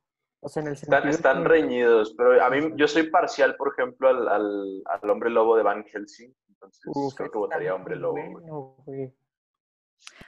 O 0.45 0.49
sea, 0.49 0.61
en 0.63 0.69
el 0.69 0.75
Están, 0.75 0.91
sentido 1.03 1.11
están 1.17 1.43
que- 1.45 1.49
reñidos, 1.49 2.15
pero 2.17 2.45
a 2.45 2.51
mí 2.51 2.59
yo 2.77 2.89
soy 2.89 3.09
parcial, 3.11 3.57
por 3.57 3.73
ejemplo, 3.73 4.09
al, 4.09 4.29
al, 4.29 4.83
al 4.87 5.11
hombre 5.11 5.31
lobo 5.31 5.57
de 5.57 5.63
Van 5.63 5.85
Helsing. 5.85 6.35
Entonces 6.49 6.83
Uf, 6.87 7.15
creo 7.15 7.31
que 7.31 7.39
votaría 7.39 7.75
hombre 7.75 7.97
lobo. 7.97 8.15
güey. 8.15 8.33
bueno, 8.33 8.75
güey. 8.85 9.15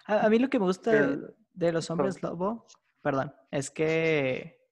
A, 0.06 0.26
a 0.26 0.30
mí 0.30 0.38
lo 0.38 0.48
que 0.48 0.58
me 0.60 0.66
gusta 0.66 1.18
de 1.52 1.72
los 1.72 1.90
hombres 1.90 2.22
lobo, 2.22 2.64
perdón, 3.02 3.34
es 3.50 3.70
que 3.70 4.63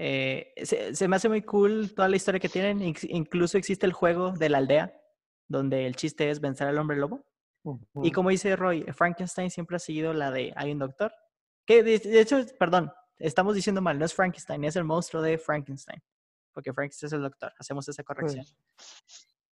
eh, 0.00 0.54
se, 0.64 0.94
se 0.94 1.08
me 1.08 1.16
hace 1.16 1.28
muy 1.28 1.42
cool 1.42 1.92
toda 1.94 2.08
la 2.08 2.14
historia 2.16 2.38
que 2.40 2.48
tienen. 2.48 2.78
inc- 2.80 3.06
Incluso 3.10 3.58
existe 3.58 3.84
el 3.84 3.92
juego 3.92 4.30
de 4.30 4.48
la 4.48 4.58
aldea, 4.58 4.94
donde 5.48 5.86
el 5.86 5.96
chiste 5.96 6.30
es 6.30 6.40
vencer 6.40 6.68
al 6.68 6.78
hombre 6.78 6.96
lobo. 6.96 7.24
Y 8.06 8.12
como 8.12 8.30
dice 8.30 8.54
Roy, 8.54 8.84
Frankenstein 8.94 9.50
siempre 9.50 9.76
ha 9.76 9.80
seguido 9.80 10.12
la 10.14 10.30
de 10.30 10.52
hay 10.56 10.70
un 10.72 10.78
doctor. 10.78 11.12
Que 11.66 11.82
de, 11.82 11.98
de 11.98 12.20
hecho, 12.20 12.38
perdón, 12.58 12.92
estamos 13.18 13.54
diciendo 13.56 13.82
mal, 13.82 13.98
no 13.98 14.04
es 14.04 14.14
Frankenstein, 14.14 14.64
es 14.64 14.76
el 14.76 14.84
monstruo 14.84 15.20
de 15.20 15.36
Frankenstein. 15.36 16.00
Porque 16.54 16.72
Frankenstein 16.72 17.08
es 17.08 17.12
el 17.14 17.22
doctor, 17.22 17.52
hacemos 17.58 17.88
esa 17.88 18.02
corrección. 18.04 18.44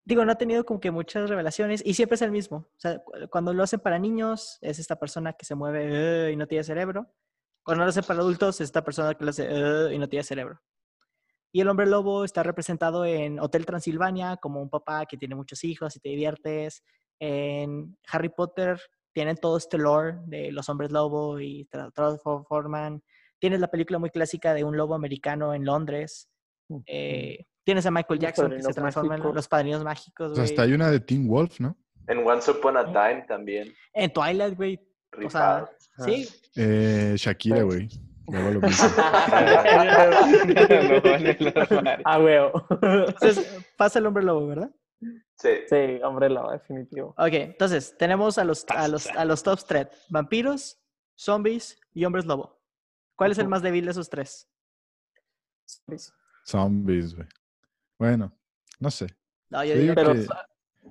Digo, 0.08 0.24
no 0.24 0.32
ha 0.32 0.36
tenido 0.38 0.64
como 0.66 0.80
que 0.80 0.92
muchas 0.92 1.28
revelaciones 1.30 1.82
y 1.84 1.96
siempre 1.96 2.14
es 2.16 2.22
el 2.22 2.32
mismo. 2.32 2.58
O 2.58 2.80
sea, 2.80 3.00
cu- 3.00 3.14
cuando 3.32 3.52
lo 3.54 3.64
hacen 3.64 3.80
para 3.80 3.98
niños, 3.98 4.60
es 4.62 4.78
esta 4.78 4.98
persona 4.98 5.34
que 5.34 5.46
se 5.46 5.56
mueve 5.56 6.28
"Eh", 6.28 6.32
y 6.32 6.36
no 6.36 6.46
tiene 6.48 6.64
cerebro. 6.64 7.08
Cuando 7.66 7.84
lo 7.84 7.90
hacen 7.90 8.04
para 8.04 8.20
adultos, 8.20 8.62
es 8.62 8.66
esta 8.66 8.84
persona 8.84 9.16
que 9.16 9.24
lo 9.26 9.32
hace 9.32 9.48
"Eh", 9.50 9.94
y 9.96 9.98
no 9.98 10.08
tiene 10.08 10.24
cerebro. 10.24 10.62
Y 11.52 11.62
el 11.62 11.68
hombre 11.68 11.86
lobo 11.88 12.24
está 12.24 12.44
representado 12.44 13.06
en 13.06 13.40
Hotel 13.40 13.66
Transilvania 13.66 14.38
como 14.38 14.62
un 14.62 14.70
papá 14.70 15.06
que 15.06 15.18
tiene 15.18 15.36
muchos 15.36 15.64
hijos 15.64 15.96
y 15.96 16.00
te 16.00 16.10
diviertes. 16.10 16.84
En 17.20 17.98
Harry 18.12 18.30
Potter 18.30 18.80
tienen 19.14 19.38
todo 19.38 19.58
este 19.58 19.78
lore 19.78 20.18
de 20.26 20.52
los 20.52 20.68
hombres 20.70 20.92
lobo 20.92 21.40
y 21.40 21.66
tra- 21.72 21.92
transforman. 21.94 23.02
Tienes 23.40 23.60
la 23.62 23.70
película 23.72 23.98
muy 24.00 24.10
clásica 24.10 24.54
de 24.54 24.64
un 24.64 24.76
lobo 24.78 24.94
americano 24.96 25.54
en 25.54 25.66
Londres. 25.66 26.30
Eh, 26.86 27.46
tienes 27.64 27.86
a 27.86 27.92
Michael 27.92 28.20
Jackson 28.20 28.52
que 28.52 28.62
se 28.64 28.74
transforma 28.82 29.16
en 29.16 29.22
los 29.36 29.48
padrinos 29.48 29.84
mágicos. 29.84 30.32
O 30.34 30.36
sea, 30.36 30.44
hasta 30.44 30.62
hay 30.64 30.74
una 30.74 30.92
de 30.92 31.00
Teen 31.00 31.28
Wolf, 31.28 31.60
¿no? 31.62 31.78
En 32.08 32.20
Once 32.28 32.52
Upon 32.52 32.78
a 32.78 32.86
Time 32.86 33.26
también. 33.28 33.74
En 33.94 34.12
Twilight, 34.12 34.56
güey. 34.56 34.80
O 35.24 35.30
sea, 35.30 35.70
sí. 36.04 36.28
Eh, 36.56 37.14
Shakira, 37.18 37.64
güey. 37.64 37.88
Luego 38.28 38.52
lo 38.52 38.62
mismo. 38.62 38.88
No. 38.88 38.94
Ah, 42.06 42.18
güey. 42.18 42.36
Entonces, 43.08 43.66
pasa 43.78 44.00
el 44.00 44.06
hombre 44.08 44.24
lobo, 44.24 44.48
¿verdad? 44.48 44.72
Sí. 45.38 45.50
sí, 45.70 46.00
hombre, 46.04 46.30
lo 46.30 46.50
definitivo. 46.50 47.10
Ok, 47.18 47.34
entonces 47.34 47.96
tenemos 47.98 48.38
a 48.38 48.44
los, 48.46 48.66
a 48.70 48.88
los, 48.88 49.08
a 49.08 49.26
los 49.26 49.44
top 49.44 49.60
tres: 49.68 49.88
vampiros, 50.10 50.80
zombies 51.16 51.78
y 51.94 52.06
hombres 52.06 52.26
lobo. 52.26 52.60
¿Cuál 53.16 53.32
es 53.32 53.38
el 53.38 53.48
más 53.48 53.62
débil 53.62 53.86
de 53.86 53.92
esos 53.92 54.10
tres? 54.10 54.50
Zombies, 56.46 57.16
güey. 57.16 57.28
Bueno, 58.00 58.32
no 58.80 58.92
sé. 58.92 59.08
No, 59.50 59.64
yo 59.64 59.76
digo 59.76 59.94
Pero 59.96 60.14
que- 60.14 60.28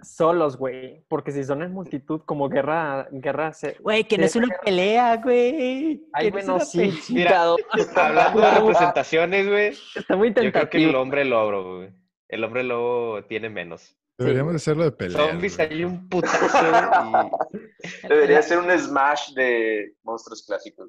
solos, 0.02 0.56
güey. 0.56 1.04
Porque 1.08 1.32
si 1.32 1.44
son 1.44 1.62
en 1.62 1.72
multitud, 1.72 2.22
como 2.24 2.48
guerra, 2.48 3.08
guerra 3.10 3.52
se... 3.52 3.76
Güey, 3.80 4.04
que 4.04 4.18
no 4.18 4.24
es 4.24 4.36
una 4.36 4.48
pelea, 4.64 5.16
güey. 5.16 6.06
Ay, 6.12 6.30
bueno, 6.30 6.60
sí, 6.60 6.92
chingado. 7.02 7.56
Hablando 7.96 8.40
de 8.40 8.50
representaciones, 8.50 9.48
güey. 9.48 9.76
Está 9.94 10.16
muy 10.16 10.28
Yo 10.28 10.34
creo 10.34 10.44
que 10.44 10.52
tentativo. 10.52 10.90
el 10.90 10.96
hombre 10.96 11.24
lobo, 11.24 11.76
güey. 11.78 11.90
El 12.28 12.44
hombre 12.44 12.64
lobo 12.64 13.24
tiene 13.24 13.48
menos. 13.48 13.96
Deberíamos 14.18 14.52
güey. 14.52 14.56
hacerlo 14.56 14.84
de 14.84 14.92
pelea. 14.92 15.18
Zombies 15.18 15.58
hay 15.58 15.84
un 15.84 16.08
putazo 16.08 16.46
Debería 18.08 18.42
ser 18.42 18.58
un 18.58 18.70
smash 18.78 19.32
de 19.34 19.94
monstruos 20.02 20.44
clásicos. 20.46 20.88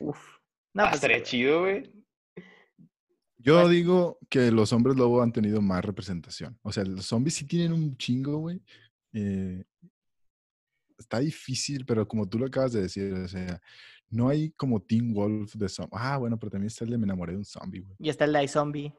Uf. 0.00 0.18
No, 0.74 0.84
y... 0.84 0.86
pues, 0.86 0.94
estaría 0.96 1.22
chido, 1.22 1.60
güey. 1.62 2.01
Yo 3.42 3.68
digo 3.68 4.18
que 4.28 4.50
los 4.50 4.72
hombres 4.72 4.96
lobo 4.96 5.22
han 5.22 5.32
tenido 5.32 5.60
más 5.60 5.84
representación. 5.84 6.58
O 6.62 6.70
sea, 6.72 6.84
los 6.84 7.06
zombies 7.06 7.34
sí 7.34 7.44
tienen 7.46 7.72
un 7.72 7.96
chingo, 7.96 8.38
güey. 8.38 8.62
Eh, 9.12 9.64
está 10.98 11.18
difícil, 11.18 11.84
pero 11.84 12.06
como 12.06 12.28
tú 12.28 12.38
lo 12.38 12.46
acabas 12.46 12.72
de 12.72 12.82
decir, 12.82 13.12
o 13.12 13.28
sea, 13.28 13.60
no 14.08 14.28
hay 14.28 14.50
como 14.52 14.80
Teen 14.80 15.12
Wolf 15.12 15.54
de 15.54 15.68
zombies. 15.68 16.00
Ah, 16.00 16.18
bueno, 16.18 16.38
pero 16.38 16.50
también 16.50 16.68
está 16.68 16.84
el 16.84 16.90
de 16.90 16.98
Me 16.98 17.04
enamoré 17.04 17.32
de 17.32 17.38
un 17.38 17.44
zombie, 17.44 17.80
güey. 17.80 17.96
Y 17.98 18.08
está 18.08 18.24
el 18.24 18.32
de 18.32 18.46
zombie. 18.48 18.94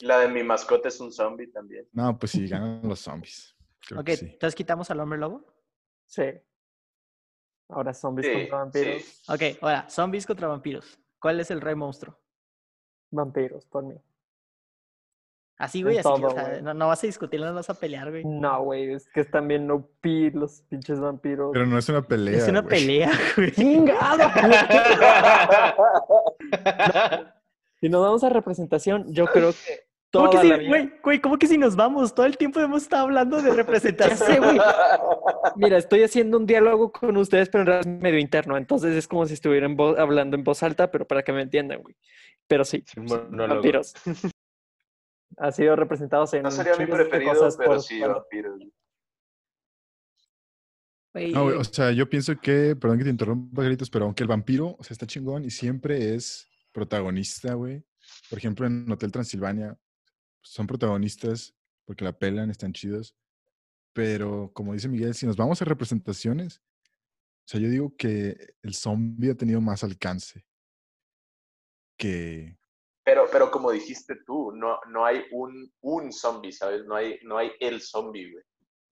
La 0.00 0.18
de 0.20 0.28
mi 0.28 0.42
mascota 0.42 0.88
es 0.88 1.00
un 1.00 1.12
zombie 1.12 1.48
también. 1.48 1.86
No, 1.92 2.18
pues 2.18 2.32
sí, 2.32 2.46
ganan 2.46 2.80
los 2.82 3.00
zombies. 3.00 3.54
Creo 3.86 4.00
Ok, 4.00 4.06
que 4.06 4.16
sí. 4.16 4.24
entonces 4.26 4.54
quitamos 4.54 4.90
al 4.90 5.00
hombre 5.00 5.18
lobo. 5.18 5.44
Sí. 6.06 6.22
Ahora 7.68 7.94
zombies 7.94 8.26
Sí, 8.26 8.32
contra 8.34 8.58
vampiros. 8.58 9.02
sí. 9.02 9.22
Ok, 9.32 9.42
ahora, 9.62 9.88
zombies 9.88 10.26
contra 10.26 10.48
vampiros. 10.48 10.98
¿Cuál 11.18 11.40
es 11.40 11.50
el 11.50 11.60
rey 11.60 11.74
monstruo? 11.74 12.18
Vampiros, 13.14 13.64
por 13.66 13.84
mí. 13.84 13.94
Así, 15.56 15.82
güey, 15.82 15.94
En 15.94 15.98
así 15.98 16.08
que, 16.14 16.26
o 16.26 16.28
todo, 16.28 16.30
sea, 16.30 16.48
güey. 16.48 16.62
no, 16.62 16.74
no 16.74 16.88
vas 16.88 17.04
a 17.04 17.06
discutir, 17.06 17.40
no 17.40 17.54
vas 17.54 17.70
a 17.70 17.74
pelear, 17.74 18.10
güey. 18.10 18.24
No, 18.24 18.64
güey, 18.64 18.92
es 18.92 19.08
que 19.08 19.20
están 19.20 19.46
bien 19.46 19.70
OP 19.70 20.04
los 20.32 20.62
pinches 20.62 20.98
vampiros. 20.98 21.50
Pero 21.52 21.66
no 21.66 21.78
es 21.78 21.88
una 21.88 22.02
pelea. 22.02 22.36
es 22.36 22.48
una 22.48 22.62
güey. 22.62 22.70
pelea, 22.70 23.10
güey. 23.36 23.52
¡Chingado! 23.52 24.18
si 27.80 27.88
nos 27.88 28.02
vamos 28.02 28.24
a 28.24 28.30
representación, 28.30 29.12
yo 29.12 29.26
creo 29.26 29.52
que 29.52 29.83
¿Cómo 30.20 30.30
que 30.30 30.36
la 30.36 30.42
si, 30.42 30.60
vida... 30.60 30.68
güey, 30.68 30.92
güey, 31.02 31.20
¿cómo 31.20 31.38
que 31.38 31.46
si 31.46 31.58
nos 31.58 31.76
vamos? 31.76 32.14
Todo 32.14 32.26
el 32.26 32.36
tiempo 32.36 32.60
hemos 32.60 32.82
estado 32.82 33.04
hablando 33.04 33.40
de 33.42 33.50
representación. 33.54 34.38
güey. 34.42 34.58
Mira, 35.56 35.76
estoy 35.78 36.02
haciendo 36.02 36.38
un 36.38 36.46
diálogo 36.46 36.90
con 36.92 37.16
ustedes, 37.16 37.48
pero 37.48 37.62
en 37.62 37.66
realidad 37.66 37.94
es 37.94 38.02
medio 38.02 38.18
interno. 38.18 38.56
Entonces 38.56 38.94
es 38.96 39.06
como 39.08 39.26
si 39.26 39.34
estuviera 39.34 39.66
en 39.66 39.76
voz- 39.76 39.98
hablando 39.98 40.36
en 40.36 40.44
voz 40.44 40.62
alta, 40.62 40.90
pero 40.90 41.06
para 41.06 41.22
que 41.22 41.32
me 41.32 41.42
entiendan, 41.42 41.82
güey. 41.82 41.96
Pero 42.46 42.64
sí, 42.64 42.84
sí, 42.86 43.00
vampiros. 43.30 43.94
Ha 45.36 45.50
sido 45.52 45.74
representados 45.76 46.32
en 46.34 46.42
No 46.44 46.50
sería 46.50 46.76
mi 46.76 46.86
preferido, 46.86 47.32
cosas 47.32 47.56
pero 47.56 47.70
por- 47.70 47.82
sí, 47.82 48.00
por- 48.00 48.14
vampiros. 48.14 48.58
Güey, 51.12 51.32
No, 51.32 51.44
güey, 51.44 51.56
o 51.56 51.64
sea, 51.64 51.92
yo 51.92 52.08
pienso 52.08 52.36
que, 52.40 52.74
perdón 52.76 52.98
que 52.98 53.04
te 53.04 53.10
interrumpa, 53.10 53.62
Gritos, 53.62 53.88
pero 53.90 54.04
aunque 54.06 54.22
el 54.24 54.28
vampiro, 54.28 54.76
o 54.78 54.82
sea, 54.82 54.94
está 54.94 55.06
chingón 55.06 55.44
y 55.44 55.50
siempre 55.50 56.14
es 56.14 56.48
protagonista, 56.72 57.54
güey. 57.54 57.84
Por 58.28 58.38
ejemplo, 58.38 58.66
en 58.66 58.90
Hotel 58.90 59.12
Transilvania 59.12 59.76
son 60.44 60.66
protagonistas 60.66 61.54
porque 61.84 62.04
la 62.04 62.12
pelan, 62.16 62.50
están 62.50 62.72
chidos. 62.72 63.16
Pero 63.92 64.52
como 64.54 64.72
dice 64.72 64.88
Miguel, 64.88 65.14
si 65.14 65.26
nos 65.26 65.36
vamos 65.36 65.60
a 65.62 65.64
representaciones, 65.64 66.62
o 67.44 67.46
sea, 67.48 67.60
yo 67.60 67.68
digo 67.68 67.96
que 67.96 68.54
el 68.62 68.74
zombie 68.74 69.30
ha 69.30 69.34
tenido 69.36 69.60
más 69.60 69.84
alcance 69.84 70.44
que, 71.96 72.56
Pero, 73.04 73.26
pero 73.30 73.50
como 73.50 73.70
dijiste 73.70 74.16
tú, 74.26 74.52
no, 74.52 74.80
no 74.88 75.04
hay 75.04 75.24
un, 75.30 75.72
un 75.80 76.12
zombie, 76.12 76.52
¿sabes? 76.52 76.84
No 76.86 76.96
hay, 76.96 77.18
no 77.22 77.38
hay 77.38 77.52
el 77.60 77.80
zombie, 77.80 78.32
güey. 78.32 78.44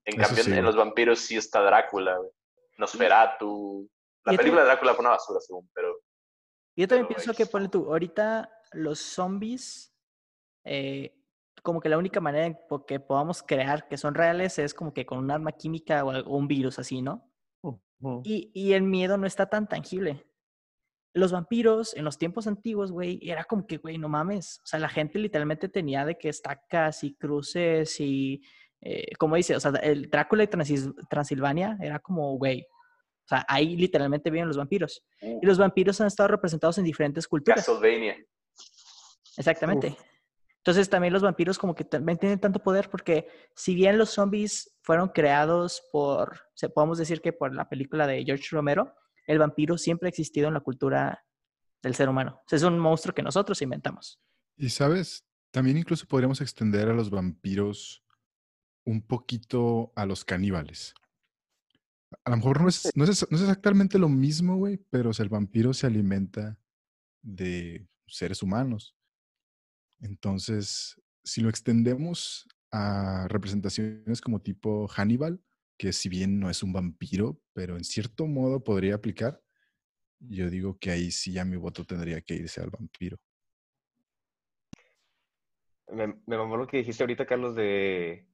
En 0.05 0.21
Eso 0.21 0.29
cambio, 0.29 0.45
sí, 0.45 0.51
en 0.51 0.57
güey. 0.57 0.67
los 0.67 0.77
vampiros 0.77 1.19
sí 1.21 1.37
está 1.37 1.63
Drácula, 1.63 2.17
güey. 2.19 2.31
Nosferatu. 2.79 3.89
La 4.25 4.37
película 4.37 4.63
de 4.63 4.67
Drácula 4.69 4.95
fue 4.95 5.01
una 5.03 5.11
basura, 5.11 5.41
según, 5.41 5.69
pero 5.75 5.97
Yo 6.77 6.87
también 6.87 7.07
Pero 7.07 7.17
pienso 7.17 7.35
que, 7.35 7.43
X. 7.45 7.51
ponle 7.51 7.69
tú, 7.69 7.87
ahorita 7.91 8.51
los 8.73 8.99
zombies, 9.01 9.95
eh, 10.65 11.22
como 11.63 11.81
que 11.81 11.89
la 11.89 11.99
única 11.99 12.21
manera 12.21 12.47
en 12.47 12.59
que 12.87 13.01
podamos 13.01 13.43
crear 13.43 13.89
que 13.89 13.97
son 13.97 14.15
reales 14.15 14.59
es 14.59 14.75
como 14.75 14.93
que 14.93 15.07
con 15.07 15.19
un 15.19 15.31
arma 15.31 15.53
química 15.53 16.05
o, 16.05 16.37
un 16.37 16.49
virus 16.49 16.79
así, 16.79 17.01
¿no? 17.03 17.31
Ujú. 17.63 18.23
Y, 18.25 18.51
y 18.53 18.73
el 18.73 18.83
miedo 18.83 19.17
no 19.17 19.27
está 19.27 19.47
tan 19.49 19.69
tangible. 19.69 20.27
Los 21.15 21.31
vampiros 21.31 21.95
en 21.95 22.05
los 22.05 22.19
tiempos 22.19 22.47
antiguos, 22.47 22.91
güey, 22.91 23.21
era 23.23 23.45
como 23.45 23.67
que, 23.67 23.77
güey, 23.77 23.99
no 23.99 24.09
mames. 24.09 24.61
O 24.65 24.67
sea, 24.67 24.81
la 24.81 24.89
gente 24.89 25.19
literalmente 25.19 25.69
tenía 25.69 26.05
de 26.05 26.17
que 26.19 26.31
estacas 26.31 27.05
y 27.05 27.15
cruces 27.15 28.01
y, 28.01 28.43
eh, 28.81 29.15
como 29.19 29.37
dice, 29.37 29.55
o 29.55 29.61
sea, 29.61 29.71
el 29.83 30.11
Drácula 30.11 30.43
de 30.45 30.51
Transis- 30.51 30.93
Transilvania 31.09 31.77
era 31.81 31.99
como, 32.01 32.37
güey. 32.39 32.63
O 33.25 33.29
sea, 33.29 33.45
ahí 33.47 33.77
literalmente 33.77 34.31
viven 34.31 34.49
los 34.49 34.57
vampiros. 34.57 35.05
uh, 35.21 35.39
Y 35.41 35.47
los 35.47 35.59
vampiros 35.59 36.01
han 36.01 36.09
estado 36.09 36.29
representados 36.29 36.79
en 36.79 36.85
diferentes 36.85 37.29
culturas. 37.29 37.65
Castlevania. 37.65 38.17
Exactamente. 39.37 39.97
Entonces 40.63 40.89
también 40.89 41.13
los 41.13 41.23
vampiros 41.23 41.59
como 41.59 41.75
que 41.75 41.85
también 41.85 42.19
tienen 42.19 42.39
tanto 42.39 42.63
poder 42.63 42.89
porque 42.89 43.27
si 43.57 43.75
bien 43.75 43.99
los 43.99 44.11
zombies 44.11 44.77
fueron 44.81 45.09
creados 45.09 45.83
por, 45.91 46.41
se 46.55 46.69
podemos 46.69 46.99
decir 46.99 47.21
que 47.21 47.33
por 47.33 47.53
la 47.53 47.69
película 47.69 48.07
de 48.07 48.25
George 48.25 48.47
Romero, 48.53 48.95
el 49.27 49.41
vampiro 49.41 49.77
siempre 49.77 50.07
ha 50.07 50.11
existido 50.11 50.47
en 50.47 50.55
la 50.55 50.61
cultura 50.61 51.25
del 51.83 51.97
ser 51.97 52.09
humano. 52.09 52.41
Es 52.49 52.63
un 52.63 52.79
monstruo 52.79 53.13
que 53.13 53.25
nosotros 53.25 53.61
inventamos. 53.61 54.21
Y 54.57 54.69
sabes, 54.69 55.27
también 55.51 55.79
incluso 55.79 56.07
podríamos 56.07 56.41
extender 56.41 56.89
a 56.89 56.95
los 56.95 57.11
vampiros 57.11 58.05
un 58.85 59.03
poquito 59.03 59.93
a 59.97 60.07
los 60.07 60.25
caníbales. 60.25 60.95
A 62.25 62.31
lo 62.31 62.37
mejor 62.37 62.61
no 62.61 62.69
es, 62.69 62.89
no 62.95 63.03
es, 63.03 63.27
no 63.29 63.37
es 63.37 63.43
exactamente 63.43 63.99
lo 63.99 64.09
mismo, 64.09 64.57
güey, 64.57 64.77
pero 64.91 65.11
o 65.11 65.23
el 65.23 65.29
vampiro 65.29 65.75
se 65.75 65.89
alimenta 65.89 66.57
de 67.21 67.89
seres 68.07 68.45
humanos. 68.45 68.95
Entonces, 70.03 71.01
si 71.25 71.41
lo 71.41 71.49
extendemos 71.49 72.47
a 72.71 73.27
representaciones 73.29 74.21
como 74.21 74.41
tipo 74.41 74.89
Hannibal, 74.89 75.41
que 75.79 75.93
si 75.93 76.09
bien 76.09 76.39
no 76.39 76.51
es 76.51 76.63
un 76.63 76.73
vampiro, 76.73 77.41
pero 77.53 77.77
en 77.77 77.85
cierto 77.85 78.27
modo 78.27 78.63
podría 78.63 78.97
aplicar, 78.97 79.41
yo 80.19 80.51
digo 80.51 80.79
que 80.79 80.91
ahí 80.91 81.11
sí 81.11 81.33
ya 81.33 81.45
mi 81.45 81.57
voto 81.57 81.85
tendría 81.85 82.21
que 82.21 82.35
irse 82.35 82.61
al 82.61 82.71
vampiro. 82.71 83.19
Me, 85.89 86.09
me 86.27 86.37
mamó 86.37 86.57
lo 86.57 86.67
que 86.67 86.79
dijiste 86.79 87.03
ahorita, 87.03 87.27
Carlos, 87.27 87.55
de, 87.55 88.27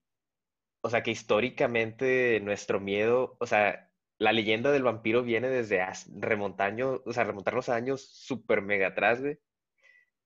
o 0.80 0.90
sea, 0.90 1.02
que 1.02 1.10
históricamente 1.10 2.40
nuestro 2.40 2.80
miedo, 2.80 3.36
o 3.40 3.46
sea, 3.46 3.90
la 4.18 4.32
leyenda 4.32 4.72
del 4.72 4.82
vampiro 4.82 5.22
viene 5.22 5.48
desde 5.48 5.84
remontaño, 6.16 7.02
o 7.04 7.12
sea, 7.12 7.24
remontarnos 7.24 7.68
a 7.68 7.76
años 7.76 8.02
súper 8.02 8.62
mega 8.62 8.88
atrás, 8.88 9.20
güey. 9.20 9.38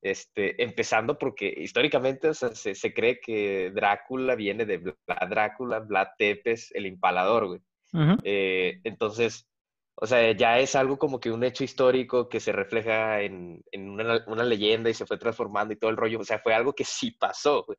Este, 0.03 0.61
empezando 0.61 1.17
porque 1.17 1.47
históricamente, 1.57 2.29
o 2.29 2.35
sea, 2.35 2.55
se, 2.57 2.75
se 2.75 2.93
cree 2.93 3.21
que 3.21 3.71
Drácula 3.73 4.35
viene 4.35 4.67
de 4.67 4.79
Vlad 4.79 5.29
Drácula, 5.31 5.79
Vlad 5.79 6.09
Tepes, 6.19 6.73
el 6.75 6.87
empalador, 6.87 7.47
güey. 7.47 7.61
Eh, 8.25 8.81
entonces, 8.83 9.47
o 9.95 10.07
sea, 10.07 10.33
ya 10.33 10.59
es 10.59 10.75
algo 10.75 10.99
como 10.99 11.21
que 11.21 11.31
un 11.31 11.45
hecho 11.45 11.63
histórico 11.63 12.29
que 12.29 12.41
se 12.41 12.51
refleja 12.51 13.21
en, 13.21 13.63
en 13.71 13.91
una, 13.91 14.25
una 14.27 14.43
leyenda 14.43 14.91
y 14.91 14.95
se 14.95 15.07
fue 15.07 15.19
transformando 15.19 15.73
y 15.73 15.77
todo 15.77 15.91
el 15.91 15.97
rollo. 15.97 16.19
O 16.19 16.25
sea, 16.25 16.41
fue 16.41 16.53
algo 16.53 16.73
que 16.73 16.85
sí 16.85 17.13
pasó, 17.13 17.63
güey. 17.65 17.79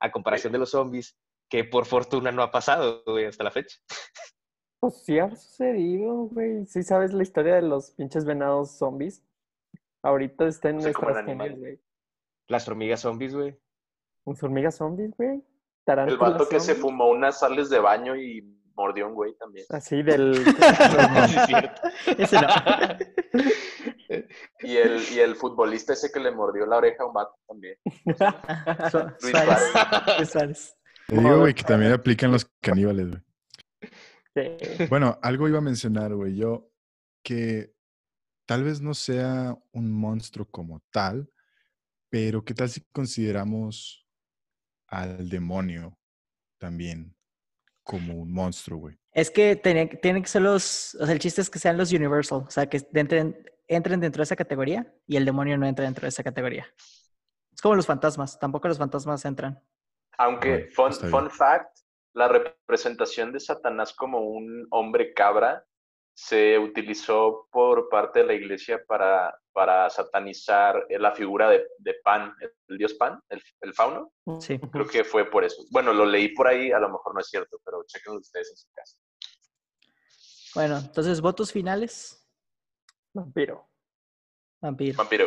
A 0.00 0.10
comparación 0.10 0.52
de 0.52 0.60
los 0.60 0.70
zombies, 0.70 1.18
que 1.50 1.64
por 1.64 1.84
fortuna 1.84 2.32
no 2.32 2.42
ha 2.42 2.50
pasado, 2.50 3.02
güey, 3.04 3.26
hasta 3.26 3.44
la 3.44 3.50
fecha. 3.50 3.76
Pues 4.80 5.02
sí 5.04 5.18
ha 5.18 5.28
sucedido, 5.34 6.28
güey. 6.28 6.64
Sí 6.66 6.82
sabes 6.82 7.12
la 7.12 7.24
historia 7.24 7.56
de 7.56 7.62
los 7.62 7.90
pinches 7.90 8.24
venados 8.24 8.78
zombies. 8.78 9.24
Ahorita 10.02 10.46
está 10.46 10.70
en 10.70 10.76
No 10.76 10.82
nuestras 10.82 11.24
genes, 11.24 11.58
güey. 11.58 11.80
Las 12.48 12.68
hormigas 12.68 13.00
zombies, 13.00 13.34
güey. 13.34 13.58
¿Unas 14.24 14.42
hormigas 14.42 14.76
zombies, 14.76 15.12
güey? 15.16 15.42
El 15.86 16.18
vato 16.18 16.48
que 16.48 16.60
se 16.60 16.74
fumó 16.74 17.08
unas 17.08 17.38
sales 17.38 17.70
de 17.70 17.78
baño 17.78 18.14
y 18.14 18.42
mordió 18.74 19.08
un 19.08 19.14
güey 19.14 19.34
también. 19.36 19.66
Así 19.70 20.02
del... 20.02 20.34
Sí, 21.28 21.36
es 21.36 21.46
cierto. 21.46 21.82
Ese 22.18 22.36
no. 22.40 22.48
Y 24.60 24.76
el, 24.76 25.02
y 25.12 25.20
el 25.20 25.36
futbolista 25.36 25.92
ese 25.92 26.10
que 26.10 26.18
le 26.18 26.30
mordió 26.30 26.64
la 26.64 26.78
oreja 26.78 27.02
a 27.02 27.06
un 27.06 27.12
vato 27.12 27.38
también. 27.46 27.76
Luis 27.84 28.16
Suárez. 28.16 29.14
Suárez. 29.20 30.18
Luis 30.18 30.30
Suárez. 30.30 30.76
Te 31.06 31.16
digo, 31.16 31.38
güey, 31.40 31.54
que 31.54 31.62
también 31.62 31.92
aplican 31.92 32.32
los 32.32 32.46
caníbales, 32.60 33.08
güey. 33.10 33.22
Sí. 34.34 34.86
Bueno, 34.88 35.18
algo 35.22 35.46
iba 35.46 35.58
a 35.58 35.62
mencionar, 35.62 36.14
güey, 36.14 36.36
yo, 36.36 36.70
que 37.22 37.74
tal 38.48 38.64
vez 38.64 38.80
no 38.80 38.94
sea 38.94 39.54
un 39.72 39.92
monstruo 39.92 40.46
como 40.50 40.82
tal, 40.90 41.30
pero 42.08 42.42
¿qué 42.42 42.54
tal 42.54 42.70
si 42.70 42.80
consideramos 42.92 44.08
al 44.86 45.28
demonio 45.28 45.98
también 46.56 47.14
como 47.82 48.14
un 48.14 48.32
monstruo, 48.32 48.78
güey? 48.78 48.98
Es 49.12 49.30
que 49.30 49.54
tienen 49.54 50.22
que 50.22 50.28
ser 50.28 50.40
los, 50.40 50.94
o 50.94 51.04
sea, 51.04 51.12
el 51.12 51.18
chiste 51.18 51.42
es 51.42 51.50
que 51.50 51.58
sean 51.58 51.76
los 51.76 51.92
Universal, 51.92 52.44
o 52.46 52.50
sea, 52.50 52.66
que 52.70 52.80
entren, 52.94 53.36
entren 53.66 54.00
dentro 54.00 54.20
de 54.20 54.24
esa 54.24 54.36
categoría 54.36 54.94
y 55.06 55.16
el 55.16 55.26
demonio 55.26 55.58
no 55.58 55.66
entra 55.66 55.84
dentro 55.84 56.06
de 56.06 56.08
esa 56.08 56.24
categoría. 56.24 56.66
Es 57.52 57.60
como 57.60 57.74
los 57.74 57.86
fantasmas, 57.86 58.38
tampoco 58.38 58.66
los 58.68 58.78
fantasmas 58.78 59.26
entran. 59.26 59.62
Aunque, 60.16 60.70
fun, 60.74 60.94
fun 60.94 61.30
fact, 61.30 61.80
la 62.14 62.28
representación 62.28 63.30
de 63.30 63.40
Satanás 63.40 63.92
como 63.92 64.20
un 64.20 64.66
hombre 64.70 65.12
cabra 65.12 65.66
se 66.20 66.58
utilizó 66.58 67.46
por 67.52 67.88
parte 67.88 68.18
de 68.18 68.26
la 68.26 68.34
iglesia 68.34 68.84
para, 68.88 69.32
para 69.52 69.88
satanizar 69.88 70.84
la 70.90 71.12
figura 71.12 71.48
de, 71.48 71.64
de 71.78 71.94
Pan, 72.02 72.34
el 72.66 72.76
dios 72.76 72.94
Pan, 72.94 73.22
el, 73.28 73.40
el 73.60 73.72
fauno. 73.72 74.12
Sí. 74.40 74.58
Creo 74.58 74.88
que 74.88 75.04
fue 75.04 75.30
por 75.30 75.44
eso. 75.44 75.62
Bueno, 75.70 75.92
lo 75.92 76.04
leí 76.04 76.30
por 76.30 76.48
ahí, 76.48 76.72
a 76.72 76.80
lo 76.80 76.88
mejor 76.88 77.14
no 77.14 77.20
es 77.20 77.28
cierto, 77.28 77.60
pero 77.64 77.84
chequen 77.86 78.16
ustedes 78.16 78.50
en 78.50 78.56
su 78.56 78.68
casa. 78.74 78.98
Bueno, 80.56 80.78
entonces, 80.78 81.20
votos 81.20 81.52
finales. 81.52 82.28
Vampiro. 83.14 83.70
Vampiro. 84.60 84.96
Vampiro. 84.96 85.26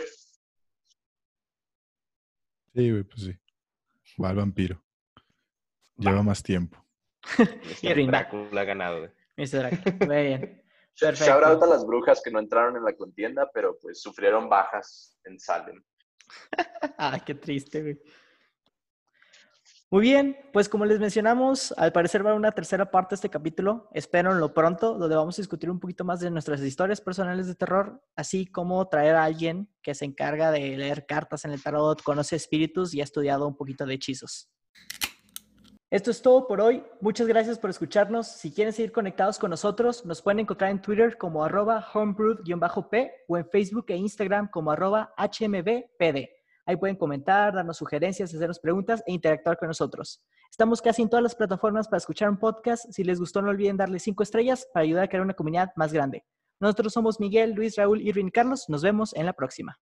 Sí, 2.73 2.91
güey, 2.91 3.03
pues 3.03 3.21
sí. 3.21 3.37
Va 4.21 4.31
al 4.31 4.35
vampiro. 4.35 4.83
Lleva 5.95 6.21
más 6.21 6.43
tiempo. 6.43 6.85
Rinda. 7.81 8.23
Drácula 8.23 8.59
ha 8.59 8.65
ganado, 8.65 8.99
güey. 8.99 9.11
Mr. 9.37 9.59
Drácula. 9.59 10.05
Muy 10.05 10.23
bien. 10.23 10.60
Shout 10.95 11.13
out 11.13 11.19
Perfecto. 11.19 11.65
a 11.65 11.67
las 11.67 11.85
brujas 11.85 12.21
que 12.23 12.31
no 12.31 12.39
entraron 12.39 12.75
en 12.77 12.83
la 12.83 12.95
contienda, 12.95 13.49
pero 13.53 13.77
pues 13.81 14.01
sufrieron 14.01 14.49
bajas 14.49 15.17
en 15.23 15.39
Salem. 15.39 15.83
Ay, 16.97 17.21
qué 17.25 17.35
triste, 17.35 17.81
güey. 17.81 18.01
Muy 19.93 20.03
bien, 20.03 20.37
pues 20.53 20.69
como 20.69 20.85
les 20.85 21.01
mencionamos, 21.01 21.73
al 21.75 21.91
parecer 21.91 22.23
va 22.23 22.29
a 22.29 22.31
haber 22.31 22.39
una 22.39 22.53
tercera 22.53 22.89
parte 22.89 23.09
de 23.09 23.15
este 23.15 23.29
capítulo. 23.29 23.89
Espérenlo 23.93 24.53
pronto, 24.53 24.97
donde 24.97 25.17
vamos 25.17 25.37
a 25.37 25.41
discutir 25.41 25.69
un 25.69 25.81
poquito 25.81 26.05
más 26.05 26.21
de 26.21 26.31
nuestras 26.31 26.61
historias 26.61 27.01
personales 27.01 27.47
de 27.47 27.55
terror, 27.55 28.01
así 28.15 28.45
como 28.45 28.87
traer 28.87 29.15
a 29.15 29.25
alguien 29.25 29.69
que 29.81 29.93
se 29.93 30.05
encarga 30.05 30.49
de 30.49 30.77
leer 30.77 31.05
cartas 31.05 31.43
en 31.43 31.51
el 31.51 31.61
tarot, 31.61 32.01
conoce 32.03 32.37
espíritus 32.37 32.93
y 32.93 33.01
ha 33.01 33.03
estudiado 33.03 33.45
un 33.45 33.57
poquito 33.57 33.85
de 33.85 33.95
hechizos. 33.95 34.49
Esto 35.91 36.09
es 36.09 36.21
todo 36.21 36.47
por 36.47 36.61
hoy. 36.61 36.85
Muchas 37.01 37.27
gracias 37.27 37.59
por 37.59 37.69
escucharnos. 37.69 38.25
Si 38.25 38.53
quieren 38.53 38.71
seguir 38.71 38.93
conectados 38.93 39.37
con 39.37 39.49
nosotros, 39.49 40.05
nos 40.05 40.21
pueden 40.21 40.39
encontrar 40.39 40.71
en 40.71 40.81
Twitter 40.81 41.17
como 41.17 41.43
arroba 41.43 41.85
homebrewed-p 41.93 43.11
o 43.27 43.37
en 43.37 43.45
Facebook 43.49 43.83
e 43.89 43.97
Instagram 43.97 44.49
como 44.49 44.71
arroba 44.71 45.13
hmbpd. 45.17 46.29
Ahí 46.65 46.77
pueden 46.77 46.95
comentar, 46.95 47.53
darnos 47.53 47.75
sugerencias, 47.75 48.33
hacernos 48.33 48.59
preguntas 48.59 49.03
e 49.05 49.11
interactuar 49.11 49.57
con 49.57 49.67
nosotros. 49.67 50.23
Estamos 50.49 50.81
casi 50.81 51.01
en 51.01 51.09
todas 51.09 51.23
las 51.23 51.35
plataformas 51.35 51.89
para 51.89 51.97
escuchar 51.97 52.29
un 52.29 52.37
podcast. 52.37 52.89
Si 52.89 53.03
les 53.03 53.19
gustó, 53.19 53.41
no 53.41 53.49
olviden 53.49 53.75
darle 53.75 53.99
cinco 53.99 54.23
estrellas 54.23 54.65
para 54.73 54.85
ayudar 54.85 55.03
a 55.03 55.07
crear 55.09 55.25
una 55.25 55.33
comunidad 55.33 55.73
más 55.75 55.91
grande. 55.91 56.23
Nosotros 56.61 56.93
somos 56.93 57.19
Miguel, 57.19 57.51
Luis, 57.51 57.75
Raúl, 57.75 57.99
y 57.99 58.31
Carlos. 58.31 58.69
Nos 58.69 58.81
vemos 58.81 59.13
en 59.13 59.25
la 59.25 59.33
próxima. 59.33 59.77